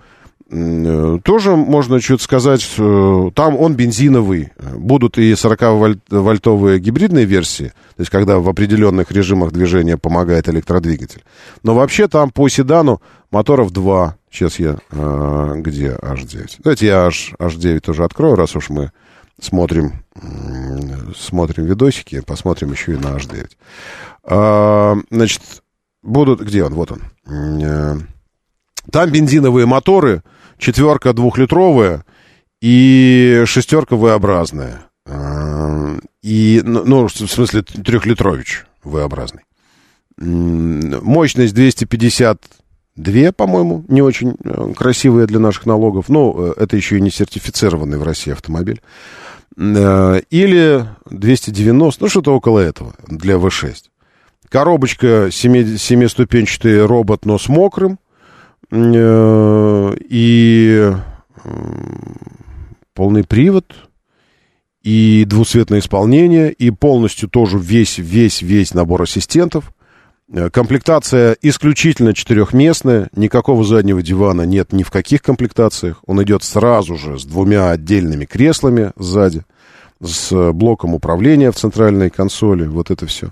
[0.49, 2.67] э, тоже можно что-то сказать.
[2.75, 4.51] Там он бензиновый.
[4.75, 11.23] Будут и 40-вольтовые гибридные версии, то есть когда в определенных режимах движения помогает электродвигатель.
[11.63, 13.01] Но вообще там по седану
[13.31, 14.17] моторов два.
[14.31, 14.77] Сейчас я...
[14.91, 16.61] Где H9?
[16.63, 18.91] Давайте я H, H9 тоже открою, раз уж мы
[19.41, 20.03] смотрим,
[21.17, 23.49] смотрим видосики, посмотрим еще и на H9.
[24.23, 25.41] А, Значит,
[26.01, 26.41] будут...
[26.41, 26.73] Где он?
[26.73, 27.01] Вот он.
[27.63, 27.97] Э,
[28.91, 30.23] Там бензиновые моторы,
[30.57, 32.05] четверка двухлитровая
[32.61, 34.83] и шестерка V-образная.
[35.07, 39.41] А, И, ну, ну, в смысле, трехлитрович V-образный.
[40.17, 46.09] Мощность 252, по-моему, не очень э, красивая для наших налогов.
[46.09, 48.81] Но э, это еще и не сертифицированный в России автомобиль.
[49.57, 53.75] Или 290, ну, что-то около этого для V6.
[54.51, 57.99] Коробочка семи- семиступенчатый робот, но с мокрым.
[58.69, 60.91] Э, И
[62.93, 63.65] полный привод,
[64.83, 69.71] и двуцветное исполнение, и полностью тоже весь, весь, весь набор ассистентов.
[70.33, 76.03] Э, Комплектация исключительно четырехместная, никакого заднего дивана нет ни в каких комплектациях.
[76.07, 79.43] Он идет сразу же с двумя отдельными креслами сзади,
[80.03, 83.29] с блоком управления в центральной консоли, вот это все.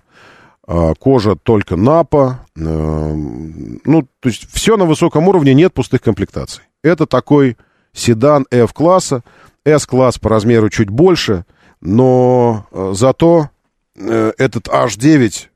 [0.72, 2.46] А, Кожа только напа.
[2.56, 6.64] э, Ну, то есть все на высоком уровне, нет пустых комплектаций.
[6.84, 7.58] Это такой
[7.92, 9.24] седан F-класса.
[9.66, 11.46] S-класс по размеру чуть больше,
[11.82, 13.50] но э, зато
[13.96, 15.48] э, этот H9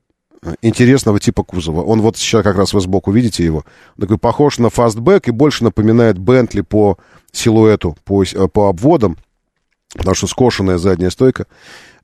[0.62, 1.82] интересного типа кузова.
[1.82, 3.58] Он вот сейчас как раз вы сбоку видите его.
[3.96, 6.98] Он такой похож на фастбэк и больше напоминает Бентли по
[7.30, 9.16] силуэту, по, по обводам,
[9.94, 11.46] потому что скошенная задняя стойка.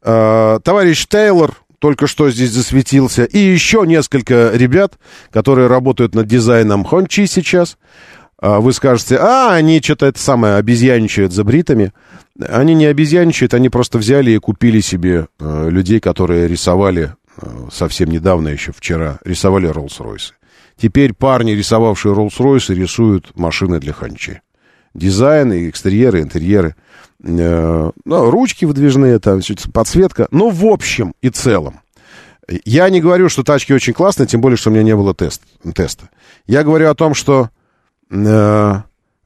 [0.01, 3.25] Э, Товарищ Тейлор только что здесь засветился.
[3.25, 4.99] И еще несколько ребят,
[5.33, 7.79] которые работают над дизайном Хончи сейчас.
[8.43, 11.93] а, вы скажете, а, они что-то это самое обезьяничают за бритами.
[12.39, 18.11] Они не обезьяничают, они просто взяли и купили себе э, людей, которые рисовали э, совсем
[18.11, 20.33] недавно, еще вчера, рисовали Роллс-Ройсы.
[20.81, 24.41] Теперь парни, рисовавшие Роллс-Ройсы, рисуют машины для ханчи.
[24.95, 26.77] Дизайны, экстерьеры, интерьеры.
[27.23, 29.41] Э, ну, ручки выдвижные, там,
[29.73, 30.29] подсветка.
[30.31, 31.81] Ну, в общем и целом.
[32.65, 35.43] Я не говорю, что тачки очень классные, тем более, что у меня не было тест,
[35.75, 36.09] теста.
[36.47, 37.51] Я говорю о том, что
[38.11, 38.75] э,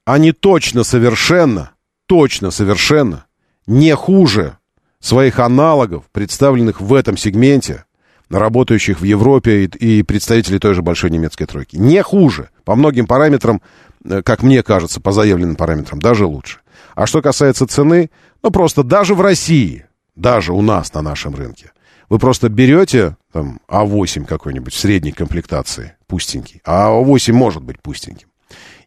[0.05, 1.75] они точно совершенно
[2.07, 3.27] точно совершенно
[3.66, 4.59] не хуже
[5.01, 7.85] своих аналогов, представленных в этом сегменте,
[8.31, 11.77] работающих в Европе и, и представителей той же большой немецкой тройки.
[11.77, 12.49] Не хуже.
[12.65, 13.61] По многим параметрам,
[14.05, 16.61] э, как мне кажется, по заявленным параметрам, даже лучше.
[16.95, 18.11] А что касается цены,
[18.43, 21.73] ну просто даже в России, даже у нас на нашем рынке,
[22.09, 28.29] вы просто берете там А8 какой-нибудь в средней комплектации, пустенький, а А8 может быть пустеньким,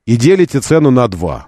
[0.06, 1.48] и делите цену на 2.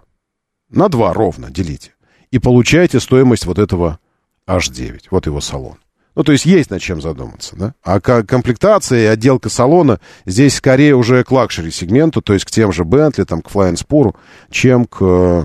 [0.70, 1.94] На 2 ровно делите.
[2.32, 4.00] И получаете стоимость вот этого
[4.48, 5.06] H9.
[5.10, 5.78] Вот его салон.
[6.16, 7.74] Ну, то есть есть над чем задуматься, да?
[7.82, 12.74] А комплектация и отделка салона здесь скорее уже к luxury сегменту, то есть к тем
[12.74, 14.16] же Bentley, там, к Flying Spur,
[14.52, 15.44] чем к, э,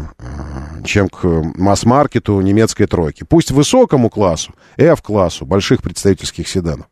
[0.85, 1.25] чем к
[1.57, 3.25] масс-маркету немецкой тройки.
[3.25, 6.87] Пусть высокому классу, F-классу, больших представительских седанов.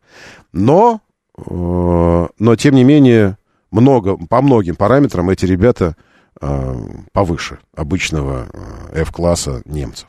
[0.52, 1.01] Но,
[1.39, 3.36] э, но тем не менее,
[3.70, 5.97] много, по многим параметрам эти ребята
[6.44, 6.74] Э,
[7.12, 10.09] повыше обычного э, F-класса немцев.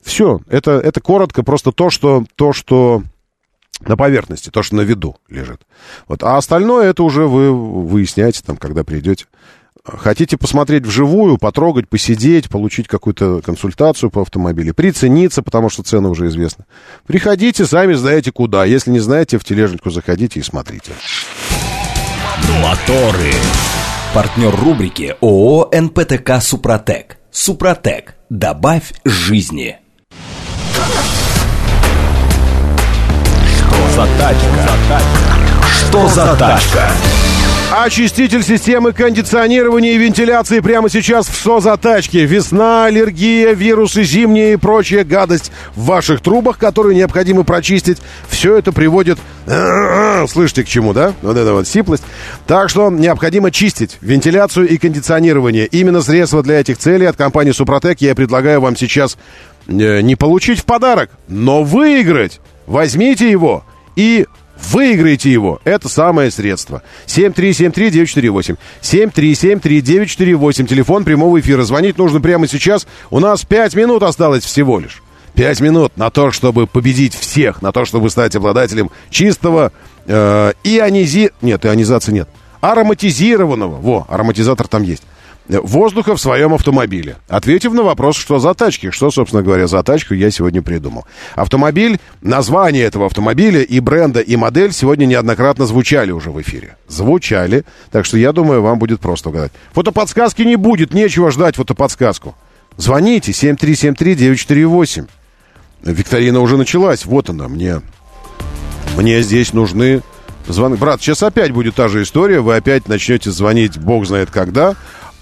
[0.00, 3.02] Все, это, это коротко просто то, что, то, что
[3.80, 5.66] на поверхности, то, что на виду лежит.
[6.06, 6.22] Вот.
[6.22, 9.26] А остальное это уже вы выясняете, там, когда придете.
[9.84, 16.28] Хотите посмотреть вживую, потрогать, посидеть, получить какую-то консультацию по автомобилю, прицениться, потому что цены уже
[16.28, 16.64] известны.
[17.06, 18.64] Приходите, сами знаете куда.
[18.64, 20.92] Если не знаете, в тележечку заходите и смотрите.
[22.62, 23.32] Моторы.
[24.14, 27.18] Партнер рубрики ООО «НПТК Супротек».
[27.30, 28.14] Супротек.
[28.30, 29.76] Добавь жизни.
[33.58, 35.02] Что за тачка?
[35.68, 36.90] Что за тачка?
[37.76, 42.24] Очиститель системы кондиционирования и вентиляции прямо сейчас в СОЗа тачке.
[42.24, 47.98] Весна, аллергия, вирусы, зимние и прочая гадость в ваших трубах, которые необходимо прочистить.
[48.28, 49.18] Все это приводит...
[50.28, 51.14] Слышите, к чему, да?
[51.20, 52.04] Вот это вот сиплость.
[52.46, 55.66] Так что необходимо чистить вентиляцию и кондиционирование.
[55.66, 59.18] Именно средства для этих целей от компании Супротек я предлагаю вам сейчас
[59.66, 62.40] э, не получить в подарок, но выиграть.
[62.68, 63.64] Возьмите его
[63.96, 64.26] и
[64.56, 65.60] Выиграйте его.
[65.64, 66.82] Это самое средство.
[67.06, 68.56] 7373948.
[68.82, 70.66] 7373948.
[70.66, 71.62] Телефон прямого эфира.
[71.62, 72.86] Звонить нужно прямо сейчас.
[73.10, 75.02] У нас 5 минут осталось всего лишь.
[75.34, 77.62] 5 минут на то, чтобы победить всех.
[77.62, 79.72] На то, чтобы стать обладателем чистого
[80.06, 81.32] э, ионизи...
[81.42, 82.28] Нет, ионизации нет.
[82.60, 83.80] Ароматизированного.
[83.80, 85.02] Во, ароматизатор там есть
[85.48, 87.16] воздуха в своем автомобиле.
[87.28, 91.04] Ответив на вопрос, что за тачки, что, собственно говоря, за тачку я сегодня придумал.
[91.34, 96.76] Автомобиль, название этого автомобиля и бренда, и модель сегодня неоднократно звучали уже в эфире.
[96.88, 99.52] Звучали, так что я думаю, вам будет просто угадать.
[99.72, 102.34] Фотоподсказки не будет, нечего ждать фотоподсказку.
[102.76, 105.08] Звоните 7373-948.
[105.82, 107.82] Викторина уже началась, вот она, мне,
[108.96, 110.02] мне здесь нужны
[110.48, 110.78] звонки.
[110.78, 114.74] Брат, сейчас опять будет та же история, вы опять начнете звонить, бог знает когда,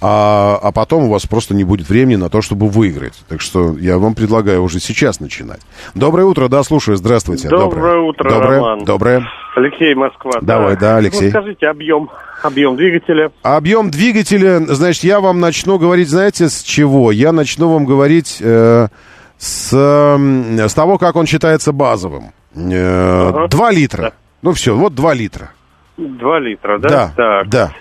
[0.05, 3.23] а, а потом у вас просто не будет времени на то, чтобы выиграть.
[3.29, 5.61] Так что я вам предлагаю уже сейчас начинать.
[5.95, 7.49] Доброе утро, да, слушаю, здравствуйте.
[7.49, 8.59] Доброе, Доброе утро, Доброе.
[8.59, 8.85] Роман.
[8.85, 9.27] Доброе.
[9.55, 10.33] Алексей, Москва.
[10.43, 11.27] Давай, да, Алексей.
[11.27, 12.11] Ну, скажите, объем,
[12.43, 13.31] объем двигателя.
[13.43, 17.13] Объем двигателя, значит, я вам начну говорить, знаете, с чего?
[17.13, 18.89] Я начну вам говорить э,
[19.39, 22.33] с, э, с того, как он считается базовым.
[22.57, 23.49] Э, ага.
[23.49, 24.03] 2 литра.
[24.03, 24.13] Да.
[24.43, 25.53] Ну все, вот 2 литра.
[25.97, 26.89] 2 литра, да?
[26.89, 27.49] Да, так.
[27.49, 27.73] да.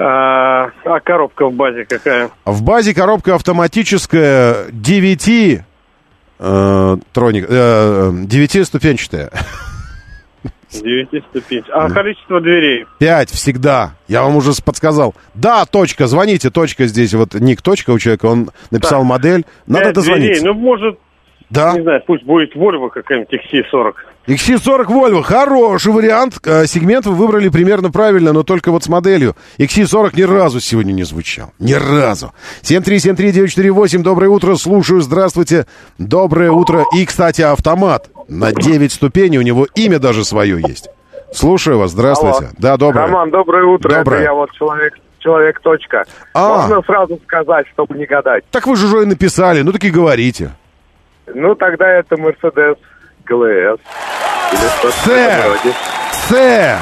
[0.00, 2.30] А, а коробка в базе какая?
[2.44, 5.60] В базе коробка автоматическая 9
[6.38, 9.32] э, троник, э, 9 ступенчатая.
[10.70, 11.86] 9 ступенчатая.
[11.86, 12.86] А количество дверей?
[13.00, 13.94] 5 всегда.
[14.06, 15.16] Я вам уже подсказал.
[15.34, 17.14] Да, точка, звоните, точка здесь.
[17.14, 19.08] Вот ник точка у человека, он написал так.
[19.08, 19.46] модель.
[19.66, 20.42] Надо дозвониться.
[20.42, 20.54] Дверей.
[20.54, 20.98] Ну, может,
[21.50, 21.74] да.
[21.74, 23.94] не знаю, пусть будет Volvo какая-нибудь XC40.
[24.26, 26.38] XC40 Volvo, хороший вариант.
[26.44, 29.34] Э, сегмент вы выбрали примерно правильно, но только вот с моделью.
[29.58, 31.52] XC40 ни разу сегодня не звучал.
[31.58, 32.34] Ни разу.
[32.62, 35.66] 7373948, доброе утро, слушаю, здравствуйте.
[35.96, 36.84] Доброе утро.
[36.94, 40.90] И, кстати, автомат на 9 ступеней, у него имя даже свое есть.
[41.32, 42.38] Слушаю вас, здравствуйте.
[42.38, 42.48] Алло.
[42.58, 43.06] Да, доброе.
[43.06, 43.88] Роман, доброе утро.
[43.88, 44.18] Доброе.
[44.18, 46.04] Это я вот человек, человек точка.
[46.34, 46.62] А.
[46.62, 48.44] Можно сразу сказать, чтобы не гадать?
[48.50, 50.52] Так вы же уже и написали, ну так и говорите.
[51.34, 52.76] Ну, тогда это Мерседес
[53.24, 53.80] ГЛС.
[54.52, 56.30] Или что-то С.
[56.30, 56.78] С.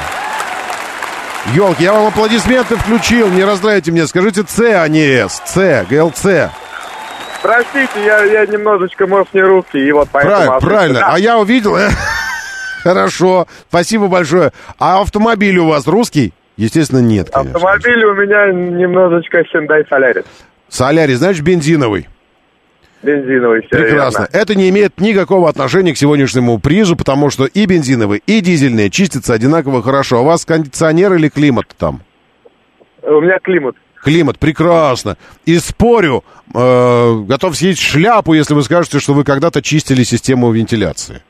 [1.53, 4.05] Елки, я вам аплодисменты включил, не раздражайте мне.
[4.07, 5.41] Скажите С, а не С.
[5.45, 6.51] С, ГЛЦ.
[7.41, 10.35] Простите, я, я немножечко, может, не русский, и вот поэтому...
[10.35, 10.69] Правильно, отвечу.
[10.73, 10.99] правильно.
[10.99, 11.13] Да.
[11.13, 11.77] А я увидел...
[12.83, 14.51] Хорошо, спасибо большое.
[14.79, 16.33] А автомобиль у вас русский?
[16.57, 17.55] Естественно, нет, конечно.
[17.55, 20.25] Автомобиль у меня немножечко Hyundai Solaris.
[20.69, 22.07] Солярий, значит, бензиновый.
[23.03, 24.21] Бензиновый, все Прекрасно.
[24.21, 24.29] верно.
[24.33, 29.33] Это не имеет никакого отношения к сегодняшнему призу, потому что и бензиновые, и дизельные чистятся
[29.33, 30.17] одинаково хорошо.
[30.17, 32.01] А у вас кондиционер или климат там?
[33.03, 33.75] У меня климат.
[34.03, 35.17] Климат, прекрасно.
[35.45, 41.21] И спорю, э, готов съесть шляпу, если вы скажете, что вы когда-то чистили систему вентиляции.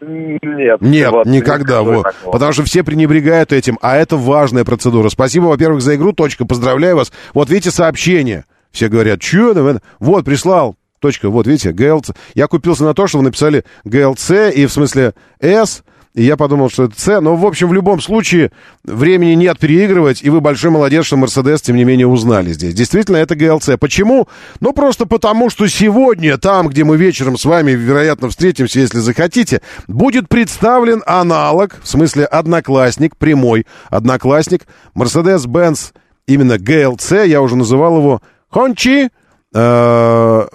[0.00, 0.80] Нет.
[0.80, 1.82] Нет, вот, никогда.
[1.82, 2.06] Вот.
[2.30, 5.08] Потому что все пренебрегают этим, а это важная процедура.
[5.08, 6.12] Спасибо, во-первых, за игру.
[6.12, 7.12] Точка, поздравляю вас.
[7.32, 8.44] Вот видите сообщение.
[8.70, 9.78] Все говорят, что?
[9.98, 10.76] Вот, прислал.
[11.06, 12.10] Точка, вот видите, ГЛЦ.
[12.34, 15.84] Я купился на то, что вы написали ГЛЦ и в смысле С,
[16.14, 17.20] и я подумал, что это С.
[17.20, 18.50] Но, в общем, в любом случае,
[18.82, 22.74] времени нет переигрывать, и вы большой молодец, что Мерседес, тем не менее, узнали здесь.
[22.74, 23.78] Действительно, это ГЛЦ.
[23.78, 24.26] Почему?
[24.58, 29.62] Ну, просто потому, что сегодня, там, где мы вечером с вами, вероятно, встретимся, если захотите,
[29.86, 34.66] будет представлен аналог, в смысле одноклассник, прямой одноклассник,
[34.96, 35.92] Mercedes-Benz,
[36.26, 39.10] именно ГЛЦ, я уже называл его Хончи,
[39.54, 40.46] э,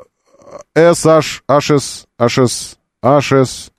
[0.76, 3.72] SH, HS, HS, HS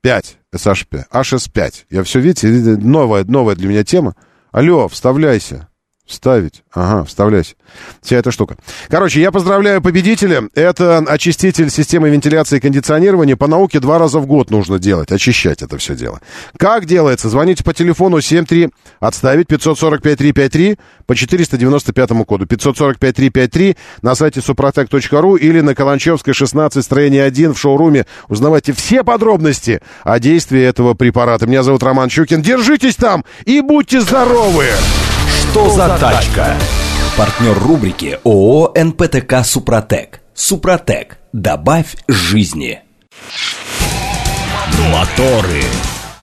[0.00, 1.74] 5, SH5, HS5.
[1.90, 4.14] Я все, видите, новая, новая для меня тема.
[4.50, 5.68] Алло, вставляйся.
[6.10, 6.64] Вставить.
[6.72, 7.54] Ага, вставляйся.
[8.02, 8.56] Вся эта штука.
[8.88, 10.48] Короче, я поздравляю победителя.
[10.56, 13.36] Это очиститель системы вентиляции и кондиционирования.
[13.36, 16.20] По науке два раза в год нужно делать, очищать это все дело.
[16.56, 17.28] Как делается?
[17.28, 22.44] Звоните по телефону 73 отставить 545 353 по 495 коду.
[22.44, 28.04] 545 353 на сайте suprotec.ru или на Каланчевской 16, строение 1 в шоуруме.
[28.26, 31.46] Узнавайте все подробности о действии этого препарата.
[31.46, 32.42] Меня зовут Роман Щукин.
[32.42, 34.66] Держитесь там и будьте здоровы!
[35.40, 36.54] Что за тачка?
[37.16, 40.20] Партнер рубрики ООО «НПТК Супротек».
[40.34, 41.18] Супротек.
[41.32, 42.80] Добавь жизни.
[44.92, 45.62] Моторы.